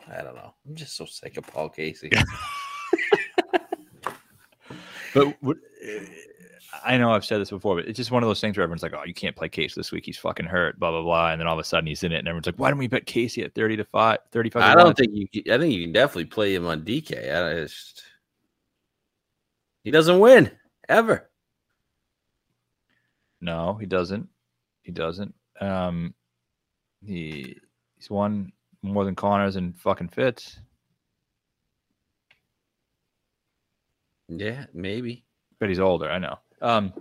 I 0.08 0.24
don't 0.24 0.36
know. 0.36 0.56
I'm 0.68 0.74
just 0.76 0.98
so 0.98 1.06
sick 1.06 1.38
of 1.38 1.46
Paul 1.46 1.70
Casey. 1.70 2.10
But 5.16 5.36
what, 5.42 5.58
I 6.84 6.98
know 6.98 7.12
I've 7.12 7.26
said 7.26 7.40
this 7.42 7.50
before, 7.50 7.76
but 7.78 7.88
it's 7.88 7.98
just 7.98 8.12
one 8.12 8.22
of 8.22 8.28
those 8.30 8.42
things 8.42 8.58
where 8.58 8.64
everyone's 8.64 8.84
like, 8.84 8.94
"Oh, 8.94 9.04
you 9.06 9.14
can't 9.14 9.36
play 9.36 9.50
Casey 9.50 9.74
this 9.76 9.92
week. 9.92 10.06
He's 10.06 10.18
fucking 10.18 10.46
hurt." 10.46 10.78
Blah 10.80 10.92
blah 10.92 11.02
blah, 11.02 11.32
and 11.32 11.40
then 11.40 11.48
all 11.48 11.54
of 11.54 11.60
a 11.60 11.64
sudden 11.64 11.88
he's 11.88 12.04
in 12.04 12.12
it, 12.12 12.20
and 12.20 12.28
everyone's 12.28 12.46
like, 12.46 12.60
"Why 12.60 12.70
don't 12.70 12.78
we 12.78 12.88
bet 12.88 13.06
Casey 13.06 13.44
at 13.44 13.56
thirty 13.56 13.76
to 13.78 13.86
five, 13.86 14.20
35 14.32 14.62
to 14.62 14.68
I 14.68 14.76
don't 14.76 14.96
think 14.96 15.12
you. 15.14 15.28
can- 15.28 15.52
I 15.54 15.58
think 15.58 15.74
you 15.74 15.84
can 15.84 15.94
definitely 15.94 16.26
play 16.26 16.54
him 16.54 16.66
on 16.68 16.84
DK. 16.84 17.34
I 17.34 17.56
just 17.62 18.04
he 19.84 19.92
doesn't 19.92 20.20
win 20.20 20.52
ever. 20.90 21.30
No, 23.42 23.76
he 23.76 23.86
doesn't. 23.86 24.28
He 24.84 24.92
doesn't. 24.92 25.34
Um, 25.62 26.14
he 27.06 27.56
he's 27.96 28.10
won 28.10 28.52
more 28.82 29.06
than 29.06 29.16
Conners 29.16 29.56
and 29.56 29.78
fucking 29.80 30.10
Fitz. 30.10 30.60
Yeah, 34.28 34.66
maybe. 34.74 35.24
but 35.60 35.70
he's 35.70 35.80
older. 35.80 36.10
I 36.10 36.20
know. 36.20 36.40
Um, 36.62 36.94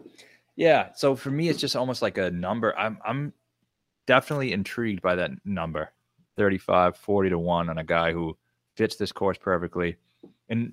yeah. 0.57 0.91
So 0.95 1.17
for 1.17 1.31
me, 1.31 1.49
it's 1.49 1.61
just 1.61 1.77
almost 1.77 2.03
like 2.03 2.19
a 2.19 2.31
number. 2.31 2.77
I'm 2.77 2.99
I'm 3.05 3.33
definitely 4.07 4.53
intrigued 4.53 5.03
by 5.03 5.15
that 5.17 5.31
number, 5.45 5.91
35, 6.37 6.97
40 6.97 7.31
to 7.31 7.39
one 7.39 7.69
on 7.71 7.79
a 7.79 7.85
guy 7.85 8.13
who 8.13 8.37
fits 8.77 8.97
this 8.97 9.13
course 9.13 9.39
perfectly, 9.39 9.97
and 10.49 10.73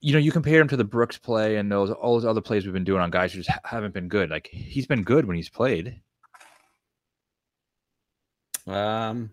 you 0.00 0.12
know 0.12 0.18
you 0.18 0.30
compare 0.30 0.60
him 0.60 0.68
to 0.68 0.76
the 0.76 0.84
Brooks 0.84 1.18
play 1.18 1.56
and 1.56 1.70
those 1.70 1.90
all 1.90 2.14
those 2.14 2.24
other 2.24 2.40
plays 2.40 2.64
we've 2.64 2.72
been 2.72 2.84
doing 2.84 3.00
on 3.00 3.10
guys 3.10 3.32
who 3.32 3.40
just 3.42 3.58
haven't 3.64 3.94
been 3.94 4.08
good. 4.08 4.30
Like 4.30 4.48
he's 4.48 4.86
been 4.86 5.02
good 5.02 5.24
when 5.26 5.36
he's 5.36 5.48
played. 5.48 6.00
Um. 8.66 9.30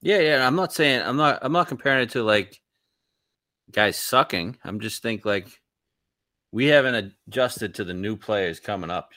Yeah, 0.00 0.18
yeah. 0.18 0.46
I'm 0.46 0.54
not 0.54 0.72
saying 0.72 1.02
I'm 1.02 1.16
not. 1.16 1.38
I'm 1.42 1.52
not 1.52 1.68
comparing 1.68 2.02
it 2.02 2.10
to 2.10 2.22
like 2.22 2.60
guys 3.72 3.96
sucking. 3.96 4.56
I'm 4.64 4.80
just 4.80 5.02
think 5.02 5.24
like 5.24 5.48
we 6.52 6.66
haven't 6.66 7.12
adjusted 7.28 7.74
to 7.74 7.84
the 7.84 7.94
new 7.94 8.16
players 8.16 8.60
coming 8.60 8.90
up. 8.90 9.12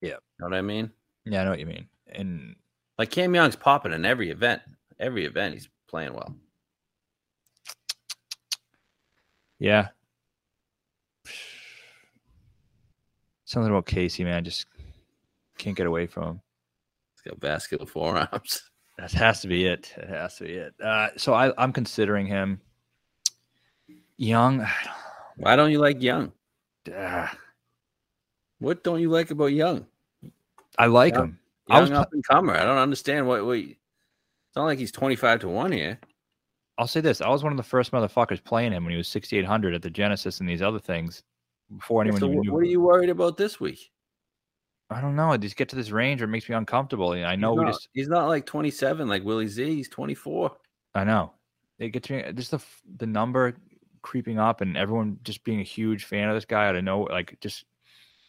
Yeah. 0.00 0.16
know 0.38 0.46
what 0.46 0.54
I 0.54 0.62
mean. 0.62 0.90
Yeah, 1.24 1.40
I 1.42 1.44
know 1.44 1.50
what 1.50 1.60
you 1.60 1.66
mean. 1.66 1.88
And 2.12 2.56
Like 2.98 3.10
Cam 3.10 3.34
Young's 3.34 3.56
popping 3.56 3.92
in 3.92 4.04
every 4.04 4.30
event. 4.30 4.62
Every 4.98 5.24
event 5.24 5.54
he's 5.54 5.68
playing 5.88 6.12
well. 6.14 6.34
yeah. 9.58 9.88
Something 13.44 13.70
about 13.70 13.86
Casey, 13.86 14.22
man. 14.24 14.44
Just 14.44 14.66
can't 15.58 15.76
get 15.76 15.86
away 15.86 16.06
from 16.06 16.24
him. 16.24 16.40
He's 17.14 17.30
got 17.32 17.40
vascular 17.40 17.86
forearms. 17.86 18.62
That 18.98 19.12
has 19.12 19.40
to 19.40 19.48
be 19.48 19.64
it. 19.64 19.94
It 19.96 20.10
has 20.10 20.36
to 20.36 20.44
be 20.44 20.52
it. 20.52 20.74
Uh, 20.78 21.08
so 21.16 21.32
I, 21.32 21.54
I'm 21.56 21.72
considering 21.72 22.26
him 22.26 22.60
young. 24.20 24.66
Why 25.36 25.56
don't 25.56 25.70
you 25.72 25.78
like 25.78 26.02
Young? 26.02 26.32
Uh, 26.94 27.28
What 28.58 28.84
don't 28.84 29.00
you 29.00 29.08
like 29.10 29.30
about 29.30 29.46
Young? 29.52 29.86
I 30.78 30.86
like 30.86 31.14
Yeah. 31.14 31.22
him. 31.22 31.38
I 31.70 31.80
was 31.80 31.88
Young 31.90 31.98
up 31.98 32.12
and 32.12 32.24
comer. 32.24 32.54
I 32.54 32.64
don't 32.64 32.76
understand 32.76 33.26
what. 33.26 33.44
what 33.44 33.58
it's 33.58 34.56
not 34.56 34.64
like 34.64 34.78
he's 34.78 34.92
twenty 34.92 35.16
five 35.16 35.40
to 35.40 35.48
one 35.48 35.72
here. 35.72 35.98
I'll 36.76 36.86
say 36.86 37.00
this: 37.00 37.20
I 37.20 37.28
was 37.28 37.42
one 37.42 37.52
of 37.52 37.56
the 37.56 37.62
first 37.62 37.92
motherfuckers 37.92 38.42
playing 38.44 38.72
him 38.72 38.84
when 38.84 38.90
he 38.90 38.96
was 38.96 39.08
6,800 39.08 39.74
at 39.74 39.82
the 39.82 39.90
Genesis 39.90 40.40
and 40.40 40.48
these 40.48 40.62
other 40.62 40.78
things 40.78 41.22
before 41.76 42.02
anyone 42.02 42.20
So 42.20 42.26
what, 42.28 42.44
knew. 42.44 42.52
what 42.52 42.60
are 42.60 42.64
you 42.66 42.80
worried 42.80 43.10
about 43.10 43.36
this 43.36 43.60
week? 43.60 43.90
I 44.88 45.00
don't 45.00 45.14
know. 45.14 45.30
I 45.30 45.36
just 45.36 45.56
get 45.56 45.68
to 45.68 45.76
this 45.76 45.90
range 45.90 46.20
or 46.20 46.24
it 46.24 46.28
makes 46.28 46.48
me 46.48 46.54
uncomfortable. 46.54 47.10
I 47.12 47.36
know 47.36 47.52
he's 47.52 47.58
we 47.58 47.64
not, 47.64 47.72
just, 47.72 47.88
he's 47.92 48.08
not 48.08 48.28
like 48.28 48.46
twenty 48.46 48.70
seven 48.70 49.08
like 49.08 49.24
Willie 49.24 49.46
Z. 49.46 49.64
He's 49.64 49.88
twenty 49.88 50.14
four. 50.14 50.56
I 50.94 51.04
know 51.04 51.32
it 51.78 51.90
gets 51.90 52.10
me 52.10 52.24
just 52.34 52.50
the 52.50 52.60
the 52.96 53.06
number 53.06 53.54
creeping 54.02 54.38
up 54.38 54.60
and 54.60 54.76
everyone 54.76 55.18
just 55.24 55.44
being 55.44 55.60
a 55.60 55.64
huge 55.64 56.04
fan 56.04 56.28
of 56.28 56.34
this 56.34 56.44
guy. 56.44 56.68
I 56.68 56.72
don't 56.72 56.84
know, 56.84 57.02
like 57.02 57.36
just 57.40 57.64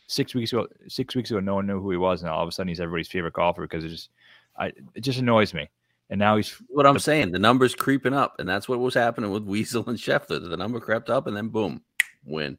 six 0.07 0.33
weeks 0.35 0.51
ago, 0.53 0.67
six 0.87 1.15
weeks 1.15 1.31
ago, 1.31 1.39
no 1.39 1.55
one 1.55 1.67
knew 1.67 1.79
who 1.81 1.91
he 1.91 1.97
was, 1.97 2.21
and 2.21 2.29
all 2.29 2.43
of 2.43 2.49
a 2.49 2.51
sudden 2.51 2.67
he's 2.69 2.79
everybody's 2.79 3.07
favorite 3.07 3.33
golfer 3.33 3.61
because 3.61 3.83
it 3.85 3.89
just, 3.89 4.09
I, 4.57 4.67
it 4.93 5.01
just 5.01 5.19
annoys 5.19 5.53
me. 5.53 5.69
And 6.09 6.19
now 6.19 6.35
he's 6.35 6.51
What 6.67 6.85
I'm 6.85 6.95
The- 6.95 6.99
saying, 6.99 7.31
the 7.31 7.39
number's 7.39 7.73
creeping 7.73 8.13
up, 8.13 8.35
and 8.39 8.47
that's 8.49 8.67
what 8.67 8.79
was 8.79 8.93
happening 8.93 9.31
with 9.31 9.43
Weasel 9.43 9.87
and 9.89 9.97
Scheffler. 9.97 10.47
The 10.49 10.57
number 10.57 10.79
crept 10.81 11.09
up, 11.09 11.27
and 11.27 11.35
then 11.37 11.47
boom, 11.47 11.81
win. 12.25 12.57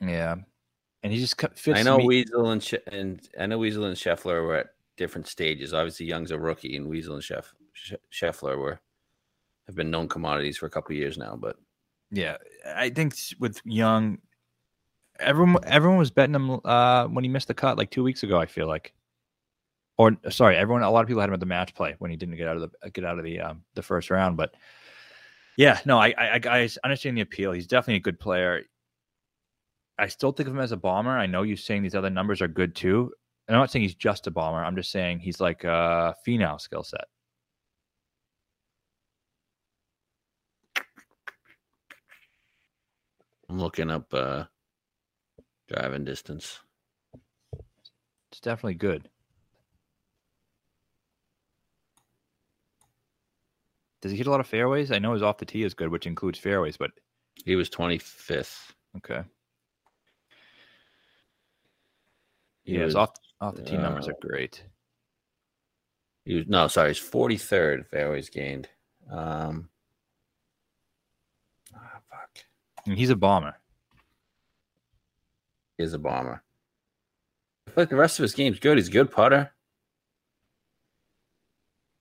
yeah, 0.00 0.36
and 1.02 1.12
he 1.12 1.18
just 1.18 1.36
cut- 1.36 1.58
fits. 1.58 1.78
I 1.78 1.82
know 1.82 1.98
me. 1.98 2.06
Weasel 2.06 2.50
and 2.50 2.70
and 2.90 3.28
I 3.38 3.46
know 3.46 3.58
Weasel 3.58 3.84
and 3.84 3.96
Scheffler 3.96 4.42
were 4.46 4.56
at 4.56 4.68
different 4.96 5.26
stages. 5.28 5.74
Obviously, 5.74 6.06
Young's 6.06 6.30
a 6.30 6.38
rookie, 6.38 6.76
and 6.76 6.88
Weasel 6.88 7.14
and 7.14 7.22
Sheff, 7.22 7.46
Scheffler 8.12 8.56
were 8.58 8.80
have 9.66 9.74
been 9.74 9.90
known 9.90 10.08
commodities 10.08 10.56
for 10.56 10.66
a 10.66 10.70
couple 10.70 10.94
years 10.94 11.18
now. 11.18 11.36
But 11.36 11.56
Yeah, 12.10 12.36
I 12.66 12.90
think 12.90 13.14
with 13.38 13.60
Young, 13.64 14.18
everyone 15.18 15.56
everyone 15.64 15.98
was 15.98 16.10
betting 16.10 16.34
him 16.34 16.60
uh, 16.64 17.06
when 17.06 17.24
he 17.24 17.30
missed 17.30 17.48
the 17.48 17.54
cut 17.54 17.78
like 17.78 17.90
two 17.90 18.02
weeks 18.02 18.22
ago. 18.22 18.38
I 18.38 18.46
feel 18.46 18.66
like, 18.66 18.94
or 19.96 20.16
sorry, 20.30 20.56
everyone. 20.56 20.82
A 20.82 20.90
lot 20.90 21.02
of 21.02 21.08
people 21.08 21.20
had 21.20 21.28
him 21.30 21.34
at 21.34 21.40
the 21.40 21.46
match 21.46 21.74
play 21.74 21.94
when 21.98 22.10
he 22.10 22.16
didn't 22.16 22.36
get 22.36 22.48
out 22.48 22.56
of 22.56 22.70
the 22.82 22.90
get 22.90 23.04
out 23.04 23.18
of 23.18 23.24
the 23.24 23.40
um, 23.40 23.62
the 23.74 23.82
first 23.82 24.10
round. 24.10 24.36
But 24.36 24.54
yeah, 25.56 25.80
no, 25.84 25.98
I, 25.98 26.14
I 26.18 26.40
I 26.44 26.68
understand 26.84 27.16
the 27.16 27.22
appeal. 27.22 27.52
He's 27.52 27.66
definitely 27.66 27.96
a 27.96 28.00
good 28.00 28.20
player. 28.20 28.62
I 29.98 30.08
still 30.08 30.32
think 30.32 30.48
of 30.48 30.54
him 30.54 30.60
as 30.60 30.72
a 30.72 30.76
bomber. 30.76 31.16
I 31.16 31.26
know 31.26 31.42
you're 31.42 31.56
saying 31.56 31.82
these 31.82 31.94
other 31.94 32.10
numbers 32.10 32.42
are 32.42 32.48
good 32.48 32.74
too. 32.74 33.12
And 33.46 33.54
I'm 33.54 33.60
not 33.60 33.70
saying 33.70 33.82
he's 33.82 33.94
just 33.94 34.26
a 34.26 34.30
bomber. 34.30 34.64
I'm 34.64 34.74
just 34.74 34.90
saying 34.90 35.20
he's 35.20 35.40
like 35.40 35.64
a 35.64 36.14
Finau 36.26 36.60
skill 36.60 36.82
set. 36.82 37.04
I'm 43.48 43.58
looking 43.58 43.90
up 43.90 44.12
uh 44.12 44.44
driving 45.68 46.04
distance. 46.04 46.60
It's 48.30 48.40
definitely 48.40 48.74
good. 48.74 49.08
Does 54.02 54.10
he 54.12 54.18
hit 54.18 54.26
a 54.26 54.30
lot 54.30 54.40
of 54.40 54.46
fairways? 54.46 54.92
I 54.92 54.98
know 54.98 55.14
his 55.14 55.22
off 55.22 55.38
the 55.38 55.46
tee 55.46 55.62
is 55.62 55.72
good, 55.72 55.88
which 55.88 56.06
includes 56.06 56.38
fairways, 56.38 56.76
but 56.76 56.90
He 57.44 57.56
was 57.56 57.70
25th. 57.70 58.72
okay. 58.98 59.22
He 62.64 62.74
Yeah, 62.74 62.80
his 62.80 62.94
was, 62.94 62.96
off 62.96 63.10
off 63.40 63.54
the 63.56 63.62
tee 63.62 63.76
numbers 63.78 64.08
uh, 64.08 64.10
are 64.10 64.16
great. 64.20 64.62
he 66.24 66.36
was 66.36 66.46
no, 66.48 66.68
sorry, 66.68 66.88
he's 66.90 67.00
43rd 67.00 67.86
fairways 67.86 68.28
gained. 68.30 68.68
Um, 69.10 69.68
ah, 71.74 72.00
fuck, 72.10 72.38
And 72.73 72.73
he's 72.86 73.10
a 73.10 73.16
bomber. 73.16 73.54
he 75.76 75.84
is 75.84 75.94
a 75.94 75.98
bomber. 75.98 76.42
I 77.66 77.70
feel 77.70 77.82
like 77.82 77.88
the 77.88 77.96
rest 77.96 78.18
of 78.18 78.22
his 78.22 78.34
game's 78.34 78.58
good. 78.58 78.76
He's 78.76 78.88
a 78.88 78.92
good 78.92 79.10
putter. 79.10 79.50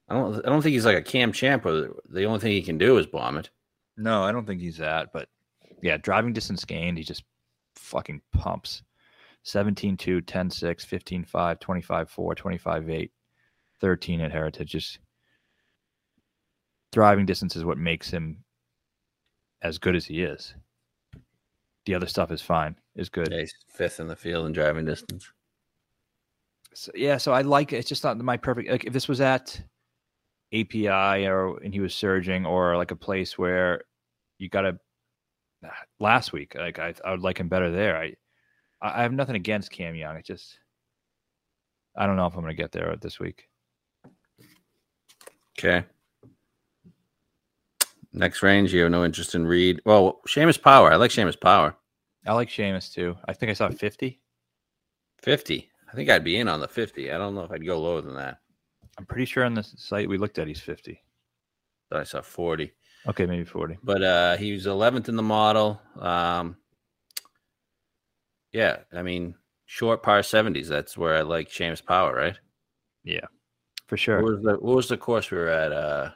I 0.10 0.16
don't. 0.16 0.46
I 0.46 0.50
don't 0.50 0.62
think 0.62 0.74
he's 0.74 0.86
like 0.86 0.98
a 0.98 1.02
Cam 1.02 1.32
Champ. 1.32 1.64
The 1.64 2.26
only 2.26 2.40
thing 2.40 2.52
he 2.52 2.62
can 2.62 2.78
do 2.78 2.98
is 2.98 3.08
bomb 3.08 3.38
it. 3.38 3.50
No, 3.98 4.24
I 4.24 4.32
don't 4.32 4.46
think 4.46 4.62
he's 4.62 4.78
that, 4.78 5.14
but 5.14 5.30
yeah, 5.82 5.98
driving 5.98 6.34
distance 6.34 6.66
gained, 6.66 6.98
he 6.98 7.04
just 7.04 7.24
fucking 7.76 8.22
pumps. 8.32 8.84
17 9.44 9.98
2, 9.98 10.22
10 10.22 10.50
6, 10.50 10.86
15 10.86 11.26
5, 11.26 11.60
25 11.60 12.10
4, 12.10 12.36
25 12.36 12.90
8, 12.90 13.12
13 13.82 14.22
at 14.22 14.32
Heritage. 14.32 14.72
Just 14.72 15.00
driving 16.92 17.26
distance 17.26 17.56
is 17.56 17.66
what 17.66 17.78
makes 17.78 18.10
him 18.10 18.44
as 19.62 19.78
good 19.78 19.96
as 19.96 20.06
he 20.06 20.24
is. 20.24 20.54
The 21.86 21.96
other 21.96 22.08
stuff 22.08 22.32
is 22.32 22.42
fine, 22.42 22.76
is 22.96 23.10
good. 23.10 23.30
Yeah, 23.32 23.42
he's 23.42 23.54
fifth 23.68 24.00
in 24.00 24.08
the 24.08 24.16
field 24.16 24.46
in 24.46 24.54
driving 24.54 24.86
distance. 24.86 25.30
So, 26.74 26.92
yeah, 26.96 27.18
so 27.18 27.34
I 27.34 27.42
like 27.42 27.74
it. 27.74 27.78
It's 27.78 27.90
just 27.90 28.04
not 28.04 28.18
my 28.18 28.38
perfect. 28.38 28.70
Like 28.70 28.86
if 28.86 28.94
this 28.94 29.08
was 29.08 29.22
at 29.22 29.62
API 30.54 31.28
or 31.28 31.58
and 31.58 31.74
he 31.74 31.80
was 31.80 31.94
surging 31.94 32.46
or 32.46 32.78
like 32.78 32.92
a 32.92 32.96
place 32.96 33.38
where 33.38 33.84
you 34.38 34.50
got 34.50 34.62
to 34.62 34.80
last 36.00 36.34
week, 36.34 36.56
like 36.56 36.80
I, 36.80 36.94
I 37.04 37.12
would 37.12 37.22
like 37.22 37.40
him 37.40 37.50
better 37.50 37.72
there. 37.72 37.98
I 37.98 38.16
I 38.82 39.02
have 39.02 39.14
nothing 39.14 39.36
against 39.36 39.72
Cam 39.72 39.96
Young. 39.96 40.18
It 40.18 40.26
just 40.26 40.58
I 41.96 42.06
don't 42.08 42.16
know 42.16 42.28
if 42.28 42.36
I'm 42.36 42.42
gonna 42.42 42.54
get 42.54 42.72
there 42.72 42.96
this 43.00 43.20
week. 43.20 43.48
Okay. 45.58 45.86
Next 48.14 48.44
range, 48.44 48.74
you 48.74 48.84
have 48.84 48.92
no 48.92 49.04
interest 49.04 49.34
in 49.34 49.48
Reed. 49.48 49.82
Well, 49.86 50.22
Seamus 50.28 50.62
Power. 50.62 50.92
I 50.92 50.98
like 50.98 51.10
Seamus 51.10 51.40
Power. 51.40 51.76
I 52.28 52.34
like 52.34 52.50
Seamus 52.50 52.94
too. 52.94 53.18
I 53.28 53.34
think 53.34 53.50
I 53.50 53.54
saw 53.54 53.70
50. 53.70 54.20
50. 55.22 55.70
I 55.92 55.96
think 55.96 56.10
I'd 56.10 56.24
be 56.24 56.38
in 56.38 56.48
on 56.48 56.60
the 56.60 56.68
50. 56.68 57.12
I 57.12 57.18
don't 57.18 57.34
know 57.34 57.44
if 57.44 57.52
I'd 57.52 57.66
go 57.66 57.80
lower 57.82 58.02
than 58.02 58.16
that. 58.16 58.38
I'm 58.98 59.06
pretty 59.06 59.26
sure 59.26 59.44
on 59.44 59.56
the 59.56 59.64
site 59.64 60.08
we 60.08 60.18
looked 60.20 60.38
at 60.38 60.48
he's 60.48 60.62
50. 60.62 61.02
Thought 61.90 62.02
I 62.02 62.04
saw 62.04 62.22
40. 62.22 62.72
Okay, 63.08 63.26
maybe 63.26 63.44
40. 63.44 63.80
But 63.84 64.04
uh 64.04 64.38
he 64.38 64.54
was 64.54 64.68
11th 64.68 65.10
in 65.10 65.16
the 65.16 65.24
model. 65.24 65.82
Um 66.00 66.58
Yeah, 68.52 68.78
I 68.94 69.02
mean, 69.02 69.36
short 69.66 70.04
par 70.04 70.20
70s. 70.22 70.68
That's 70.68 70.98
where 70.98 71.16
I 71.16 71.22
like 71.22 71.50
Seamus 71.50 71.84
Power, 71.84 72.14
right? 72.16 72.38
Yeah, 73.04 73.26
for 73.88 73.98
sure. 73.98 74.22
What 74.22 74.34
was 74.34 74.44
the 74.44 74.54
what 74.54 74.76
was 74.76 74.88
the 74.88 74.98
course 74.98 75.32
we 75.32 75.38
were 75.38 75.50
at 75.50 75.72
uh 75.72 76.12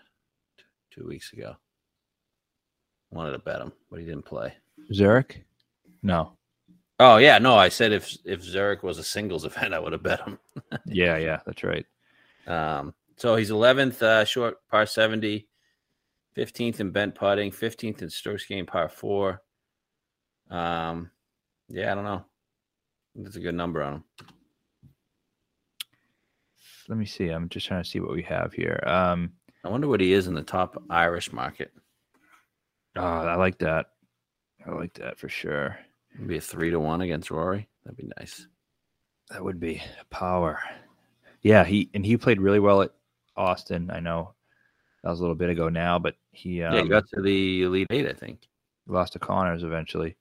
2 0.91 1.07
weeks 1.07 1.33
ago? 1.33 1.55
Wanted 3.11 3.31
to 3.31 3.39
bet 3.39 3.61
him, 3.61 3.71
but 3.89 3.99
he 3.99 4.05
didn't 4.05 4.25
play. 4.25 4.53
Zurich? 4.93 5.43
No. 6.03 6.33
Oh 6.99 7.17
yeah, 7.17 7.37
no, 7.37 7.55
I 7.55 7.69
said 7.69 7.91
if 7.91 8.17
if 8.25 8.41
Zurich 8.41 8.83
was 8.83 8.97
a 8.97 9.03
singles 9.03 9.45
event, 9.49 9.73
I 9.73 9.79
would 9.79 9.93
have 9.93 10.03
bet 10.03 10.21
him. 10.21 10.39
Yeah, 10.85 11.17
yeah, 11.17 11.39
that's 11.45 11.63
right. 11.63 11.85
Um, 12.47 12.93
so 13.17 13.35
he's 13.35 13.51
11th 13.51 14.01
uh, 14.01 14.25
short 14.25 14.57
par 14.69 14.85
70, 14.85 15.47
15th 16.35 16.79
in 16.79 16.91
bent 16.91 17.15
putting, 17.15 17.51
15th 17.51 18.01
in 18.01 18.09
strokes 18.09 18.45
gained 18.45 18.67
par 18.67 18.89
four. 18.89 19.41
Um, 20.49 21.11
yeah, 21.69 21.91
I 21.91 21.95
don't 21.95 22.03
know. 22.03 22.25
That's 23.15 23.35
a 23.35 23.41
good 23.41 23.55
number 23.55 23.81
on 23.83 23.95
him. 23.95 24.03
Let 26.87 26.97
me 26.97 27.05
see. 27.05 27.29
I'm 27.29 27.49
just 27.49 27.67
trying 27.67 27.83
to 27.83 27.89
see 27.89 27.99
what 27.99 28.13
we 28.13 28.23
have 28.23 28.53
here. 28.53 28.81
Um, 28.85 29.33
I 29.63 29.69
wonder 29.69 29.87
what 29.87 29.99
he 29.99 30.13
is 30.13 30.27
in 30.27 30.33
the 30.33 30.43
top 30.43 30.81
Irish 30.89 31.33
market. 31.33 31.71
Oh, 32.97 33.03
I 33.27 33.35
like 33.35 33.57
that. 33.59 33.87
I 34.65 34.71
like 34.71 34.93
that 34.95 35.17
for 35.17 35.29
sure. 35.29 35.77
Be 36.25 36.37
a 36.37 36.41
three 36.41 36.71
to 36.71 36.79
one 36.79 37.01
against 37.01 37.29
Rory. 37.31 37.67
That'd 37.83 37.97
be 37.97 38.09
nice. 38.19 38.47
That 39.29 39.43
would 39.43 39.59
be 39.59 39.81
power. 40.09 40.59
Yeah, 41.41 41.63
he 41.63 41.89
and 41.93 42.05
he 42.05 42.17
played 42.17 42.41
really 42.41 42.59
well 42.59 42.81
at 42.81 42.91
Austin. 43.35 43.91
I 43.91 43.99
know 43.99 44.33
that 45.03 45.09
was 45.09 45.19
a 45.19 45.23
little 45.23 45.35
bit 45.35 45.49
ago 45.49 45.69
now, 45.69 45.99
but 45.99 46.15
he 46.31 46.63
um, 46.63 46.73
yeah, 46.73 46.83
he 46.83 46.89
got 46.89 47.07
to 47.13 47.21
the 47.21 47.63
elite 47.63 47.87
eight, 47.91 48.07
I 48.07 48.13
think. 48.13 48.47
lost 48.87 49.13
to 49.13 49.19
Conners 49.19 49.63
eventually. 49.63 50.17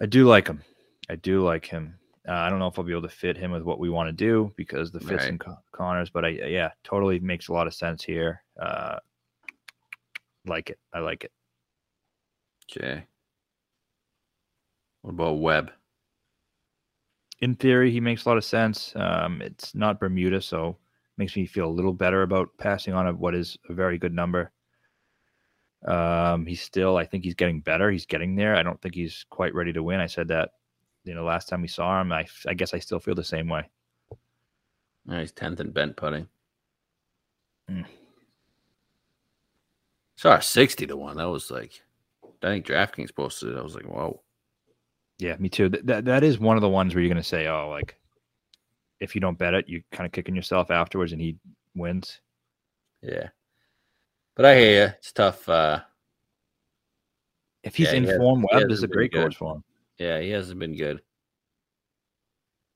I 0.00 0.06
do 0.06 0.26
like 0.26 0.46
him. 0.46 0.62
I 1.08 1.16
do 1.16 1.44
like 1.44 1.66
him. 1.66 1.98
Uh, 2.28 2.32
I 2.32 2.50
don't 2.50 2.58
know 2.58 2.66
if 2.66 2.78
I'll 2.78 2.84
be 2.84 2.92
able 2.92 3.02
to 3.02 3.08
fit 3.08 3.36
him 3.38 3.50
with 3.52 3.62
what 3.62 3.78
we 3.78 3.88
want 3.88 4.08
to 4.08 4.12
do 4.12 4.52
because 4.56 4.90
the 4.90 5.00
fits 5.00 5.22
Right. 5.22 5.28
in 5.30 5.38
Con- 5.38 5.56
Conners, 5.72 6.10
but 6.12 6.24
I 6.24 6.28
yeah, 6.28 6.70
totally 6.84 7.18
makes 7.20 7.48
a 7.48 7.52
lot 7.52 7.66
of 7.66 7.72
sense 7.74 8.02
here. 8.04 8.42
Uh, 8.60 8.98
like 10.48 10.70
it. 10.70 10.78
I 10.92 11.00
like 11.00 11.24
it. 11.24 11.32
Okay. 12.70 13.04
What 15.02 15.12
about 15.12 15.38
Webb? 15.38 15.70
in 17.40 17.54
theory, 17.54 17.90
he 17.90 18.00
makes 18.00 18.24
a 18.24 18.28
lot 18.28 18.38
of 18.38 18.44
sense. 18.44 18.92
Um, 18.96 19.40
it's 19.42 19.74
not 19.74 20.00
Bermuda, 20.00 20.40
so 20.40 20.76
makes 21.16 21.36
me 21.36 21.46
feel 21.46 21.66
a 21.66 21.70
little 21.70 21.92
better 21.92 22.22
about 22.22 22.48
passing 22.58 22.94
on 22.94 23.06
a, 23.06 23.12
what 23.12 23.34
is 23.34 23.56
a 23.68 23.74
very 23.74 23.98
good 23.98 24.14
number. 24.14 24.50
Um, 25.86 26.46
he's 26.46 26.60
still, 26.60 26.96
I 26.96 27.04
think 27.04 27.24
he's 27.24 27.34
getting 27.34 27.60
better. 27.60 27.90
He's 27.90 28.06
getting 28.06 28.34
there. 28.34 28.56
I 28.56 28.62
don't 28.62 28.80
think 28.80 28.94
he's 28.94 29.24
quite 29.30 29.54
ready 29.54 29.72
to 29.72 29.82
win. 29.82 30.00
I 30.00 30.06
said 30.06 30.28
that, 30.28 30.50
you 31.04 31.14
know, 31.14 31.24
last 31.24 31.48
time 31.48 31.62
we 31.62 31.68
saw 31.68 32.00
him. 32.00 32.12
I, 32.12 32.26
I 32.46 32.54
guess 32.54 32.74
I 32.74 32.80
still 32.80 32.98
feel 32.98 33.14
the 33.14 33.24
same 33.24 33.48
way. 33.48 33.68
Yeah, 35.06 35.20
he's 35.20 35.32
tenth 35.32 35.60
in 35.60 35.70
bent 35.70 35.96
putting. 35.96 36.28
Mm. 37.70 37.84
Saw 40.18 40.34
a 40.34 40.42
sixty 40.42 40.84
to 40.86 40.96
one. 40.96 41.16
That 41.16 41.28
was 41.30 41.48
like, 41.48 41.80
I 42.42 42.48
think 42.48 42.66
DraftKings 42.66 43.14
posted 43.14 43.50
it. 43.50 43.56
I 43.56 43.62
was 43.62 43.76
like, 43.76 43.84
whoa. 43.86 44.20
Yeah, 45.20 45.36
me 45.38 45.48
too. 45.48 45.68
That, 45.68 45.86
that 45.86 46.04
that 46.06 46.24
is 46.24 46.40
one 46.40 46.56
of 46.56 46.60
the 46.60 46.68
ones 46.68 46.92
where 46.94 47.02
you're 47.02 47.12
going 47.12 47.22
to 47.22 47.28
say, 47.28 47.46
oh, 47.46 47.68
like, 47.70 47.96
if 48.98 49.14
you 49.14 49.20
don't 49.20 49.38
bet 49.38 49.54
it, 49.54 49.68
you're 49.68 49.80
kind 49.92 50.06
of 50.06 50.12
kicking 50.12 50.34
yourself 50.34 50.72
afterwards, 50.72 51.12
and 51.12 51.20
he 51.20 51.36
wins. 51.76 52.20
Yeah, 53.00 53.28
but 54.34 54.44
I 54.44 54.58
hear 54.58 54.86
you. 54.86 54.92
It's 54.98 55.12
tough. 55.12 55.48
Uh, 55.48 55.80
If 57.62 57.76
he's 57.76 57.86
Yeah, 57.86 57.92
he 57.92 57.96
in 57.98 58.04
has- 58.04 58.16
form, 58.16 58.44
he 58.50 58.56
Webb 58.56 58.70
is 58.72 58.82
a 58.82 58.88
great 58.88 59.12
course 59.12 59.36
for 59.36 59.54
him. 59.56 59.64
yeah, 59.98 60.20
he 60.20 60.30
hasn't 60.30 60.58
been 60.58 60.76
good. 60.76 61.00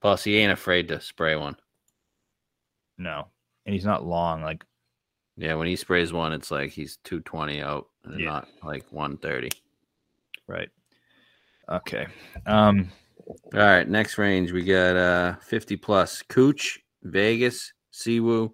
Plus, 0.00 0.22
he 0.22 0.36
ain't 0.36 0.52
afraid 0.52 0.86
to 0.88 1.00
spray 1.00 1.34
one. 1.34 1.56
No, 2.98 3.26
and 3.66 3.74
he's 3.74 3.84
not 3.84 4.04
long. 4.06 4.42
Like, 4.42 4.64
Yeah, 5.42 5.54
when 5.54 5.66
he 5.66 5.74
sprays 5.74 6.12
one, 6.12 6.32
it's 6.32 6.52
like 6.52 6.70
he's 6.70 6.98
two 6.98 7.18
twenty 7.20 7.60
out, 7.60 7.88
and 8.04 8.20
Yeah. 8.20 8.26
not 8.26 8.48
like 8.62 8.84
one 8.92 9.16
thirty. 9.16 9.48
right. 10.46 10.68
Okay. 11.68 12.06
Um, 12.46 12.90
All 13.26 13.38
right, 13.60 13.88
next 13.88 14.18
range 14.18 14.52
we 14.52 14.62
got 14.64 14.96
uh 14.96 15.36
50 15.36 15.76
plus 15.76 16.22
Cooch, 16.22 16.78
Vegas, 17.02 17.72
Siwoo, 17.92 18.52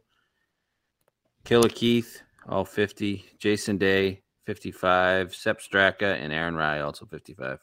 Killer 1.44 1.68
Keith, 1.70 2.22
all 2.46 2.64
50, 2.64 3.24
Jason 3.38 3.76
Day, 3.78 4.22
55, 4.46 5.34
Sepp 5.34 5.60
Straka, 5.60 6.16
and 6.22 6.32
Aaron 6.32 6.54
Rai, 6.54 6.80
also 6.80 7.06
55. 7.06 7.58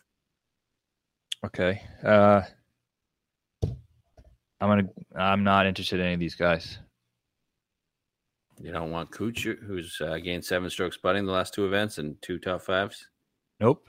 okay. 1.45 1.82
Uh, 2.03 2.41
I'm 3.63 4.69
gonna. 4.69 4.89
I'm 5.15 5.43
not 5.43 5.65
interested 5.67 5.99
in 5.99 6.05
any 6.05 6.13
of 6.15 6.19
these 6.19 6.36
guys. 6.36 6.80
You 8.62 8.72
don't 8.72 8.91
want 8.91 9.12
Cooch, 9.12 9.43
who's 9.43 9.99
uh, 10.01 10.18
gained 10.18 10.45
seven 10.45 10.70
strokes 10.70 10.97
putting 10.97 11.26
the 11.26 11.32
last 11.32 11.53
two 11.53 11.66
events 11.66 11.97
and 11.97 12.22
two 12.22 12.39
top 12.39 12.62
fives. 12.62 13.08
Nope. 13.60 13.88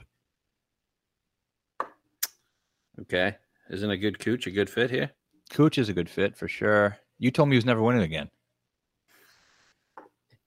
Okay. 3.01 3.35
Isn't 3.69 3.89
a 3.89 3.97
good 3.97 4.19
Cooch 4.19 4.47
a 4.47 4.51
good 4.51 4.69
fit 4.69 4.89
here? 4.89 5.11
Cooch 5.51 5.77
is 5.77 5.89
a 5.89 5.93
good 5.93 6.09
fit 6.09 6.37
for 6.37 6.47
sure. 6.47 6.97
You 7.19 7.31
told 7.31 7.49
me 7.49 7.55
he 7.55 7.57
was 7.57 7.65
never 7.65 7.81
winning 7.81 8.03
again. 8.03 8.29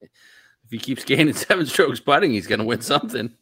If 0.64 0.70
he 0.70 0.78
keeps 0.78 1.02
gaining 1.02 1.34
seven 1.34 1.66
strokes 1.66 1.98
putting, 1.98 2.30
he's 2.30 2.46
going 2.46 2.60
to 2.60 2.64
win 2.64 2.80
something. 2.80 3.34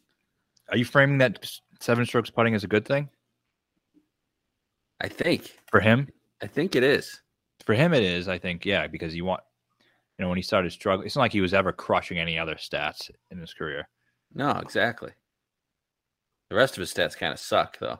Are 0.69 0.77
you 0.77 0.83
framing 0.83 1.19
that 1.19 1.47
seven 1.79 2.03
strokes 2.07 2.31
putting 2.31 2.55
as 2.55 2.63
a 2.63 2.67
good 2.67 2.87
thing 2.87 3.07
I 4.99 5.09
think. 5.09 5.59
for 5.67 5.79
him? 5.79 6.07
I 6.41 6.47
think 6.47 6.75
it 6.75 6.81
is. 6.81 7.21
For 7.65 7.75
him, 7.75 7.93
it 7.93 8.01
is. 8.01 8.27
I 8.27 8.39
think, 8.39 8.65
yeah, 8.65 8.87
because 8.87 9.15
you 9.15 9.25
want, 9.25 9.41
you 10.19 10.25
know, 10.25 10.29
when 10.29 10.37
he 10.37 10.43
started 10.43 10.71
struggling, 10.71 11.05
it's 11.05 11.15
not 11.15 11.21
like 11.21 11.31
he 11.31 11.39
was 11.39 11.53
ever 11.53 11.71
crushing 11.71 12.19
any 12.19 12.37
other 12.37 12.55
stats 12.55 13.09
in 13.31 13.39
his 13.39 13.53
career. 13.53 13.87
No, 14.33 14.51
exactly. 14.51 15.11
The 16.49 16.57
rest 16.57 16.75
of 16.75 16.81
his 16.81 16.93
stats 16.93 17.17
kind 17.17 17.31
of 17.31 17.39
suck, 17.39 17.79
though. 17.79 17.99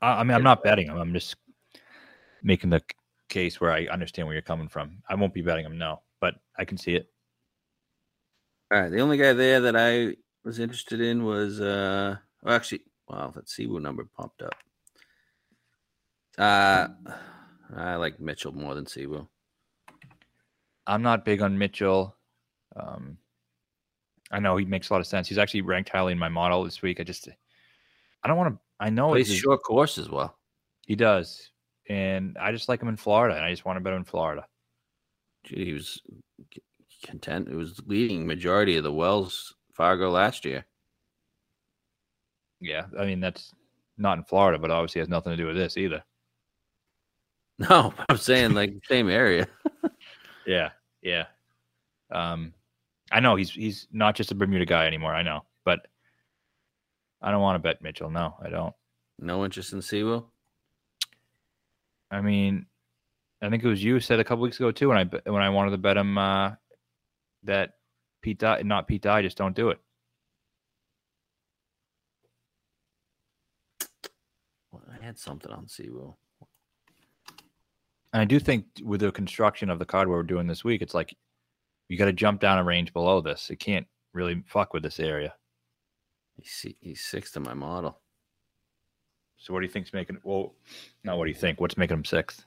I, 0.00 0.20
I 0.20 0.24
mean, 0.24 0.34
I'm 0.34 0.42
not 0.42 0.62
betting 0.62 0.86
him. 0.86 0.96
I'm 0.96 1.12
just 1.12 1.36
making 2.42 2.70
the 2.70 2.80
case 3.28 3.60
where 3.60 3.72
I 3.72 3.86
understand 3.86 4.26
where 4.26 4.34
you're 4.34 4.42
coming 4.42 4.68
from. 4.68 5.02
I 5.06 5.16
won't 5.16 5.34
be 5.34 5.42
betting 5.42 5.66
him, 5.66 5.76
no, 5.76 6.00
but 6.18 6.36
I 6.58 6.64
can 6.64 6.78
see 6.78 6.94
it. 6.94 7.10
All 8.72 8.80
right. 8.80 8.90
The 8.90 9.00
only 9.00 9.18
guy 9.18 9.34
there 9.34 9.60
that 9.60 9.76
I 9.76 10.16
was 10.44 10.58
interested 10.58 11.00
in 11.00 11.24
was 11.24 11.60
uh 11.60 12.16
well 12.42 12.54
actually 12.54 12.82
wow, 13.08 13.32
that 13.34 13.46
Siwoo 13.46 13.80
number 13.80 14.08
popped 14.16 14.42
up. 14.42 14.54
Uh 16.38 16.88
I 17.76 17.96
like 17.96 18.18
Mitchell 18.18 18.52
more 18.52 18.74
than 18.74 18.84
Siwoo. 18.86 19.28
I'm 20.86 21.02
not 21.02 21.24
big 21.24 21.42
on 21.42 21.58
Mitchell. 21.58 22.16
Um, 22.74 23.18
I 24.30 24.38
know 24.40 24.56
he 24.56 24.64
makes 24.64 24.90
a 24.90 24.92
lot 24.92 25.00
of 25.00 25.06
sense. 25.06 25.28
He's 25.28 25.38
actually 25.38 25.62
ranked 25.62 25.90
highly 25.90 26.12
in 26.12 26.18
my 26.18 26.28
model 26.28 26.64
this 26.64 26.82
week. 26.82 27.00
I 27.00 27.04
just, 27.04 27.28
I 28.22 28.28
don't 28.28 28.36
want 28.36 28.54
to. 28.54 28.60
I 28.78 28.90
know 28.90 29.14
he's 29.14 29.34
short 29.34 29.62
course 29.62 29.96
as 29.98 30.10
well. 30.10 30.38
he 30.86 30.94
does, 30.96 31.50
and 31.88 32.36
I 32.38 32.52
just 32.52 32.68
like 32.68 32.82
him 32.82 32.88
in 32.88 32.96
Florida, 32.96 33.34
and 33.36 33.44
I 33.44 33.50
just 33.50 33.64
want 33.64 33.76
to 33.76 33.80
bet 33.80 33.94
him 33.94 34.00
in 34.00 34.04
Florida. 34.04 34.46
Gee, 35.44 35.64
he 35.64 35.72
was 35.72 36.02
content. 37.04 37.48
It 37.48 37.54
was 37.54 37.80
leading 37.86 38.26
majority 38.26 38.76
of 38.76 38.84
the 38.84 38.92
Wells 38.92 39.54
Fargo 39.72 40.10
last 40.10 40.44
year. 40.44 40.66
Yeah, 42.60 42.86
I 42.98 43.06
mean 43.06 43.20
that's 43.20 43.52
not 43.96 44.18
in 44.18 44.24
Florida, 44.24 44.58
but 44.58 44.70
obviously 44.70 45.00
has 45.00 45.08
nothing 45.08 45.30
to 45.30 45.36
do 45.36 45.46
with 45.46 45.56
this 45.56 45.76
either. 45.78 46.04
No, 47.58 47.94
I'm 48.08 48.18
saying 48.18 48.52
like 48.54 48.74
same 48.88 49.08
area. 49.08 49.48
Yeah, 50.46 50.70
yeah. 51.06 51.26
Um, 52.10 52.52
I 53.12 53.20
know 53.20 53.36
he's 53.36 53.50
he's 53.50 53.86
not 53.92 54.16
just 54.16 54.32
a 54.32 54.34
Bermuda 54.34 54.66
guy 54.66 54.86
anymore. 54.86 55.14
I 55.14 55.22
know, 55.22 55.44
but 55.64 55.86
I 57.22 57.30
don't 57.30 57.40
want 57.40 57.54
to 57.54 57.60
bet 57.60 57.80
Mitchell. 57.80 58.10
No, 58.10 58.34
I 58.42 58.50
don't. 58.50 58.74
No 59.18 59.44
interest 59.44 59.72
in 59.72 59.78
Siwoo. 59.78 60.24
I 62.10 62.20
mean, 62.20 62.66
I 63.40 63.48
think 63.48 63.62
it 63.62 63.68
was 63.68 63.82
you 63.82 63.94
who 63.94 64.00
said 64.00 64.20
a 64.20 64.24
couple 64.24 64.42
weeks 64.42 64.58
ago 64.58 64.72
too 64.72 64.88
when 64.88 64.98
I 64.98 65.30
when 65.30 65.42
I 65.42 65.50
wanted 65.50 65.70
to 65.70 65.78
bet 65.78 65.96
him 65.96 66.18
uh, 66.18 66.52
that 67.44 67.74
Pete 68.20 68.38
Dye, 68.38 68.62
not 68.62 68.88
Pete 68.88 69.02
Dye, 69.02 69.22
just 69.22 69.38
don't 69.38 69.54
do 69.54 69.70
it. 69.70 69.78
Well, 74.72 74.82
I 74.90 75.04
had 75.04 75.18
something 75.18 75.52
on 75.52 75.66
Siwoo. 75.66 76.14
And 78.12 78.22
I 78.22 78.24
do 78.24 78.38
think 78.38 78.66
with 78.82 79.00
the 79.00 79.12
construction 79.12 79.68
of 79.70 79.78
the 79.78 79.84
card 79.84 80.08
we're 80.08 80.22
doing 80.22 80.46
this 80.46 80.64
week, 80.64 80.82
it's 80.82 80.94
like 80.94 81.16
you 81.88 81.98
got 81.98 82.06
to 82.06 82.12
jump 82.12 82.40
down 82.40 82.58
a 82.58 82.64
range 82.64 82.92
below 82.92 83.20
this. 83.20 83.50
It 83.50 83.56
can't 83.56 83.86
really 84.12 84.42
fuck 84.46 84.72
with 84.72 84.82
this 84.82 85.00
area. 85.00 85.34
He's 86.36 86.74
he's 86.80 87.00
sixth 87.04 87.36
in 87.36 87.42
my 87.42 87.54
model. 87.54 88.00
So 89.38 89.52
what 89.52 89.60
do 89.60 89.66
you 89.66 89.72
think's 89.72 89.92
making? 89.92 90.18
Well, 90.22 90.54
not 91.04 91.18
what 91.18 91.24
do 91.24 91.30
you 91.30 91.36
think? 91.36 91.60
What's 91.60 91.76
making 91.76 91.98
him 91.98 92.04
sixth? 92.04 92.44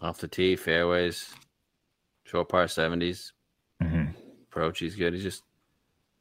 Off 0.00 0.18
the 0.18 0.28
tee, 0.28 0.56
fairways, 0.56 1.32
short 2.24 2.48
par 2.48 2.68
seventies. 2.68 3.32
Mm-hmm. 3.82 4.10
approach. 4.44 4.78
He's 4.78 4.94
good. 4.94 5.12
He's 5.12 5.22
just 5.22 5.42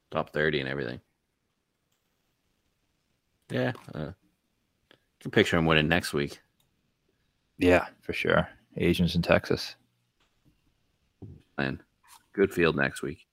top 0.09 0.32
30 0.32 0.62
and 0.62 0.70
everything. 0.70 0.99
Yeah. 3.51 3.74
Uh, 3.93 4.12
can 5.20 5.32
picture 5.32 5.57
him 5.57 5.66
winning 5.66 5.88
next 5.88 6.14
week. 6.14 6.39
Yeah, 7.62 7.86
for 8.01 8.12
sure. 8.14 8.49
Asians 8.78 9.16
in 9.16 9.22
Texas. 9.22 9.76
And 11.59 11.80
good 12.34 12.51
field 12.51 12.76
next 12.76 13.03
week. 13.03 13.28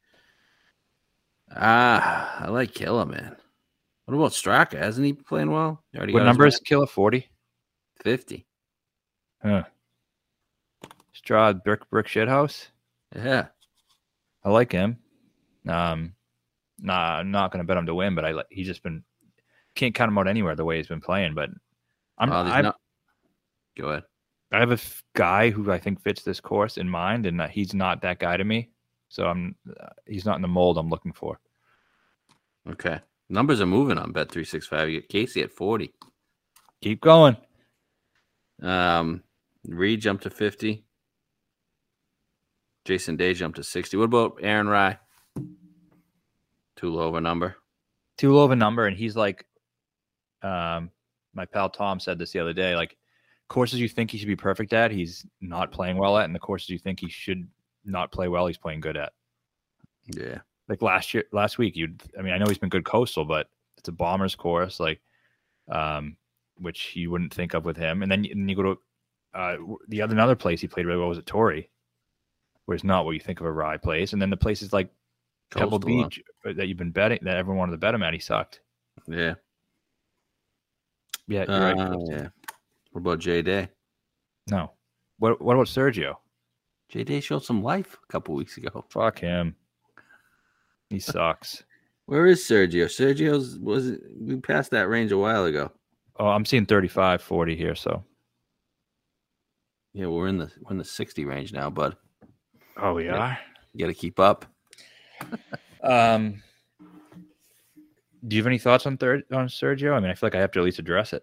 Ah, 1.57 2.45
I 2.45 2.49
like 2.51 2.75
Killa, 2.75 3.07
man. 3.07 3.37
What 4.05 4.15
about 4.15 4.33
Straka? 4.33 4.79
Hasn't 4.79 5.07
he 5.07 5.13
been 5.13 5.25
playing 5.25 5.51
well? 5.51 5.83
He 5.93 5.99
already 5.99 6.13
What 6.13 6.21
got 6.21 6.27
number 6.27 6.47
is 6.47 6.55
match? 6.57 6.65
Killer? 6.69 6.87
Forty. 6.87 7.27
50. 8.03 8.47
Huh. 9.43 9.65
Strad 11.13 11.65
brick 11.65 11.89
brick 11.91 12.07
shit 12.07 12.29
house. 12.29 12.69
Yeah. 13.17 13.47
I 14.45 14.51
like 14.51 14.71
him. 14.71 14.99
Um, 15.67 16.15
nah, 16.79 17.19
I'm 17.19 17.31
not 17.31 17.51
going 17.51 17.63
to 17.63 17.67
bet 17.67 17.77
him 17.77 17.87
to 17.87 17.95
win, 17.95 18.15
but 18.15 18.25
I 18.25 18.33
like. 18.33 18.47
He's 18.51 18.67
just 18.67 18.83
been 18.83 19.03
can't 19.75 19.95
count 19.95 20.11
him 20.11 20.19
out 20.19 20.29
anywhere 20.29 20.55
the 20.55 20.65
way 20.65 20.77
he's 20.77 20.87
been 20.87 21.01
playing. 21.01 21.35
But 21.35 21.51
I'm, 22.19 22.29
there's 22.31 22.53
I'm 22.53 22.65
not- 22.65 22.77
Go 23.77 23.89
ahead. 23.89 24.05
I 24.51 24.61
have 24.61 24.71
a 24.71 24.75
f- 24.75 25.05
guy 25.15 25.51
who 25.51 25.71
I 25.71 25.79
think 25.79 26.01
fits 26.03 26.23
this 26.23 26.41
course 26.41 26.79
in 26.79 26.89
mind, 26.89 27.27
and 27.27 27.41
uh, 27.41 27.49
he's 27.49 27.75
not 27.75 28.03
that 28.03 28.19
guy 28.19 28.37
to 28.37 28.45
me. 28.45 28.71
So 29.09 29.27
I'm 29.27 29.55
uh, 29.69 29.89
he's 30.07 30.25
not 30.25 30.37
in 30.37 30.43
the 30.43 30.49
mold 30.49 30.79
I'm 30.79 30.91
looking 30.91 31.13
for. 31.13 31.41
Okay. 32.71 33.01
Numbers 33.29 33.61
are 33.61 33.67
moving 33.67 33.99
on 33.99 34.13
Bet 34.13 34.31
three 34.31 34.45
six 34.45 34.67
five. 34.67 34.89
You 34.89 35.01
get 35.01 35.09
Casey 35.09 35.43
at 35.43 35.53
forty. 35.53 35.93
Keep 36.83 37.01
going. 37.01 37.37
Um, 38.63 39.23
Reed 39.67 40.01
jumped 40.01 40.23
to 40.25 40.31
fifty. 40.31 40.85
Jason 42.85 43.17
Day 43.17 43.35
jumped 43.35 43.57
to 43.57 43.65
sixty. 43.65 43.97
What 43.97 44.05
about 44.05 44.39
Aaron 44.43 44.69
Rai? 44.69 44.97
Too 46.77 46.91
low 46.91 47.09
of 47.09 47.15
a 47.17 47.21
number. 47.21 47.57
Too 48.17 48.33
low 48.35 48.45
of 48.45 48.51
a 48.51 48.57
number, 48.57 48.87
and 48.87 48.97
he's 48.97 49.17
like, 49.17 49.47
um, 50.43 50.91
my 51.35 51.45
pal 51.45 51.71
Tom 51.71 52.01
said 52.01 52.19
this 52.19 52.33
the 52.33 52.41
other 52.41 52.53
day. 52.53 52.77
Like 52.77 52.97
courses 53.49 53.81
you 53.81 53.89
think 53.89 54.11
he 54.11 54.19
should 54.19 54.29
be 54.29 54.37
perfect 54.37 54.73
at, 54.73 54.91
he's 54.91 55.25
not 55.41 55.73
playing 55.73 55.97
well 55.97 56.17
at, 56.19 56.25
and 56.27 56.35
the 56.35 56.39
courses 56.39 56.69
you 56.71 56.79
think 56.79 57.01
he 57.01 57.09
should 57.09 57.49
not 57.85 58.13
play 58.13 58.29
well, 58.29 58.47
he's 58.47 58.59
playing 58.59 58.81
good 58.81 58.97
at. 58.97 59.13
Yeah. 60.07 60.39
like 60.69 60.81
last 60.83 61.13
year 61.15 61.25
last 61.33 61.59
week 61.59 61.77
you'd, 61.77 62.03
I 62.19 62.23
mean 62.23 62.33
i 62.33 62.39
know 62.39 62.47
he's 62.47 62.57
been 62.57 62.71
good 62.71 62.85
coastal 62.87 63.27
but 63.27 63.51
it's 63.77 63.89
a 63.91 63.93
bombers 63.93 64.35
course 64.35 64.81
like 64.81 65.01
um 65.69 66.17
which 66.57 66.97
you 66.97 67.11
wouldn't 67.11 67.33
think 67.35 67.53
of 67.55 67.67
with 67.67 67.77
him 67.77 68.03
and 68.03 68.11
then, 68.11 68.25
you- 68.25 68.31
and 68.33 68.41
then 68.41 68.49
you 68.49 68.57
go 68.57 68.63
to 68.75 68.79
uh 69.35 69.57
the 69.89 70.01
other 70.01 70.15
another 70.15 70.35
place 70.35 70.63
he 70.63 70.67
played 70.67 70.87
really 70.87 70.99
well 70.99 71.09
was 71.11 71.19
at 71.19 71.27
Torrey 71.27 71.69
where 72.65 72.75
it's 72.75 72.85
not 72.85 73.05
what 73.05 73.13
you 73.13 73.21
think 73.21 73.41
of 73.41 73.47
a 73.47 73.53
Rai 73.53 73.77
place 73.77 74.15
and 74.15 74.21
then 74.23 74.31
the 74.31 74.37
places 74.37 74.73
like 74.73 74.89
Pebble 75.51 75.79
Coastal, 75.79 75.99
huh? 76.03 76.09
Beach 76.09 76.23
uh, 76.47 76.53
that 76.55 76.69
you've 76.69 76.79
been 76.79 76.91
betting 76.91 77.19
that 77.23 77.37
everyone 77.37 77.59
wanted 77.59 77.73
to 77.73 77.79
bet 77.79 77.95
him 77.95 78.03
at. 78.03 78.13
He 78.15 78.19
sucked. 78.19 78.61
Yeah. 79.07 79.35
Yeah, 81.27 81.45
you're 81.49 81.61
right. 81.61 81.79
Uh, 81.79 81.97
yeah. 82.11 82.29
What 82.91 83.01
about 83.01 83.19
J 83.19 83.43
Day? 83.43 83.69
No. 84.51 84.73
What 85.19 85.41
What 85.41 85.55
about 85.55 85.67
Sergio? 85.67 86.17
J 86.89 87.05
Day 87.05 87.21
showed 87.21 87.45
some 87.45 87.63
life 87.63 87.97
a 88.09 88.13
couple 88.13 88.35
weeks 88.35 88.57
ago. 88.57 88.85
Fuck 88.91 89.19
him. 89.21 89.55
He 90.89 90.99
sucks. 90.99 91.65
Where 92.07 92.27
is 92.27 92.41
Sergio? 92.43 92.87
Sergio's 92.87 93.59
was 93.59 93.93
we 94.19 94.37
passed 94.41 94.71
that 94.71 94.89
range 94.89 95.13
a 95.13 95.19
while 95.19 95.45
ago. 95.45 95.71
Oh, 96.19 96.29
I'm 96.29 96.45
seeing 96.47 96.65
35, 96.67 97.21
40 97.23 97.55
here. 97.57 97.75
So. 97.75 98.03
Yeah, 99.93 100.07
we're 100.07 100.29
in 100.29 100.39
the 100.39 100.51
we're 100.63 100.73
in 100.73 100.79
the 100.79 100.85
sixty 100.85 101.25
range 101.25 101.53
now, 101.53 101.69
bud. 101.71 101.97
Oh, 102.77 102.95
we 102.95 103.05
Yeah. 103.07 103.17
are. 103.17 103.39
You 103.75 103.81
got 103.85 103.89
to 103.93 103.95
keep 103.95 104.19
up. 104.21 104.47
Um. 105.81 106.43
Do 108.27 108.35
you 108.35 108.43
have 108.43 108.49
any 108.49 108.59
thoughts 108.59 108.85
on 108.85 108.97
third 108.97 109.23
on 109.33 109.47
Sergio? 109.47 109.95
I 109.95 110.01
mean, 110.01 110.11
I 110.11 110.15
feel 110.15 110.27
like 110.27 110.35
I 110.35 110.41
have 110.41 110.51
to 110.53 110.59
at 110.59 110.65
least 110.65 110.81
address 110.81 111.13
it. 111.13 111.23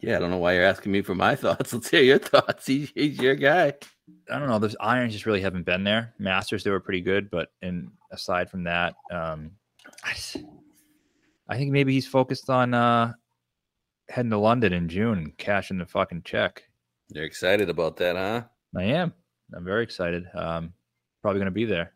Yeah, 0.00 0.16
I 0.16 0.20
don't 0.20 0.30
know 0.30 0.38
why 0.38 0.54
you're 0.54 0.64
asking 0.64 0.92
me 0.92 1.02
for 1.02 1.14
my 1.14 1.34
thoughts. 1.36 1.72
Let's 1.72 1.88
hear 1.90 2.02
your 2.02 2.18
thoughts. 2.18 2.66
He, 2.66 2.90
he's 2.94 3.18
your 3.18 3.34
guy. 3.34 3.74
I 4.30 4.38
don't 4.38 4.48
know. 4.48 4.58
Those 4.58 4.76
irons 4.80 5.12
just 5.12 5.26
really 5.26 5.40
haven't 5.40 5.64
been 5.66 5.84
there. 5.84 6.14
Masters, 6.18 6.62
they 6.64 6.70
were 6.70 6.80
pretty 6.80 7.00
good, 7.00 7.30
but 7.30 7.52
and 7.62 7.90
aside 8.12 8.50
from 8.50 8.64
that, 8.64 8.94
um, 9.10 9.50
I, 10.04 10.10
s- 10.12 10.36
I 11.48 11.56
think 11.56 11.72
maybe 11.72 11.92
he's 11.92 12.06
focused 12.06 12.48
on 12.48 12.74
uh, 12.74 13.12
heading 14.08 14.30
to 14.30 14.38
London 14.38 14.72
in 14.72 14.88
June 14.88 15.18
and 15.18 15.36
cashing 15.36 15.78
the 15.78 15.86
fucking 15.86 16.22
check. 16.22 16.62
You're 17.10 17.24
excited 17.24 17.68
about 17.68 17.96
that, 17.96 18.16
huh? 18.16 18.42
I 18.76 18.84
am. 18.84 19.12
I'm 19.54 19.64
very 19.64 19.82
excited. 19.82 20.24
Um, 20.34 20.72
probably 21.22 21.40
going 21.40 21.46
to 21.46 21.50
be 21.50 21.64
there. 21.64 21.92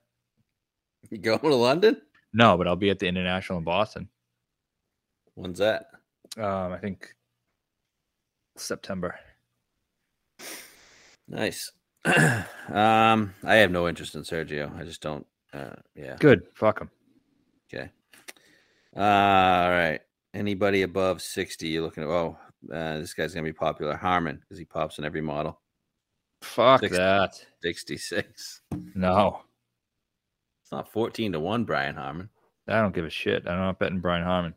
You 1.11 1.19
going 1.19 1.39
to 1.41 1.55
London? 1.55 2.01
No, 2.33 2.57
but 2.57 2.67
I'll 2.67 2.77
be 2.77 2.91
at 2.91 2.99
the 2.99 3.07
International 3.07 3.59
in 3.59 3.65
Boston. 3.65 4.09
When's 5.35 5.59
that? 5.59 5.89
Um, 6.39 6.73
I 6.73 6.79
think 6.79 7.15
September. 8.57 9.19
Nice. 11.29 11.71
um, 12.05 13.35
I 13.45 13.55
have 13.57 13.71
no 13.71 13.89
interest 13.89 14.15
in 14.15 14.23
Sergio. 14.23 14.77
I 14.79 14.85
just 14.85 15.01
don't. 15.01 15.27
Uh, 15.53 15.75
yeah. 15.95 16.17
Good. 16.19 16.43
Fuck 16.55 16.81
him. 16.81 16.91
Okay. 17.73 17.91
Uh, 18.97 19.01
all 19.01 19.71
right. 19.71 20.01
Anybody 20.35 20.83
above 20.83 21.23
sixty? 21.23 21.69
You're 21.69 21.83
looking 21.83 22.03
at. 22.03 22.09
Oh, 22.09 22.37
uh, 22.73 22.99
this 22.99 23.15
guy's 23.15 23.35
gonna 23.35 23.45
be 23.45 23.53
popular. 23.53 23.97
Harman, 23.97 24.37
because 24.41 24.59
he 24.59 24.65
pops 24.65 24.99
in 24.99 25.05
every 25.05 25.21
model. 25.21 25.61
Fuck 26.43 26.81
Six- 26.81 26.97
that. 26.97 27.45
Sixty-six. 27.63 28.63
No, 28.95 29.43
It's 30.63 30.73
not 30.73 30.91
fourteen 30.91 31.33
to 31.33 31.41
one, 31.41 31.65
Brian 31.65 31.95
Harman. 31.95 32.29
I 32.69 32.81
don't 32.81 32.95
give 32.95 33.05
a 33.05 33.11
shit. 33.11 33.47
I'm 33.47 33.59
not 33.59 33.79
betting 33.79 34.01
Brian 34.01 34.25
Harman. 34.25 34.55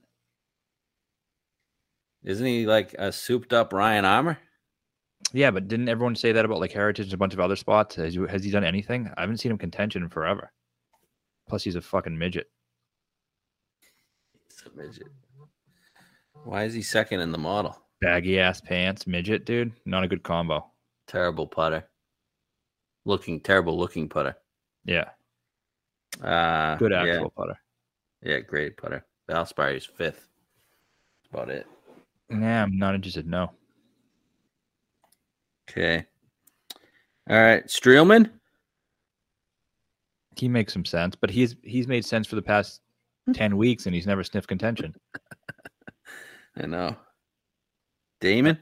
Isn't 2.26 2.46
he 2.46 2.66
like 2.66 2.94
a 2.98 3.12
souped-up 3.12 3.72
Ryan 3.72 4.04
Armour? 4.06 4.38
Yeah, 5.32 5.52
but 5.52 5.68
didn't 5.68 5.90
everyone 5.90 6.16
say 6.16 6.32
that 6.32 6.46
about 6.46 6.60
like 6.60 6.72
Heritage 6.72 7.06
and 7.08 7.14
a 7.14 7.18
bunch 7.18 7.34
of 7.34 7.40
other 7.40 7.56
spots? 7.56 7.96
Has, 7.96 8.16
has 8.30 8.44
he 8.44 8.52
done 8.52 8.64
anything? 8.64 9.10
I 9.18 9.22
haven't 9.22 9.38
seen 9.38 9.52
him 9.52 9.58
contention 9.58 10.04
in 10.04 10.10
forever. 10.10 10.52
Plus, 11.48 11.64
he's 11.64 11.76
a 11.76 11.82
fucking 11.82 12.18
midget. 12.18 12.48
He's 14.50 14.64
a 14.66 14.76
midget. 14.76 15.08
Why 16.44 16.64
is 16.64 16.74
he 16.74 16.82
second 16.82 17.22
in 17.22 17.32
the 17.32 17.38
model? 17.38 17.80
Baggy 18.02 18.40
ass 18.40 18.60
pants, 18.62 19.08
midget, 19.08 19.46
dude. 19.46 19.72
Not 19.86 20.04
a 20.04 20.08
good 20.08 20.24
combo. 20.24 20.66
Terrible 21.08 21.48
putter. 21.48 21.86
Looking 23.06 23.40
terrible 23.40 23.78
looking 23.78 24.10
putter. 24.10 24.36
Yeah, 24.84 25.10
Uh, 26.24 26.76
good 26.78 26.92
yeah. 26.92 27.04
actual 27.04 27.32
putter. 27.32 27.58
Yeah, 28.22 28.40
great 28.40 28.78
putter. 28.78 29.06
Valspar 29.30 29.76
is 29.76 29.86
fifth. 29.86 30.28
That's 31.24 31.34
about 31.34 31.50
it. 31.50 31.68
Nah, 32.30 32.64
I'm 32.64 32.78
not 32.78 32.96
interested. 32.96 33.28
No. 33.28 33.52
Okay. 35.70 36.06
All 37.30 37.42
right. 37.42 37.66
Streelman? 37.68 38.32
He 40.38 40.48
makes 40.48 40.74
some 40.74 40.86
sense, 40.86 41.16
but 41.16 41.30
he's 41.30 41.56
he's 41.64 41.88
made 41.88 42.06
sense 42.06 42.28
for 42.28 42.36
the 42.36 42.42
past 42.42 42.82
hmm. 43.26 43.34
ten 43.34 43.58
weeks, 43.58 43.86
and 43.86 43.96
he's 43.96 44.08
never 44.08 44.24
sniffed 44.24 44.48
contention. 44.48 44.94
I 46.58 46.66
know. 46.66 46.96
Dahmen? 48.22 48.58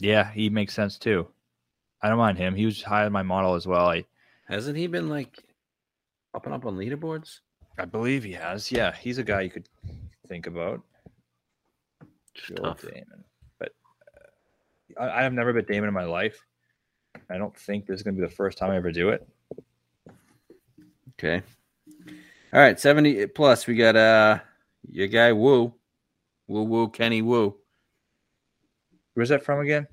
Yeah, 0.00 0.30
he 0.32 0.50
makes 0.50 0.74
sense 0.74 0.98
too. 0.98 1.28
I 2.02 2.08
don't 2.08 2.18
mind 2.18 2.36
him. 2.36 2.54
He 2.54 2.66
was 2.66 2.82
high 2.82 3.06
on 3.06 3.12
my 3.12 3.22
model 3.22 3.54
as 3.54 3.66
well. 3.66 3.88
I 3.88 4.04
Hasn't 4.46 4.76
he 4.76 4.86
been 4.86 5.08
like 5.08 5.42
up 6.34 6.44
and 6.44 6.54
up 6.54 6.66
on 6.66 6.76
leaderboards? 6.76 7.40
I 7.78 7.86
believe 7.86 8.24
he 8.24 8.32
has. 8.32 8.70
Yeah, 8.70 8.94
he's 8.94 9.18
a 9.18 9.24
guy 9.24 9.40
you 9.42 9.50
could 9.50 9.68
think 10.28 10.46
about. 10.46 10.82
Joe 12.34 12.54
Tough. 12.56 12.82
Dahmen. 12.82 13.22
But 13.58 13.72
uh, 14.98 15.00
I, 15.00 15.20
I 15.20 15.22
have 15.22 15.32
never 15.32 15.52
bet 15.52 15.66
Dahmen 15.66 15.88
in 15.88 15.94
my 15.94 16.04
life. 16.04 16.44
I 17.30 17.38
don't 17.38 17.56
think 17.56 17.86
this 17.86 17.96
is 17.96 18.02
going 18.02 18.16
to 18.16 18.20
be 18.20 18.26
the 18.26 18.34
first 18.34 18.58
time 18.58 18.70
I 18.70 18.76
ever 18.76 18.92
do 18.92 19.10
it. 19.10 19.26
Okay. 21.18 21.42
All 22.52 22.60
right, 22.60 22.78
70 22.78 23.26
plus. 23.28 23.66
We 23.66 23.76
got 23.76 23.96
uh 23.96 24.38
your 24.90 25.08
guy 25.08 25.32
Wu. 25.32 25.72
Wu 26.46 26.62
Wu 26.64 26.88
Kenny 26.88 27.22
Wu. 27.22 27.56
Where's 29.14 29.28
that 29.28 29.44
from 29.44 29.60
again? 29.60 29.86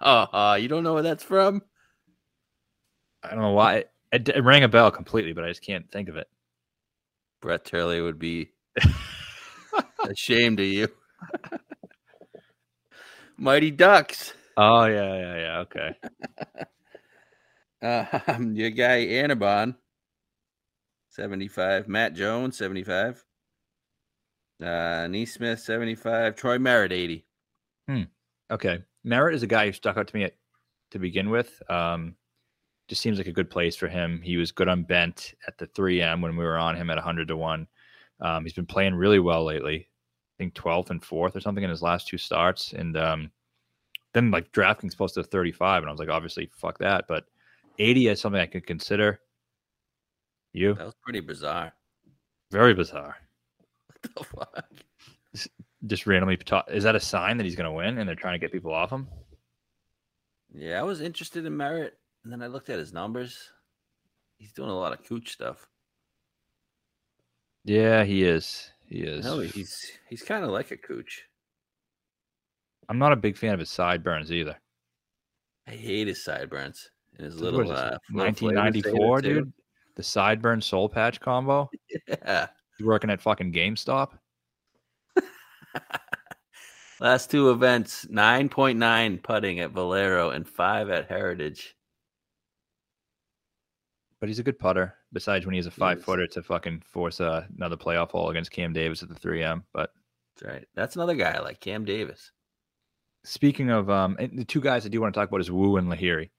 Uh, 0.00 0.58
you 0.60 0.68
don't 0.68 0.84
know 0.84 0.94
where 0.94 1.02
that's 1.02 1.24
from? 1.24 1.62
I 3.22 3.30
don't 3.30 3.40
know 3.40 3.52
why. 3.52 3.76
It, 3.76 3.90
it, 4.12 4.28
it 4.28 4.44
rang 4.44 4.64
a 4.64 4.68
bell 4.68 4.90
completely, 4.90 5.32
but 5.32 5.44
I 5.44 5.48
just 5.48 5.62
can't 5.62 5.90
think 5.90 6.08
of 6.08 6.16
it. 6.16 6.28
Brett 7.40 7.64
Turley 7.64 8.00
would 8.00 8.18
be 8.18 8.50
ashamed 10.04 10.60
of 10.60 10.66
you. 10.66 10.88
Mighty 13.36 13.70
Ducks. 13.70 14.32
Oh 14.56 14.86
yeah, 14.86 15.14
yeah, 15.14 15.36
yeah. 15.36 15.58
Okay. 15.58 15.96
Uh, 17.82 18.38
your 18.52 18.70
guy 18.70 19.04
Annabon, 19.06 19.76
75. 21.10 21.88
Matt 21.88 22.14
Jones, 22.14 22.56
75. 22.56 23.24
Uh, 24.60 24.64
NeSmith, 24.64 25.60
75. 25.60 26.36
Troy 26.36 26.58
Merritt, 26.58 26.92
80. 26.92 27.26
Okay. 28.50 28.78
Merritt 29.04 29.34
is 29.34 29.42
a 29.42 29.46
guy 29.46 29.66
who 29.66 29.72
stuck 29.72 29.96
out 29.96 30.08
to 30.08 30.16
me 30.16 30.24
at, 30.24 30.34
to 30.92 30.98
begin 30.98 31.30
with. 31.30 31.62
Um, 31.68 32.16
just 32.88 33.02
seems 33.02 33.18
like 33.18 33.26
a 33.26 33.32
good 33.32 33.50
place 33.50 33.76
for 33.76 33.88
him. 33.88 34.20
He 34.22 34.36
was 34.36 34.52
good 34.52 34.68
on 34.68 34.84
bent 34.84 35.34
at 35.46 35.58
the 35.58 35.66
3M 35.66 36.22
when 36.22 36.36
we 36.36 36.44
were 36.44 36.58
on 36.58 36.76
him 36.76 36.90
at 36.90 36.96
100 36.96 37.28
to 37.28 37.36
1. 37.36 37.66
Um, 38.20 38.44
he's 38.44 38.54
been 38.54 38.66
playing 38.66 38.94
really 38.94 39.18
well 39.18 39.44
lately. 39.44 39.88
I 40.36 40.42
think 40.42 40.54
12th 40.54 40.90
and 40.90 41.00
4th 41.00 41.34
or 41.34 41.40
something 41.40 41.64
in 41.64 41.70
his 41.70 41.82
last 41.82 42.08
two 42.08 42.18
starts. 42.18 42.74
And 42.74 42.96
um, 42.96 43.30
then, 44.12 44.30
like, 44.30 44.52
DraftKings 44.52 44.96
posted 44.96 45.24
a 45.24 45.28
35. 45.28 45.82
And 45.82 45.88
I 45.88 45.92
was 45.92 45.98
like, 45.98 46.10
obviously, 46.10 46.50
fuck 46.54 46.78
that. 46.78 47.06
But 47.08 47.24
80 47.78 48.08
is 48.08 48.20
something 48.20 48.40
I 48.40 48.46
could 48.46 48.66
consider. 48.66 49.20
You? 50.52 50.74
That 50.74 50.84
was 50.84 50.96
pretty 51.02 51.20
bizarre. 51.20 51.72
Very 52.50 52.74
bizarre. 52.74 53.16
What 53.88 54.14
the 54.14 54.24
fuck? 54.24 55.48
Just 55.86 56.06
randomly. 56.06 56.38
Is 56.68 56.84
that 56.84 56.96
a 56.96 57.00
sign 57.00 57.38
that 57.38 57.44
he's 57.44 57.56
going 57.56 57.70
to 57.70 57.72
win 57.72 57.98
and 57.98 58.08
they're 58.08 58.14
trying 58.14 58.34
to 58.34 58.38
get 58.38 58.52
people 58.52 58.72
off 58.72 58.90
him? 58.90 59.08
Yeah, 60.54 60.80
I 60.80 60.82
was 60.82 61.00
interested 61.00 61.44
in 61.44 61.56
Merritt, 61.56 61.98
and 62.24 62.32
then 62.32 62.42
I 62.42 62.46
looked 62.46 62.70
at 62.70 62.78
his 62.78 62.92
numbers. 62.92 63.50
He's 64.38 64.52
doing 64.52 64.70
a 64.70 64.76
lot 64.76 64.92
of 64.92 65.04
cooch 65.06 65.32
stuff. 65.32 65.66
Yeah, 67.64 68.04
he 68.04 68.22
is. 68.22 68.70
He 68.88 69.00
is. 69.00 69.24
No, 69.24 69.40
he's 69.40 69.76
he's 70.08 70.22
kind 70.22 70.44
of 70.44 70.50
like 70.50 70.70
a 70.70 70.76
cooch. 70.76 71.24
I'm 72.88 72.98
not 72.98 73.12
a 73.12 73.16
big 73.16 73.36
fan 73.36 73.52
of 73.52 73.60
his 73.60 73.70
sideburns 73.70 74.30
either. 74.32 74.56
I 75.66 75.72
hate 75.72 76.06
his 76.06 76.22
sideburns 76.22 76.90
and 77.16 77.26
his 77.26 77.40
little 77.40 77.60
this, 77.60 77.70
uh, 77.70 77.98
1994, 78.10 78.92
saver, 78.92 79.22
too. 79.22 79.40
dude. 79.40 79.52
The 79.96 80.02
sideburn 80.02 80.62
soul 80.62 80.88
patch 80.88 81.20
combo. 81.20 81.68
Yeah. 82.06 82.46
You 82.78 82.86
working 82.86 83.10
at 83.10 83.22
fucking 83.22 83.52
GameStop? 83.52 84.10
Last 87.00 87.30
two 87.30 87.50
events, 87.50 88.06
nine 88.10 88.48
point 88.48 88.78
nine 88.78 89.18
putting 89.18 89.60
at 89.60 89.70
Valero 89.70 90.30
and 90.30 90.48
five 90.48 90.90
at 90.90 91.08
Heritage. 91.08 91.75
But 94.20 94.28
he's 94.28 94.38
a 94.38 94.42
good 94.42 94.58
putter. 94.58 94.94
Besides 95.12 95.44
when 95.44 95.54
he's 95.54 95.66
a 95.66 95.70
five 95.70 96.02
footer 96.02 96.26
to 96.28 96.42
fucking 96.42 96.82
force 96.86 97.20
uh, 97.20 97.44
another 97.56 97.76
playoff 97.76 98.10
hole 98.10 98.30
against 98.30 98.50
Cam 98.50 98.72
Davis 98.72 99.02
at 99.02 99.08
the 99.08 99.14
3M. 99.14 99.62
But 99.72 99.90
That's 100.36 100.52
right. 100.52 100.64
That's 100.74 100.96
another 100.96 101.14
guy 101.14 101.38
like 101.40 101.60
Cam 101.60 101.84
Davis. 101.84 102.32
speaking 103.24 103.70
of 103.70 103.90
um, 103.90 104.16
and 104.18 104.38
the 104.38 104.44
two 104.44 104.60
guys 104.60 104.86
I 104.86 104.88
do 104.88 105.00
want 105.00 105.12
to 105.12 105.20
talk 105.20 105.28
about 105.28 105.40
is 105.40 105.50
Wu 105.50 105.76
and 105.76 105.88
Lahiri. 105.88 106.30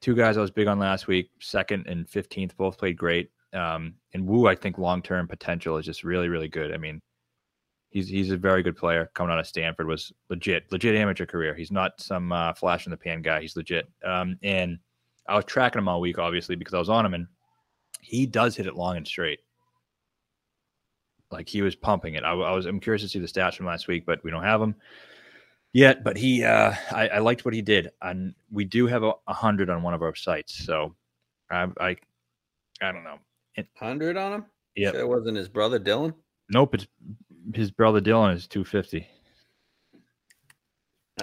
Two 0.00 0.14
guys 0.14 0.36
I 0.36 0.40
was 0.42 0.50
big 0.50 0.66
on 0.66 0.78
last 0.78 1.06
week, 1.06 1.30
second 1.40 1.86
and 1.86 2.06
15th, 2.06 2.56
both 2.56 2.76
played 2.78 2.96
great. 2.98 3.30
Um, 3.54 3.94
and 4.12 4.26
Wu, 4.26 4.46
I 4.46 4.54
think 4.54 4.76
long 4.78 5.00
term 5.02 5.26
potential 5.26 5.78
is 5.78 5.86
just 5.86 6.04
really, 6.04 6.28
really 6.28 6.48
good. 6.48 6.74
I 6.74 6.76
mean, 6.76 7.00
he's 7.90 8.08
he's 8.08 8.30
a 8.30 8.36
very 8.36 8.62
good 8.62 8.76
player 8.76 9.10
coming 9.14 9.32
out 9.32 9.38
of 9.38 9.46
Stanford. 9.46 9.86
Was 9.86 10.12
legit, 10.28 10.70
legit 10.70 10.94
amateur 10.94 11.24
career. 11.26 11.54
He's 11.54 11.72
not 11.72 12.00
some 12.00 12.32
uh, 12.32 12.52
flash 12.52 12.86
in 12.86 12.90
the 12.90 12.96
pan 12.96 13.22
guy. 13.22 13.40
He's 13.40 13.56
legit. 13.56 13.90
Um, 14.04 14.36
and 14.42 14.78
I 15.28 15.36
was 15.36 15.44
tracking 15.44 15.78
him 15.78 15.88
all 15.88 16.00
week, 16.00 16.18
obviously, 16.18 16.56
because 16.56 16.74
I 16.74 16.78
was 16.78 16.88
on 16.88 17.04
him, 17.04 17.14
and 17.14 17.26
he 18.00 18.26
does 18.26 18.56
hit 18.56 18.66
it 18.66 18.74
long 18.74 18.96
and 18.96 19.06
straight. 19.06 19.40
Like 21.30 21.48
he 21.48 21.60
was 21.60 21.76
pumping 21.76 22.14
it. 22.14 22.24
I, 22.24 22.30
I 22.30 22.52
was. 22.52 22.64
I'm 22.66 22.80
curious 22.80 23.02
to 23.02 23.08
see 23.08 23.18
the 23.18 23.26
stats 23.26 23.54
from 23.54 23.66
last 23.66 23.86
week, 23.86 24.06
but 24.06 24.24
we 24.24 24.30
don't 24.30 24.44
have 24.44 24.60
them 24.60 24.74
yet. 25.74 26.02
But 26.02 26.16
he, 26.16 26.42
uh, 26.42 26.72
I, 26.90 27.08
I 27.08 27.18
liked 27.18 27.44
what 27.44 27.52
he 27.52 27.60
did, 27.60 27.90
and 28.00 28.34
we 28.50 28.64
do 28.64 28.86
have 28.86 29.02
a, 29.02 29.12
a 29.26 29.34
hundred 29.34 29.68
on 29.68 29.82
one 29.82 29.92
of 29.92 30.02
our 30.02 30.14
sites. 30.14 30.64
So, 30.64 30.94
I, 31.50 31.66
I, 31.78 31.96
I 32.80 32.92
don't 32.92 33.04
know. 33.04 33.18
Hundred 33.76 34.16
on 34.16 34.32
him. 34.32 34.44
Yeah. 34.74 34.92
Sure 34.92 35.00
it 35.00 35.08
wasn't 35.08 35.36
his 35.36 35.48
brother 35.48 35.78
Dylan. 35.80 36.14
Nope, 36.48 36.76
it's 36.76 36.86
his 37.52 37.70
brother 37.70 38.00
Dylan 38.00 38.34
is 38.34 38.46
250. 38.46 39.06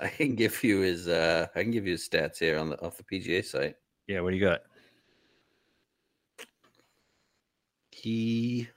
I 0.01 0.07
can 0.09 0.35
give 0.35 0.61
you 0.63 0.81
his. 0.81 1.07
uh 1.07 1.47
I 1.55 1.61
can 1.61 1.71
give 1.71 1.85
you 1.85 1.93
his 1.93 2.07
stats 2.07 2.39
here 2.39 2.59
on 2.59 2.69
the 2.69 2.81
off 2.85 2.97
the 2.97 3.03
PGA 3.03 3.43
site. 3.43 3.75
Yeah, 4.07 4.21
what 4.21 4.31
do 4.31 4.37
you 4.37 4.45
got? 4.45 4.61
He 7.91 8.69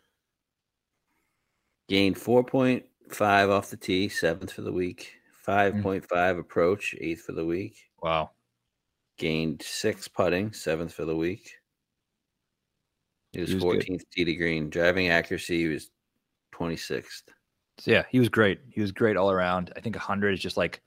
gained 1.88 2.16
4.5 2.16 3.50
off 3.50 3.70
the 3.70 3.76
tee, 3.76 4.08
seventh 4.08 4.52
for 4.52 4.62
the 4.62 4.72
week. 4.72 5.12
5.5 5.46 6.06
mm. 6.06 6.38
approach, 6.38 6.94
eighth 7.00 7.22
for 7.22 7.32
the 7.32 7.44
week. 7.44 7.76
Wow. 8.02 8.30
Gained 9.18 9.62
six 9.62 10.06
putting, 10.08 10.52
seventh 10.52 10.92
for 10.92 11.04
the 11.04 11.16
week. 11.16 11.50
He 13.32 13.40
was, 13.40 13.50
He 13.50 13.54
was 13.56 13.64
good. 13.64 13.82
14th 13.82 14.02
tee 14.12 14.24
to 14.24 14.34
green. 14.34 14.70
Driving 14.70 15.08
accuracy, 15.08 15.62
he 15.62 15.68
was 15.68 15.90
26th. 16.54 17.22
So 17.78 17.90
yeah, 17.90 18.04
he 18.10 18.18
was 18.18 18.28
great. 18.28 18.60
He 18.70 18.80
was 18.80 18.92
great 18.92 19.16
all 19.16 19.30
around. 19.30 19.72
I 19.76 19.80
think 19.80 19.96
100 19.96 20.34
is 20.34 20.40
just 20.40 20.56
like, 20.56 20.82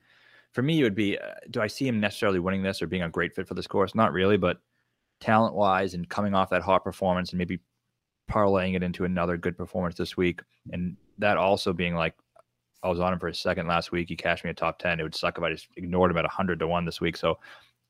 for 0.54 0.62
me, 0.62 0.80
it 0.80 0.84
would 0.84 0.96
be. 0.96 1.18
Uh, 1.18 1.34
do 1.50 1.62
I 1.62 1.68
see 1.68 1.88
him 1.88 2.00
necessarily 2.00 2.40
winning 2.40 2.64
this 2.64 2.82
or 2.82 2.88
being 2.88 3.04
a 3.04 3.10
great 3.10 3.34
fit 3.34 3.48
for 3.48 3.54
this 3.54 3.68
course? 3.68 3.96
Not 3.96 4.14
really, 4.14 4.38
but 4.38 4.60
talent 5.20 5.54
wise 5.56 5.94
and 5.94 6.10
coming 6.10 6.34
off 6.34 6.50
that 6.50 6.62
hot 6.62 6.84
performance 6.84 7.32
and 7.32 7.38
maybe 7.38 7.60
parlaying 8.30 8.76
it 8.76 8.84
into 8.84 9.06
another 9.06 9.38
good 9.38 9.58
performance 9.58 9.96
this 9.96 10.18
week, 10.18 10.42
and 10.72 10.96
that 11.20 11.38
also 11.38 11.74
being 11.74 11.96
like, 11.96 12.14
I 12.84 12.90
was 12.90 13.00
on 13.00 13.14
him 13.14 13.20
for 13.20 13.28
a 13.28 13.36
second 13.36 13.68
last 13.68 13.92
week. 13.92 14.10
He 14.10 14.16
cashed 14.16 14.44
me 14.44 14.50
a 14.50 14.54
top 14.54 14.80
10. 14.80 15.00
It 15.00 15.04
would 15.04 15.16
suck 15.16 15.38
if 15.38 15.44
I 15.44 15.52
just 15.52 15.68
ignored 15.78 16.10
him 16.12 16.18
at 16.18 16.24
100 16.24 16.60
to 16.60 16.68
one 16.68 16.84
this 16.86 17.00
week. 17.00 17.16
So 17.16 17.38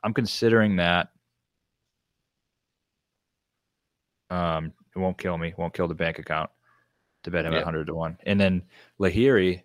I'm 0.03 0.13
considering 0.13 0.75
that. 0.77 1.09
Um, 4.29 4.73
it 4.95 4.99
won't 4.99 5.17
kill 5.17 5.37
me. 5.37 5.53
Won't 5.57 5.73
kill 5.73 5.87
the 5.87 5.95
bank 5.95 6.19
account 6.19 6.49
to 7.23 7.31
bet 7.31 7.45
him 7.45 7.53
Yeah. 7.53 7.59
at 7.59 7.65
100 7.65 7.87
to 7.87 7.95
1. 7.95 8.17
And 8.25 8.39
then 8.39 8.63
Lahiri 8.99 9.63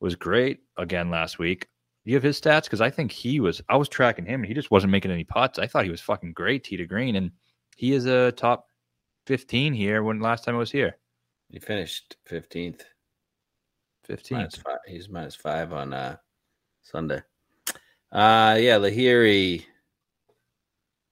was 0.00 0.16
great 0.16 0.60
again 0.76 1.10
last 1.10 1.38
week. 1.38 1.68
Do 2.04 2.10
you 2.10 2.16
have 2.16 2.22
his 2.22 2.40
stats? 2.40 2.64
Because 2.64 2.80
I 2.80 2.90
think 2.90 3.12
he 3.12 3.40
was, 3.40 3.62
I 3.68 3.76
was 3.76 3.88
tracking 3.88 4.24
him 4.24 4.40
and 4.40 4.46
he 4.46 4.54
just 4.54 4.70
wasn't 4.70 4.90
making 4.90 5.10
any 5.10 5.24
putts. 5.24 5.58
I 5.58 5.66
thought 5.66 5.84
he 5.84 5.90
was 5.90 6.00
fucking 6.00 6.32
great, 6.32 6.64
tee 6.64 6.76
to 6.78 6.86
green. 6.86 7.16
And 7.16 7.30
he 7.76 7.92
is 7.92 8.06
a 8.06 8.32
top 8.32 8.66
15 9.26 9.74
here 9.74 10.02
when 10.02 10.20
last 10.20 10.44
time 10.44 10.54
I 10.54 10.58
was 10.58 10.70
here. 10.70 10.96
He 11.50 11.58
finished 11.58 12.16
15th. 12.28 12.82
15th. 14.08 14.30
Minus 14.32 14.56
five. 14.56 14.78
He's 14.86 15.08
minus 15.08 15.34
five 15.34 15.72
on 15.72 15.92
uh, 15.92 16.16
Sunday. 16.82 17.22
Uh 18.12 18.58
yeah, 18.58 18.76
Lahiri 18.76 19.64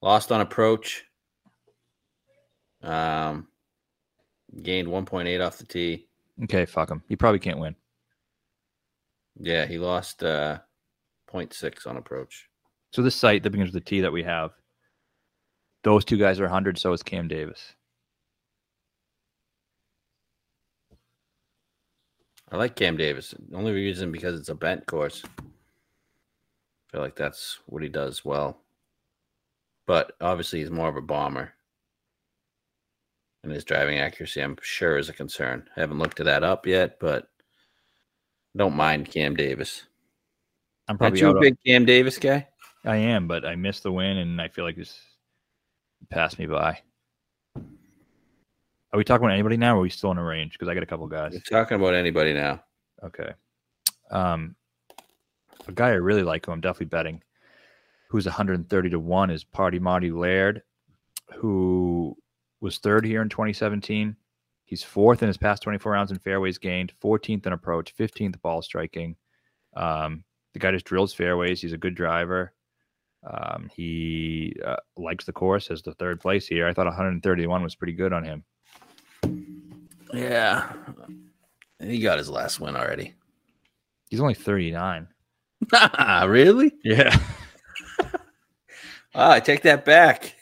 lost 0.03 0.33
on 0.33 0.41
approach. 0.41 1.05
Um 2.83 3.47
gained 4.63 4.89
1.8 4.89 5.47
off 5.47 5.59
the 5.59 5.65
tee. 5.65 6.09
Okay, 6.45 6.65
fuck 6.65 6.91
him. 6.91 7.03
He 7.09 7.15
probably 7.15 7.39
can't 7.39 7.59
win. 7.59 7.77
Yeah, 9.41 9.67
he 9.67 9.79
lost 9.79 10.23
uh 10.23 10.59
0.6 11.33 11.87
on 11.87 11.97
approach. 11.97 12.49
So 12.93 13.03
this 13.03 13.15
site 13.15 13.43
that 13.43 13.51
begins 13.51 13.73
with 13.73 13.85
the 13.85 13.89
T 13.89 14.01
that 14.01 14.13
we 14.13 14.23
have, 14.23 14.53
those 15.85 16.05
two 16.05 16.17
guys 16.17 16.41
are 16.41 16.45
100. 16.45 16.79
So 16.79 16.93
is 16.93 17.03
Cam 17.03 17.29
Davis. 17.29 17.75
I 22.51 22.57
like 22.57 22.77
Cam 22.77 22.97
Davis. 22.97 23.35
Only 23.55 23.73
reason 23.73 24.11
because 24.11 24.39
it's 24.39 24.49
a 24.49 24.55
bent 24.55 24.87
course. 24.87 25.23
I 25.39 25.43
feel 26.91 27.03
like 27.03 27.17
that's 27.17 27.59
what 27.67 27.83
he 27.83 27.91
does 27.91 28.25
well. 28.25 28.63
But 29.87 30.13
obviously 30.21 30.61
he's 30.61 30.71
more 30.71 30.89
of 30.89 30.97
a 30.97 31.03
bomber. 31.03 31.53
And 33.45 33.53
his 33.53 33.65
driving 33.65 33.99
accuracy, 33.99 34.41
I'm 34.41 34.57
sure, 34.63 34.97
is 34.97 35.09
a 35.09 35.13
concern. 35.13 35.69
I 35.77 35.81
haven't 35.81 35.99
looked 35.99 36.21
at 36.21 36.27
that 36.27 36.43
up 36.43 36.67
yet, 36.67 36.99
but 36.99 37.29
don't 38.59 38.77
mind 38.77 39.11
Cam 39.11 39.35
Davis. 39.37 39.85
I'm 40.89 40.99
Aren't 41.01 41.21
you 41.21 41.31
a 41.31 41.41
big 41.41 41.57
Cam 41.65 41.85
Davis 41.85 42.19
guy? 42.19 42.49
I 42.85 42.97
am, 42.97 43.27
but 43.27 43.45
I 43.45 43.57
missed 43.57 43.83
the 43.83 43.93
win, 43.93 44.19
and 44.19 44.41
I 44.41 44.49
feel 44.49 44.65
like 44.65 44.77
this 44.77 44.99
passed 46.11 46.39
me 46.39 46.47
by. 46.47 46.81
Are 47.57 48.97
we 48.97 49.05
talking 49.05 49.25
about 49.25 49.35
anybody 49.35 49.57
now, 49.57 49.75
or 49.75 49.79
are 49.79 49.83
we 49.83 49.91
still 49.91 50.11
in 50.11 50.19
a 50.19 50.25
range? 50.25 50.53
Because 50.53 50.69
I 50.69 50.75
got 50.75 50.83
a 50.83 50.87
couple 50.87 51.07
guys. 51.07 51.33
You're 51.33 51.43
talking 51.43 51.77
about 51.77 51.95
anybody 51.95 52.33
now. 52.33 52.63
Okay. 53.03 53.33
Um, 54.11 54.57
a 55.67 55.73
guy 55.73 55.89
I 55.89 55.95
really 55.95 56.23
like, 56.23 56.47
who 56.47 56.53
I'm 56.53 56.61
definitely 56.61 56.87
betting, 56.87 57.23
who's 58.09 58.25
130 58.25 58.91
to 58.91 58.99
one, 58.99 59.31
is 59.31 59.45
Party 59.45 59.79
Marty 59.79 60.11
Laird, 60.11 60.63
who 61.35 62.17
was 62.61 62.79
third 62.79 63.05
here 63.05 63.21
in 63.21 63.29
2017. 63.29 64.17
He's 64.69 64.83
fourth 64.83 65.23
in 65.23 65.29
his 65.29 65.39
past 65.39 65.63
24 65.63 65.93
rounds 65.93 66.11
in 66.11 66.19
fairways 66.19 66.59
gained, 66.59 66.93
14th 67.03 67.47
in 67.47 67.55
approach, 67.55 67.97
15th 67.97 68.39
ball 68.43 68.61
striking. 68.61 69.17
Um, 69.75 70.25
the 70.53 70.59
guy 70.59 70.73
just 70.73 70.85
drills 70.85 71.15
fairways. 71.15 71.63
He's 71.63 71.73
a 71.73 71.79
good 71.79 71.95
driver. 71.95 72.53
Um, 73.27 73.71
he 73.75 74.55
uh, 74.63 74.77
likes 74.99 75.25
the 75.25 75.33
course 75.33 75.71
as 75.71 75.81
the 75.81 75.95
third 75.95 76.21
place 76.21 76.47
here. 76.47 76.69
I 76.69 76.75
thought 76.75 76.85
131 76.85 77.63
was 77.63 77.77
pretty 77.77 77.95
good 77.95 78.13
on 78.13 78.23
him. 78.23 78.45
Yeah. 80.13 80.71
He 81.81 82.01
got 82.01 82.19
his 82.19 82.29
last 82.29 82.61
win 82.61 82.77
already. 82.77 83.15
He's 84.11 84.21
only 84.21 84.35
39. 84.35 85.09
really? 86.27 86.73
Yeah. 86.85 87.19
Ah, 89.15 89.33
I 89.33 89.41
take 89.41 89.63
that 89.63 89.87
back. 89.87 90.37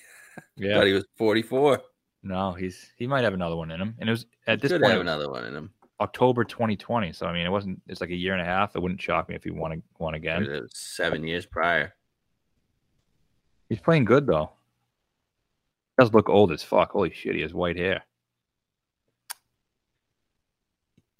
Yeah. 0.56 0.74
Thought 0.74 0.86
he 0.88 0.92
was 0.92 1.06
44. 1.16 1.80
No, 2.26 2.52
he's 2.52 2.90
he 2.96 3.06
might 3.06 3.22
have 3.22 3.34
another 3.34 3.54
one 3.56 3.70
in 3.70 3.80
him, 3.80 3.94
and 4.00 4.08
it 4.08 4.12
was 4.12 4.26
at 4.48 4.60
this 4.60 4.72
Could 4.72 4.80
point 4.80 4.92
have 4.94 5.00
another 5.00 5.30
one 5.30 5.44
in 5.44 5.54
him. 5.54 5.70
October 6.00 6.42
2020. 6.44 7.12
So 7.12 7.26
I 7.26 7.32
mean, 7.32 7.46
it 7.46 7.50
wasn't. 7.50 7.80
It's 7.86 8.00
like 8.00 8.10
a 8.10 8.14
year 8.16 8.32
and 8.32 8.42
a 8.42 8.44
half. 8.44 8.74
It 8.74 8.82
wouldn't 8.82 9.00
shock 9.00 9.28
me 9.28 9.36
if 9.36 9.44
he 9.44 9.50
won 9.50 9.80
won 9.98 10.14
It 10.14 10.18
again. 10.18 10.44
was 10.46 10.70
seven 10.74 11.22
years 11.24 11.46
prior. 11.46 11.94
He's 13.68 13.80
playing 13.80 14.06
good 14.06 14.26
though. 14.26 14.50
Does 15.98 16.12
look 16.12 16.28
old 16.28 16.50
as 16.52 16.62
fuck. 16.64 16.90
Holy 16.92 17.12
shit, 17.12 17.36
he 17.36 17.42
has 17.42 17.54
white 17.54 17.76
hair. 17.76 18.02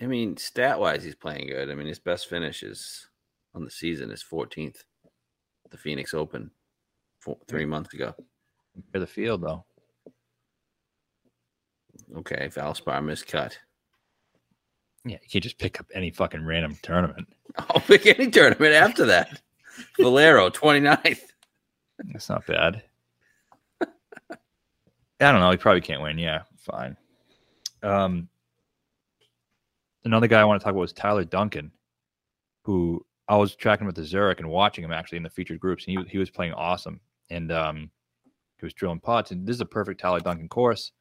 I 0.01 0.07
mean, 0.07 0.37
stat 0.37 0.79
wise, 0.79 1.05
he's 1.05 1.15
playing 1.15 1.47
good. 1.49 1.71
I 1.71 1.75
mean, 1.75 1.87
his 1.87 1.99
best 1.99 2.29
finish 2.29 2.63
is 2.63 3.07
on 3.55 3.65
the 3.65 3.71
season 3.71 4.11
is 4.11 4.23
14th, 4.23 4.83
the 5.71 5.79
Phoenix 5.79 6.13
Open, 6.13 6.51
four, 7.21 7.39
three 7.49 7.65
months 7.65 7.95
ago. 7.95 8.15
For 8.93 8.99
the 8.99 9.07
field 9.07 9.41
though, 9.41 9.65
Okay, 12.15 12.49
Valspar 12.49 13.03
miscut. 13.03 13.55
yeah, 15.05 15.19
you 15.23 15.29
can't 15.31 15.43
just 15.43 15.59
pick 15.59 15.81
up 15.81 15.87
any 15.95 16.11
fucking 16.11 16.45
random 16.45 16.77
tournament. 16.83 17.29
I'll 17.59 17.81
pick 17.81 18.07
any 18.07 18.31
tournament 18.31 18.75
after 18.75 19.07
that. 19.07 19.41
Valero, 19.99 20.49
29th. 20.51 21.21
That's 22.13 22.29
not 22.29 22.47
bad. 22.47 22.83
I 23.81 23.87
don't 25.19 25.41
know. 25.41 25.51
He 25.51 25.57
probably 25.57 25.81
can't 25.81 26.03
win. 26.03 26.19
Yeah, 26.19 26.43
fine. 26.59 26.97
Um, 27.83 28.29
another 30.05 30.29
guy 30.29 30.41
I 30.41 30.45
want 30.45 30.61
to 30.61 30.65
talk 30.65 30.73
about 30.73 30.81
was 30.81 30.93
Tyler 30.93 31.25
Duncan, 31.25 31.73
who 32.63 33.05
I 33.29 33.37
was 33.37 33.55
tracking 33.57 33.87
with 33.87 33.97
the 33.97 34.05
Zurich 34.05 34.41
and 34.41 34.49
watching 34.49 34.85
him 34.85 34.93
actually 34.93 35.17
in 35.17 35.25
the 35.25 35.31
featured 35.31 35.61
groups, 35.61 35.87
and 35.87 35.99
he 35.99 36.05
he 36.11 36.19
was 36.19 36.31
playing 36.31 36.53
awesome, 36.55 37.01
and 37.31 37.51
um, 37.51 37.91
he 38.59 38.65
was 38.67 38.75
drilling 38.75 39.01
pots. 39.01 39.31
and 39.31 39.47
this 39.47 39.55
is 39.57 39.61
a 39.61 39.67
perfect 39.67 40.01
Tyler 40.01 40.21
Duncan 40.21 40.49
course. 40.49 40.93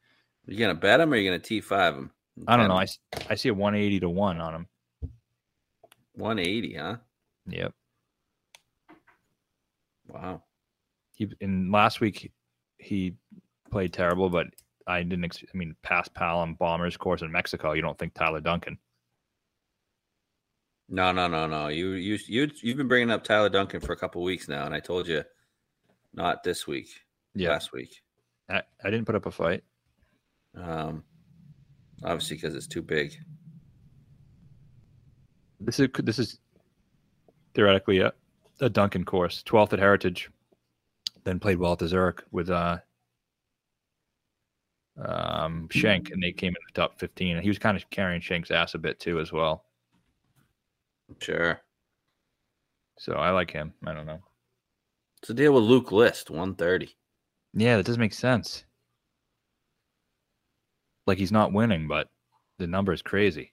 You 0.48 0.58
gonna 0.58 0.76
bet 0.76 1.00
him 1.00 1.12
or 1.14 1.16
you 1.16 1.30
gonna 1.30 1.40
T5 1.40 1.98
him? 1.98 2.12
I 2.48 2.58
don't 2.58 2.68
know. 2.68 2.76
I, 2.76 2.86
I 3.30 3.36
see 3.36 3.50
a 3.50 3.54
180 3.54 4.02
to 4.02 4.10
one 4.10 4.40
on 4.40 4.54
him. 4.54 4.68
180, 6.14 6.76
huh? 6.76 6.98
Yep. 7.48 7.74
Wow. 10.08 10.44
He 11.14 11.30
in 11.42 11.72
last 11.72 12.02
week 12.02 12.32
he 12.78 13.16
played 13.72 13.94
terrible, 13.94 14.30
but 14.30 14.48
I 14.88 15.04
didn't. 15.04 15.26
Ex- 15.26 15.44
I 15.54 15.58
mean, 15.58 15.76
paspalum 15.84 16.58
Bombers 16.58 16.98
course 16.98 17.22
in 17.22 17.32
Mexico, 17.32 17.74
you 17.74 17.82
don't 17.82 17.98
think 17.98 18.14
Tyler 18.14 18.42
Duncan? 18.42 18.78
No, 20.88 21.12
no, 21.12 21.28
no, 21.28 21.48
no. 21.48 21.70
You 21.70 21.92
you 21.92 22.20
you 22.28 22.52
you've 22.62 22.78
been 22.78 22.88
bringing 22.88 23.10
up 23.12 23.24
Tyler 23.24 23.50
Duncan 23.50 23.80
for 23.80 23.94
a 23.94 23.98
couple 23.98 24.22
weeks 24.22 24.48
now, 24.48 24.66
and 24.66 24.76
I 24.76 24.80
told 24.80 25.08
you 25.08 25.24
not 26.14 26.44
this 26.44 26.68
week, 26.68 26.90
Yeah, 27.34 27.50
last 27.50 27.74
week. 27.74 28.02
I, 28.50 28.62
I 28.84 28.90
didn't 28.92 29.06
put 29.06 29.16
up 29.16 29.26
a 29.26 29.32
fight. 29.32 29.64
Um, 30.56 31.04
obviously 32.04 32.38
because 32.38 32.56
it's 32.56 32.68
too 32.68 32.82
big. 32.82 33.16
This 35.60 35.80
is 35.80 35.90
this 36.04 36.20
is 36.20 36.40
theoretically 37.54 38.00
a, 38.00 38.14
a 38.60 38.70
Duncan 38.70 39.06
course, 39.06 39.44
12th 39.48 39.74
at 39.74 39.80
Heritage, 39.80 40.30
then 41.24 41.40
played 41.40 41.58
well 41.58 41.74
at 41.74 41.80
the 41.80 41.88
Zurich 41.88 42.24
with 42.32 42.50
uh, 42.50 42.78
um, 44.98 45.68
Shank, 45.72 46.12
and 46.12 46.22
they 46.22 46.32
came 46.32 46.50
in 46.50 46.62
the 46.68 46.80
top 46.80 47.00
15. 47.00 47.38
And 47.38 47.44
he 47.44 47.50
was 47.50 47.60
kind 47.60 47.76
of 47.76 47.90
carrying 47.90 48.22
Shank's 48.22 48.52
ass 48.52 48.76
a 48.76 48.78
bit 48.78 49.00
too, 49.00 49.20
as 49.20 49.32
well. 49.32 49.66
Sure. 51.20 51.60
So 52.98 53.14
I 53.14 53.32
like 53.32 53.52
him. 53.52 53.74
I 53.86 53.94
don't 53.94 54.06
know. 54.06 54.20
It's 55.22 55.30
a 55.30 55.34
deal 55.34 55.54
with 55.54 55.64
Luke 55.64 55.92
List? 55.92 56.30
130. 56.30 56.96
Yeah, 57.54 57.78
that 57.78 57.86
does 57.86 57.98
make 57.98 58.14
sense. 58.14 58.66
Like 61.06 61.18
he's 61.18 61.32
not 61.32 61.54
winning, 61.54 61.88
but 61.88 62.10
the 62.58 62.68
number 62.68 62.94
is 62.94 63.02
crazy. 63.02 63.52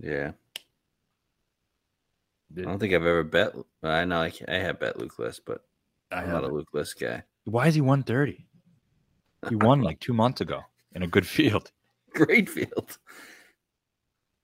Yeah. 0.00 0.32
I 2.56 2.62
don't 2.62 2.78
think 2.78 2.92
I've 2.92 3.02
ever 3.02 3.22
bet. 3.22 3.54
I 3.82 4.04
know 4.04 4.20
I, 4.20 4.32
I 4.48 4.54
have 4.54 4.80
bet 4.80 4.98
Luke 4.98 5.18
List, 5.18 5.42
but 5.46 5.64
I 6.10 6.22
I'm 6.22 6.30
not 6.30 6.44
a 6.44 6.48
Luke 6.48 6.68
List 6.72 7.00
guy. 7.00 7.22
Why 7.44 7.66
is 7.66 7.74
he 7.74 7.80
130? 7.80 8.46
He 9.48 9.56
won 9.56 9.80
like 9.80 9.98
two 10.00 10.12
months 10.12 10.40
ago 10.40 10.60
in 10.94 11.02
a 11.02 11.06
good 11.06 11.26
field. 11.26 11.72
Great 12.14 12.48
field. 12.48 12.98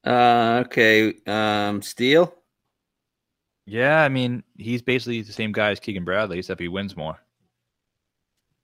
Uh, 0.05 0.65
okay. 0.67 1.15
Um, 1.27 1.83
Steele. 1.83 2.35
Yeah, 3.67 4.03
I 4.03 4.09
mean, 4.09 4.43
he's 4.57 4.81
basically 4.81 5.21
the 5.21 5.33
same 5.33 5.53
guy 5.53 5.71
as 5.71 5.79
Keegan 5.79 6.05
Bradley, 6.05 6.39
except 6.39 6.61
he 6.61 6.69
wins 6.69 6.97
more. 6.97 7.19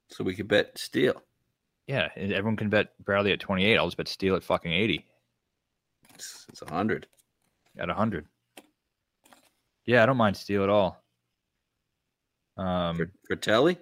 So 0.09 0.23
we 0.25 0.35
could 0.35 0.49
bet 0.49 0.77
Steele. 0.79 1.21
Yeah, 1.87 2.09
and 2.17 2.33
everyone 2.33 2.57
can 2.57 2.71
bet 2.71 2.93
Bradley 3.05 3.33
at 3.33 3.41
28. 3.41 3.77
I'll 3.77 3.87
just 3.87 3.97
bet 3.97 4.09
Steele 4.09 4.37
at 4.37 4.43
fucking 4.45 4.73
80 4.73 5.05
It's, 6.15 6.47
it's 6.49 6.63
100. 6.63 7.07
at 7.79 7.89
100. 7.89 8.27
Yeah, 9.87 10.03
I 10.03 10.07
don't 10.07 10.17
mind 10.17 10.37
Steele 10.37 10.63
at 10.63 10.71
all. 10.71 11.03
Um, 12.57 13.11
Telly? 13.41 13.77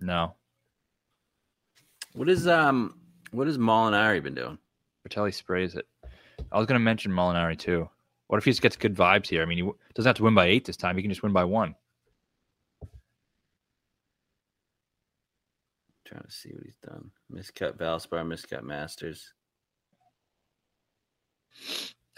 no, 0.00 0.34
What 2.14 2.28
is 2.30 2.48
um 2.48 2.98
what 3.32 3.46
has 3.46 3.58
Molinari 3.58 4.22
been 4.22 4.34
doing? 4.34 4.58
Bertelli 5.06 5.32
sprays 5.32 5.74
it. 5.74 5.86
I 6.50 6.58
was 6.58 6.66
going 6.66 6.78
to 6.78 6.84
mention 6.84 7.12
Molinari 7.12 7.58
too. 7.58 7.88
What 8.28 8.38
if 8.38 8.44
he 8.44 8.50
just 8.50 8.62
gets 8.62 8.76
good 8.76 8.94
vibes 8.94 9.26
here? 9.28 9.42
I 9.42 9.44
mean, 9.44 9.58
he 9.58 9.70
doesn't 9.94 10.08
have 10.08 10.16
to 10.16 10.22
win 10.22 10.34
by 10.34 10.46
eight 10.46 10.64
this 10.64 10.76
time. 10.76 10.96
He 10.96 11.02
can 11.02 11.10
just 11.10 11.22
win 11.22 11.32
by 11.32 11.44
one. 11.44 11.74
Trying 16.12 16.24
to 16.24 16.30
see 16.30 16.50
what 16.52 16.64
he's 16.64 16.76
done. 16.76 17.10
Miscut 17.32 17.78
Valspar, 17.78 18.22
miscut 18.26 18.64
Masters. 18.64 19.32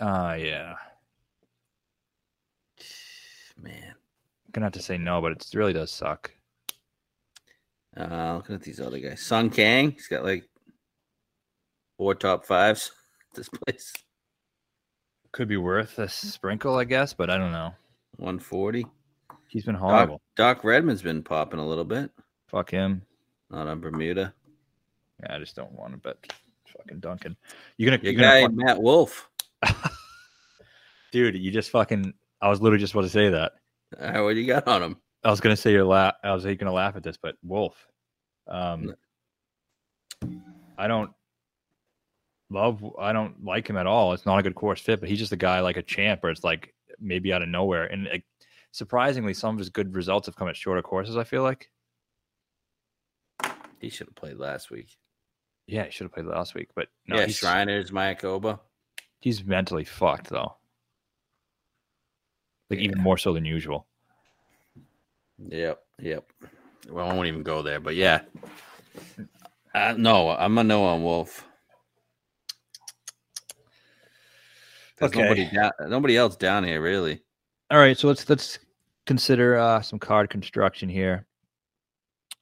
Uh 0.01 0.37
yeah. 0.37 0.75
Man. 3.63 3.95
Gonna 4.51 4.67
have 4.67 4.73
to 4.73 4.83
say 4.83 4.99
no, 4.99 5.21
but 5.21 5.31
it 5.31 5.47
really 5.55 5.73
does 5.73 5.93
suck. 5.93 6.33
Uh 7.97 8.35
looking 8.35 8.57
at 8.57 8.63
these 8.63 8.81
other 8.81 8.99
guys. 8.99 9.21
Sung 9.23 9.49
Kang, 9.49 9.93
he's 9.93 10.09
got 10.09 10.25
like 10.25 10.43
four 11.97 12.17
top 12.17 12.45
fives 12.45 12.91
at 13.31 13.37
this 13.37 13.49
place. 13.49 13.93
Could 15.31 15.47
be 15.47 15.57
worth 15.57 16.01
a 16.01 16.09
sprinkle, 16.09 16.79
I 16.79 16.85
guess, 16.85 17.13
but 17.13 17.31
I 17.31 17.39
don't 17.39 17.53
know. 17.53 17.73
140. 18.17 18.87
He's 19.47 19.65
been 19.65 19.75
Doc, 19.77 19.83
horrible. 19.83 20.21
Doc 20.35 20.65
Redman's 20.65 21.03
been 21.03 21.23
popping 21.23 21.61
a 21.61 21.67
little 21.67 21.85
bit. 21.85 22.11
Fuck 22.49 22.73
him. 22.73 23.03
Not 23.55 23.69
on 23.69 23.79
Bermuda. 23.81 24.35
Yeah, 25.23 25.37
I 25.37 25.39
just 25.39 25.55
don't 25.55 25.73
want 25.73 25.93
to 25.93 25.99
bet 25.99 26.33
fucking 26.77 26.99
Duncan. 26.99 27.37
You're 27.77 27.91
gonna, 27.91 28.03
Your 28.03 28.13
you're 28.13 28.21
gonna 28.21 28.41
fuck- 28.49 28.53
Matt 28.53 28.83
Wolff. 28.83 29.31
dude. 31.13 31.37
You 31.37 31.53
just 31.53 31.71
fucking. 31.71 32.15
I 32.41 32.49
was 32.49 32.61
literally 32.61 32.81
just 32.81 32.93
about 32.95 33.03
to 33.03 33.09
say 33.11 33.29
that. 33.29 33.53
Uh, 33.97 34.23
what 34.25 34.35
you 34.35 34.45
got 34.45 34.67
on 34.67 34.83
him? 34.83 34.97
I 35.23 35.31
was 35.31 35.41
gonna 35.41 35.57
say 35.57 35.71
you're 35.71 35.85
la- 35.85 36.13
I 36.25 36.35
was 36.35 36.45
gonna 36.45 36.73
laugh 36.73 36.97
at 36.97 37.05
this, 37.05 37.17
but 37.17 37.37
Wolff. 37.45 37.77
Um, 38.49 38.95
I 40.77 40.89
don't 40.89 41.13
love. 42.51 42.85
I 42.99 43.13
don't 43.13 43.45
like 43.45 43.69
him 43.69 43.77
at 43.77 43.87
all. 43.87 44.15
It's 44.15 44.27
not 44.27 44.39
a 44.41 44.43
good 44.43 44.57
course 44.57 44.81
fit, 44.81 44.99
but 44.99 45.09
he's 45.09 45.21
just 45.21 45.33
a 45.33 45.37
guy 45.37 45.61
like 45.61 45.77
a 45.77 45.83
champ, 45.83 46.25
where 46.25 46.33
it's 46.33 46.43
like 46.43 46.75
maybe 46.99 47.33
out 47.33 47.43
of 47.43 47.49
nowhere. 47.49 47.85
And 47.87 48.05
like, 48.07 48.25
surprisingly, 48.73 49.33
some 49.33 49.55
of 49.55 49.61
his 49.61 49.71
good 49.71 49.95
results 49.95 50.27
have 50.27 50.35
come 50.35 50.49
at 50.49 50.57
shorter 50.57 50.83
courses. 50.83 51.17
I 51.17 51.23
feel 51.23 51.45
like. 51.45 51.71
He 53.85 53.91
should 53.91 54.07
have 54.09 54.15
played 54.17 54.39
last 54.39 54.71
week. 54.71 54.97
Yeah, 55.67 55.85
he 55.85 55.91
should 55.91 56.05
have 56.05 56.13
played 56.13 56.27
last 56.27 56.55
week, 56.55 56.69
but 56.75 56.89
no, 57.07 57.17
yeah, 57.17 57.27
he's, 57.27 57.37
Shriners, 57.37 57.91
Mayakoba. 57.91 58.59
he's 59.21 59.45
mentally 59.45 59.85
fucked 59.85 60.29
though. 60.31 60.57
Like 62.71 62.81
even 62.81 62.99
more 62.99 63.19
so 63.19 63.33
than 63.35 63.45
usual. 63.45 63.87
Yep, 65.49 65.83
yep. 66.01 66.25
Well, 66.89 67.09
I 67.09 67.13
won't 67.15 67.29
even 67.29 67.43
go 67.43 67.63
there, 67.63 67.81
but 67.81 67.95
yeah. 67.95 68.23
Uh, 69.75 69.95
no, 69.99 70.31
I'm 70.31 70.57
a 70.59 70.65
no 70.65 70.85
on 70.85 71.03
Wolff. 71.03 71.45
There's 74.99 75.11
Okay. 75.13 75.23
nobody 75.23 75.51
down, 75.51 75.73
nobody 75.89 76.17
else 76.17 76.37
down 76.37 76.65
here 76.65 76.81
really. 76.81 77.21
All 77.71 77.79
right, 77.79 77.99
so 77.99 78.09
let's 78.09 78.29
let's 78.29 78.59
consider 79.07 79.59
uh, 79.59 79.81
some 79.83 79.99
card 79.99 80.31
construction 80.31 80.89
here. 80.89 81.27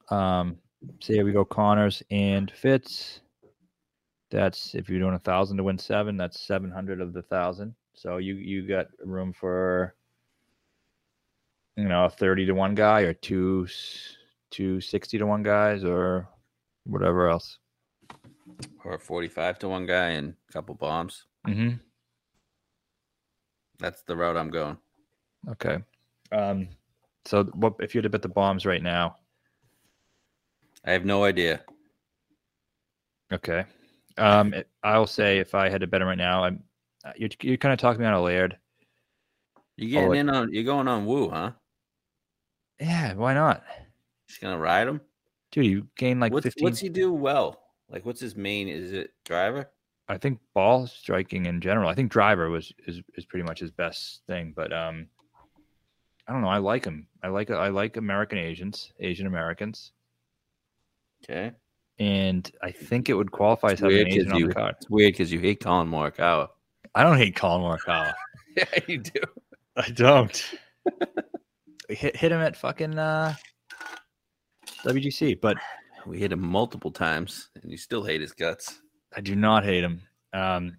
Um, 0.09 0.57
say 0.99 1.23
we 1.23 1.31
go 1.31 1.45
Conners 1.45 2.03
and 2.11 2.51
Fitz. 2.51 3.21
That's 4.31 4.73
if 4.73 4.89
you're 4.89 4.99
doing 4.99 5.13
a 5.13 5.19
thousand 5.19 5.57
to 5.57 5.63
win 5.63 5.77
seven, 5.77 6.17
that's 6.17 6.41
seven 6.41 6.71
hundred 6.71 7.01
of 7.01 7.13
the 7.13 7.21
thousand. 7.21 7.75
So 7.93 8.17
you 8.17 8.35
you 8.35 8.67
got 8.67 8.87
room 9.03 9.33
for 9.33 9.95
you 11.75 11.87
know 11.87 12.05
a 12.05 12.09
thirty 12.09 12.45
to 12.45 12.53
one 12.53 12.75
guy 12.75 13.01
or 13.01 13.13
two 13.13 13.67
two 14.49 14.81
sixty 14.81 15.17
to 15.17 15.25
one 15.25 15.43
guys 15.43 15.83
or 15.83 16.27
whatever 16.85 17.29
else. 17.29 17.59
Or 18.83 18.97
45 18.99 19.59
to 19.59 19.69
one 19.69 19.85
guy 19.85 20.09
and 20.09 20.33
a 20.49 20.53
couple 20.53 20.75
bombs. 20.75 21.25
Mm-hmm. 21.47 21.77
That's 23.79 24.03
the 24.03 24.15
route 24.15 24.37
I'm 24.37 24.49
going. 24.49 24.77
Okay. 25.49 25.77
Um, 26.31 26.67
so 27.25 27.45
what 27.45 27.75
if 27.79 27.93
you 27.93 27.99
had 27.99 28.03
to 28.03 28.09
bet 28.09 28.21
the 28.21 28.29
bombs 28.29 28.65
right 28.65 28.83
now? 28.83 29.17
I 30.85 30.91
have 30.91 31.05
no 31.05 31.23
idea. 31.23 31.61
Okay. 33.31 33.65
Um, 34.17 34.53
it- 34.53 34.69
I'll 34.83 35.07
say 35.07 35.39
if 35.39 35.55
I 35.55 35.69
had 35.69 35.81
to 35.81 35.87
bet 35.87 36.01
him 36.01 36.07
right 36.07 36.17
now, 36.17 36.43
I'm 36.43 36.63
uh, 37.05 37.11
you're, 37.17 37.29
you're 37.41 37.57
kind 37.57 37.73
of 37.73 37.79
talking 37.79 38.01
me 38.01 38.07
out 38.07 38.13
of 38.13 38.23
Laird. 38.23 38.57
You 39.75 39.89
getting 39.89 40.09
wait. 40.09 40.19
in 40.19 40.29
on? 40.29 40.53
You're 40.53 40.63
going 40.63 40.87
on 40.87 41.05
Wu, 41.05 41.29
huh? 41.29 41.51
Yeah, 42.79 43.13
why 43.13 43.33
not, 43.33 43.63
Just 44.27 44.41
gonna 44.41 44.57
ride 44.57 44.87
him. 44.87 45.01
dude? 45.51 45.65
You 45.65 45.87
gain 45.97 46.19
like 46.19 46.33
what's, 46.33 46.45
15. 46.45 46.63
what's 46.63 46.79
he 46.79 46.89
do 46.89 47.11
well? 47.11 47.59
Like, 47.89 48.05
what's 48.05 48.19
his 48.19 48.35
main? 48.35 48.67
Is 48.67 48.91
it 48.91 49.11
driver? 49.25 49.69
I 50.07 50.17
think 50.17 50.39
ball 50.53 50.87
striking 50.87 51.45
in 51.45 51.61
general. 51.61 51.89
I 51.89 51.95
think 51.95 52.11
driver 52.11 52.49
was 52.49 52.71
is 52.87 53.01
is 53.15 53.25
pretty 53.25 53.43
much 53.43 53.59
his 53.59 53.71
best 53.71 54.21
thing, 54.27 54.53
but 54.55 54.73
um, 54.73 55.07
I 56.27 56.33
don't 56.33 56.41
know. 56.41 56.49
I 56.49 56.57
like 56.57 56.85
him. 56.85 57.07
I 57.21 57.29
like 57.29 57.49
I 57.51 57.69
like 57.69 57.97
American 57.97 58.37
Asians, 58.37 58.91
Asian 58.99 59.27
Americans, 59.27 59.93
Okay. 61.23 61.51
and 61.99 62.51
I 62.61 62.71
think 62.71 63.07
it 63.09 63.13
would 63.13 63.31
qualify 63.31 63.67
as 63.67 63.73
It's 63.73 63.81
having 63.81 63.97
an 63.99 64.05
weird 64.05 64.07
Asian 64.13 64.25
'cause 64.25 64.33
on 64.33 64.39
you, 64.41 64.47
the 64.47 64.53
card. 64.53 64.75
it's 64.77 64.89
weird 64.89 65.13
because 65.13 65.31
you 65.31 65.39
hate 65.39 65.59
Collin 65.61 65.87
Morikawa. 65.89 66.49
I 66.95 67.03
don't 67.03 67.17
hate 67.17 67.35
Collin 67.35 67.61
Morikawa. 67.63 68.13
Yeah, 68.55 68.65
you 68.87 68.99
do. 68.99 69.19
I 69.75 69.89
don't. 69.89 70.51
hit 71.89 72.15
hit 72.15 72.31
him 72.31 72.39
at 72.39 72.55
fucking 72.55 72.99
uh, 72.99 73.33
WGC, 74.85 75.41
but 75.41 75.57
We 76.05 76.19
hit 76.19 76.31
him 76.31 76.41
multiple 76.41 76.91
times, 76.91 77.49
and 77.55 77.71
you 77.71 77.77
still 77.77 78.03
hate 78.03 78.21
his 78.21 78.31
guts. 78.33 78.79
I 79.15 79.21
do 79.21 79.35
not 79.35 79.63
hate 79.63 79.83
him. 79.83 80.01
Um, 80.33 80.77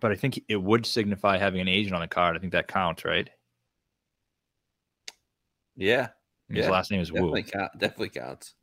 but 0.00 0.12
I 0.12 0.14
think 0.14 0.40
it 0.48 0.56
would 0.56 0.86
signify 0.86 1.36
having 1.36 1.60
an 1.60 1.68
agent 1.68 1.94
on 1.94 2.00
the 2.00 2.08
card. 2.08 2.36
I 2.36 2.38
think 2.38 2.52
that 2.52 2.68
counts, 2.68 3.04
right? 3.04 3.28
Yeah, 5.76 6.08
His 6.48 6.64
Yeah, 6.64 6.70
last 6.70 6.90
name 6.90 7.00
is 7.00 7.12
Wu. 7.12 7.42
count, 7.42 7.72
definitely 7.78 8.08
counts. 8.10 8.54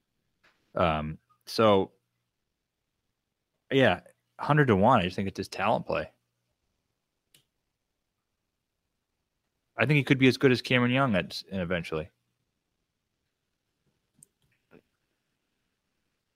Um, 0.76 1.18
so 1.46 1.92
yeah, 3.72 4.02
hundred 4.40 4.68
to 4.68 4.76
one. 4.76 5.00
I 5.00 5.04
just 5.04 5.16
think 5.16 5.28
it's 5.28 5.38
his 5.38 5.48
talent 5.48 5.86
play. 5.86 6.10
I 9.78 9.86
think 9.86 9.98
he 9.98 10.04
could 10.04 10.20
be 10.20 10.28
as 10.28 10.38
good 10.38 10.52
as 10.52 10.62
Cameron 10.62 10.92
Young 10.92 11.16
at 11.16 11.42
eventually. 11.52 12.10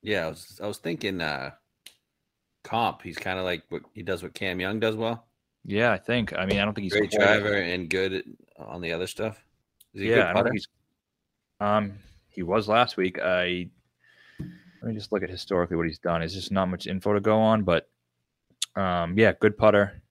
Yeah, 0.01 0.25
I 0.25 0.29
was 0.29 0.59
I 0.63 0.67
was 0.67 0.77
thinking 0.77 1.21
uh 1.21 1.51
comp. 2.63 3.01
He's 3.01 3.17
kind 3.17 3.39
of 3.39 3.45
like 3.45 3.63
what 3.69 3.83
he 3.93 4.03
does 4.03 4.23
what 4.23 4.33
Cam 4.33 4.59
Young 4.59 4.79
does 4.79 4.95
well. 4.95 5.27
Yeah, 5.65 5.91
I 5.91 5.97
think. 5.97 6.33
I 6.33 6.45
mean, 6.45 6.59
I 6.59 6.65
don't 6.65 6.73
think 6.73 6.83
he's 6.83 6.93
Great 6.93 7.11
driver 7.11 7.53
and 7.53 7.89
good 7.89 8.23
on 8.57 8.81
the 8.81 8.93
other 8.93 9.07
stuff. 9.07 9.43
Is 9.93 10.01
he 10.01 10.09
yeah, 10.09 10.15
good 10.15 10.25
I 10.25 10.33
don't 10.33 10.43
think 10.43 10.55
he's. 10.55 10.67
Um, 11.59 11.93
he 12.29 12.43
was 12.43 12.67
last 12.69 12.97
week. 12.97 13.19
I 13.19 13.69
let 14.87 14.93
me 14.93 14.99
just 14.99 15.11
look 15.11 15.21
at 15.21 15.29
historically 15.29 15.75
what 15.75 15.85
he's 15.85 15.99
done. 15.99 16.21
It's 16.21 16.33
just 16.33 16.49
not 16.49 16.69
much 16.69 16.87
info 16.87 17.11
to 17.13 17.19
go 17.19 17.37
on, 17.37 17.63
but 17.63 17.89
um, 18.77 19.17
yeah, 19.17 19.33
good 19.37 19.57
putter. 19.57 20.01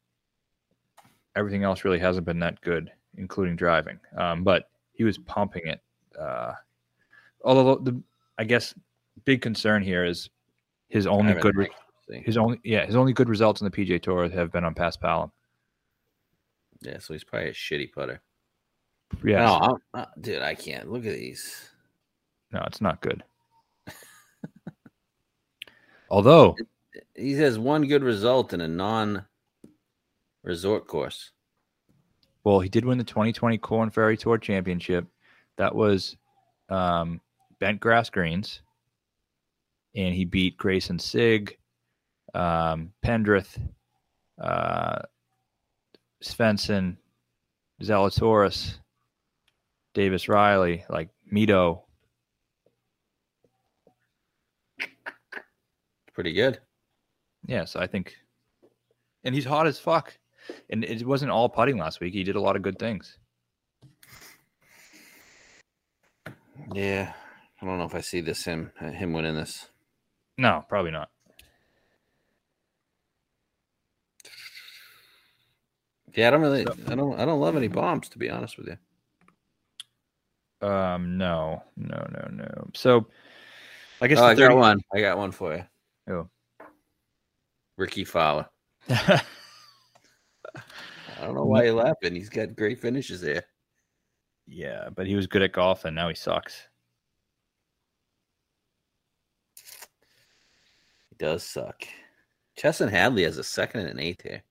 Everything 1.35 1.65
else 1.65 1.83
really 1.83 1.99
hasn't 1.99 2.27
been 2.27 2.41
that 2.41 2.61
good 2.61 2.91
including 3.17 3.57
driving. 3.57 3.99
Um, 4.19 4.45
but 4.45 4.69
he 4.93 5.03
was 5.03 5.17
pumping 5.17 5.67
it. 5.67 5.81
Uh, 6.19 6.53
although 7.43 7.77
the, 7.77 7.99
I 8.37 8.45
guess, 8.45 8.75
big 9.25 9.41
concern 9.41 9.83
here 9.83 10.05
is 10.05 10.29
his 10.91 11.07
only 11.07 11.33
good, 11.33 11.57
re- 11.57 11.71
his 12.11 12.37
only 12.37 12.61
yeah, 12.63 12.85
his 12.85 12.97
only 12.97 13.15
good 13.15 13.31
results 13.31 13.63
in 13.63 13.65
the 13.65 13.71
PJ 13.71 14.03
Tour 14.03 14.29
have 14.29 14.53
been 14.53 14.65
on 14.65 14.75
Paspalum. 14.75 15.31
Yeah, 16.83 16.99
so 16.99 17.15
he's 17.15 17.25
probably 17.25 17.49
a 17.49 17.55
shitty 17.55 17.93
putter. 17.93 18.21
Yeah, 19.25 19.39
No, 19.39 19.55
I'm, 19.95 20.03
uh, 20.03 20.05
dude, 20.21 20.43
I 20.43 20.55
can't. 20.55 20.93
Look 20.93 21.07
at 21.07 21.15
these. 21.15 21.71
no, 22.53 22.63
it's 22.67 22.83
not 22.83 23.01
good. 23.01 23.25
Although 26.11 26.57
He 27.15 27.33
has 27.35 27.59
one 27.59 27.87
good 27.87 28.03
result 28.03 28.53
in 28.53 28.61
a 28.61 28.69
non-resort 28.69 29.27
course. 30.87 31.33
Well, 32.45 32.61
he 32.61 32.69
did 32.69 32.85
win 32.85 32.99
the 32.99 33.05
2020 33.05 33.59
Corn 33.59 33.91
Ferry 33.91 34.17
Tour 34.17 34.39
Championship. 34.39 35.05
That 35.57 35.75
was 35.75 36.17
um, 36.69 37.21
bent 37.59 37.81
grass 37.81 38.09
greens, 38.09 38.63
and 39.97 40.15
he 40.15 40.25
beat 40.25 40.57
Grayson 40.57 40.99
Sigg, 40.99 41.57
um, 42.35 42.93
Pendrith, 43.05 43.59
uh, 44.41 45.01
Svensson, 46.23 46.97
Zalatoris, 47.83 48.79
Davis 49.95 50.29
Riley, 50.29 50.85
like 50.89 51.09
Mito. 51.33 51.83
Pretty 56.17 56.33
good. 56.33 56.59
Yes, 57.47 57.77
I 57.77 57.87
think, 57.87 58.17
and 59.23 59.35
he's 59.35 59.45
hot 59.45 59.67
as 59.67 59.79
fuck. 59.79 60.17
And 60.71 60.83
it 60.83 61.07
wasn't 61.07 61.31
all 61.31 61.47
putting 61.51 61.77
last 61.77 62.01
week. 62.01 62.15
He 62.15 62.25
did 62.25 62.37
a 62.37 62.41
lot 62.41 62.57
of 62.57 62.63
good 62.63 62.79
things. 62.79 63.19
Yeah, 66.73 67.13
I 67.61 67.67
don't 67.67 67.77
know 67.77 67.85
if 67.85 67.95
I 67.95 68.01
see 68.01 68.23
this 68.23 68.45
him 68.47 68.73
uh, 68.81 68.93
him 68.93 69.13
winning 69.13 69.37
this. 69.37 69.69
No, 70.39 70.65
probably 70.71 70.91
not. 70.91 71.11
Yeah, 76.15 76.29
I 76.29 76.31
don't 76.31 76.41
really, 76.41 76.65
So- 76.65 76.75
I 76.89 76.95
don't, 76.95 77.21
I 77.21 77.27
don't 77.27 77.41
love 77.41 77.57
any 77.57 77.69
bombs 77.69 78.09
to 78.09 78.19
be 78.19 78.31
honest 78.31 78.57
with 78.57 78.69
you. 78.69 80.67
Um, 80.67 81.19
no, 81.19 81.63
no, 81.77 82.07
no, 82.11 82.29
no. 82.33 82.69
So, 82.75 83.07
I 84.01 84.07
guess 84.09 84.17
Oh, 84.19 84.23
the 84.23 84.29
I 84.29 84.35
30 84.35 84.55
got 84.55 84.57
one. 84.57 84.81
I 84.95 85.01
got 85.03 85.19
one 85.19 85.31
for 85.31 85.55
you. 85.55 85.65
Who? 86.07 86.29
Rickie 87.77 88.05
Fowler. 88.05 88.47
I 88.89 89.23
don't 91.21 91.35
know 91.35 91.45
why 91.45 91.65
you're 91.65 91.75
laughing. 91.75 92.15
He's 92.15 92.29
got 92.29 92.57
great 92.57 92.81
finishes 92.81 93.21
there. 93.21 93.45
yeah, 94.47 94.89
but 94.95 95.07
he 95.07 95.17
was 95.17 95.27
good 95.27 95.43
at 95.43 95.53
golf, 95.53 95.85
and 95.85 95.97
now 95.97 96.09
he 96.09 96.15
sucks. 96.15 96.69
He 101.11 101.17
does 101.19 101.43
suck. 101.43 101.85
Chesson 102.57 102.89
Hadley 102.89 103.25
has 103.25 103.39
a 103.39 103.45
second 103.45 103.81
and 103.81 103.91
an 103.91 104.01
eighth 104.01 104.23
here. 104.23 104.43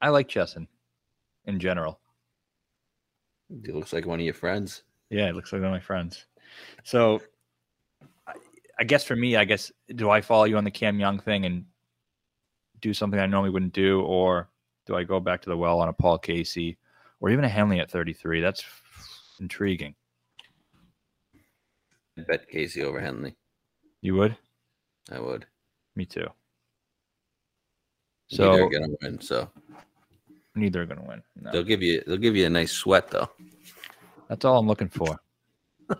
I 0.00 0.08
like 0.08 0.28
Chesson 0.28 0.68
in 1.46 1.58
general. 1.58 2.00
He 3.64 3.72
looks 3.72 3.92
like 3.92 4.06
one 4.06 4.18
of 4.18 4.24
your 4.24 4.34
friends. 4.34 4.82
Yeah, 5.10 5.28
it 5.28 5.34
looks 5.34 5.52
like 5.52 5.62
one 5.62 5.70
of 5.70 5.74
my 5.74 5.80
friends. 5.80 6.26
So, 6.82 7.20
I, 8.78 8.84
guess 8.84 9.04
for 9.04 9.16
me, 9.16 9.36
I 9.36 9.44
guess 9.44 9.72
do 9.94 10.10
I 10.10 10.20
follow 10.20 10.44
you 10.44 10.56
on 10.56 10.64
the 10.64 10.70
Cam 10.70 10.98
Young 10.98 11.18
thing 11.18 11.44
and 11.44 11.64
do 12.80 12.94
something 12.94 13.18
I 13.18 13.26
normally 13.26 13.50
wouldn't 13.50 13.72
do, 13.72 14.02
or 14.02 14.48
do 14.86 14.96
I 14.96 15.04
go 15.04 15.20
back 15.20 15.42
to 15.42 15.50
the 15.50 15.56
well 15.56 15.80
on 15.80 15.88
a 15.88 15.92
Paul 15.92 16.18
Casey, 16.18 16.78
or 17.20 17.30
even 17.30 17.44
a 17.44 17.48
Henley 17.48 17.80
at 17.80 17.90
33? 17.90 18.40
That's 18.40 18.64
intriguing. 19.40 19.94
I 22.18 22.22
bet 22.22 22.48
Casey 22.48 22.82
over 22.82 23.00
Henley. 23.00 23.34
You 24.00 24.14
would? 24.16 24.36
I 25.10 25.18
would. 25.18 25.46
Me 25.96 26.04
too. 26.04 26.28
So 28.28 28.36
So 28.36 28.56
they're 28.56 28.70
gonna 28.70 28.94
win. 29.02 29.20
So 29.20 29.50
neither 30.54 30.82
are 30.82 30.86
going 30.86 31.00
to 31.00 31.06
win. 31.06 31.22
No. 31.40 31.52
they'll 31.52 31.64
give 31.64 31.82
you 31.82 32.02
they'll 32.06 32.16
give 32.16 32.36
you 32.36 32.46
a 32.46 32.50
nice 32.50 32.72
sweat 32.72 33.10
though. 33.10 33.28
That's 34.28 34.44
all 34.44 34.58
I'm 34.58 34.66
looking 34.66 34.88
for. 34.88 35.18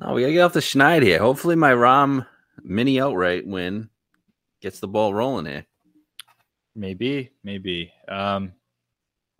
No, 0.00 0.14
we 0.14 0.22
gotta 0.22 0.32
get 0.32 0.40
off 0.40 0.52
the 0.54 0.60
schneid 0.60 1.02
here. 1.02 1.18
Hopefully 1.18 1.56
my 1.56 1.72
Rahm 1.72 2.26
mini 2.62 3.00
outright 3.00 3.46
win 3.46 3.90
gets 4.62 4.80
the 4.80 4.88
ball 4.88 5.12
rolling 5.12 5.46
here. 5.46 5.66
Maybe, 6.74 7.30
maybe. 7.44 7.92
Um, 8.08 8.52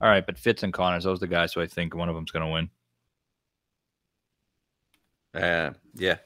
all 0.01 0.09
right, 0.09 0.25
but 0.25 0.39
Fitz 0.39 0.63
and 0.63 0.73
Conners, 0.73 1.05
those 1.05 1.19
are 1.19 1.21
the 1.21 1.29
guys 1.29 1.55
who 1.55 1.63
I 1.63 1.67
think 1.67 1.95
one 1.95 2.09
of 2.09 2.15
them's 2.15 2.31
going 2.31 2.47
to 2.47 2.53
win. 2.53 2.71
Uh 5.43 5.73
yeah. 5.95 6.17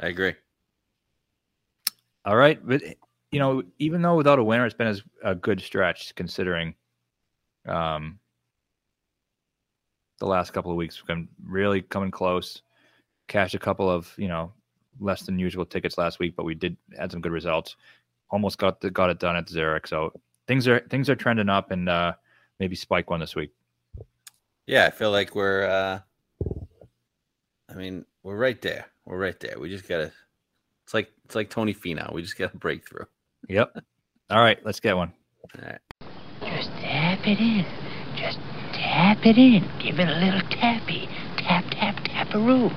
I 0.00 0.08
agree. 0.08 0.34
All 2.24 2.36
right, 2.36 2.58
but 2.66 2.82
you 3.30 3.38
know, 3.38 3.62
even 3.78 4.02
though 4.02 4.16
without 4.16 4.38
a 4.38 4.44
winner, 4.44 4.66
it's 4.66 4.74
been 4.74 4.98
a 5.22 5.34
good 5.34 5.60
stretch 5.60 6.14
considering 6.14 6.74
um, 7.66 8.18
the 10.18 10.26
last 10.26 10.52
couple 10.52 10.70
of 10.70 10.76
weeks. 10.76 11.00
We've 11.00 11.06
been 11.06 11.28
really 11.44 11.82
coming 11.82 12.10
close. 12.10 12.62
Cashed 13.28 13.54
a 13.54 13.58
couple 13.58 13.90
of 13.90 14.12
you 14.16 14.28
know 14.28 14.52
less 15.00 15.22
than 15.22 15.38
usual 15.38 15.66
tickets 15.66 15.98
last 15.98 16.18
week, 16.18 16.34
but 16.36 16.44
we 16.44 16.54
did 16.54 16.76
had 16.98 17.10
some 17.10 17.20
good 17.20 17.32
results. 17.32 17.76
Almost 18.30 18.58
got 18.58 18.80
the, 18.80 18.90
got 18.90 19.10
it 19.10 19.18
done 19.18 19.36
at 19.36 19.48
Zurich, 19.48 19.86
so 19.86 20.12
things 20.46 20.66
are 20.68 20.80
things 20.90 21.10
are 21.10 21.16
trending 21.16 21.48
up, 21.48 21.70
and 21.70 21.88
uh, 21.88 22.12
maybe 22.58 22.76
spike 22.76 23.10
one 23.10 23.20
this 23.20 23.36
week. 23.36 23.52
Yeah, 24.66 24.86
I 24.86 24.90
feel 24.90 25.10
like 25.10 25.34
we're 25.34 25.64
uh 25.64 26.00
I 27.68 27.74
mean, 27.74 28.04
we're 28.22 28.36
right 28.36 28.60
there. 28.62 28.86
We're 29.04 29.18
right 29.18 29.38
there. 29.38 29.58
We 29.58 29.68
just 29.70 29.88
gotta 29.88 30.12
it's 30.84 30.94
like 30.94 31.10
it's 31.24 31.34
like 31.34 31.50
Tony 31.50 31.74
Finau. 31.74 32.12
We 32.12 32.22
just 32.22 32.38
gotta 32.38 32.56
break 32.56 32.88
through. 32.88 33.06
Yep. 33.48 33.76
All 34.30 34.40
right, 34.40 34.58
let's 34.64 34.80
get 34.80 34.96
one. 34.96 35.12
All 35.54 35.68
right. 35.68 35.80
Just 36.40 36.70
tap 36.70 37.26
it 37.26 37.38
in. 37.38 37.64
Just 38.16 38.38
tap 38.72 39.24
it 39.24 39.38
in. 39.38 39.68
Give 39.78 40.00
it 40.00 40.08
a 40.08 40.18
little 40.18 40.40
tappy. 40.50 41.08
Tap, 41.36 41.64
tap, 41.70 41.96
taparoo. 42.04 42.72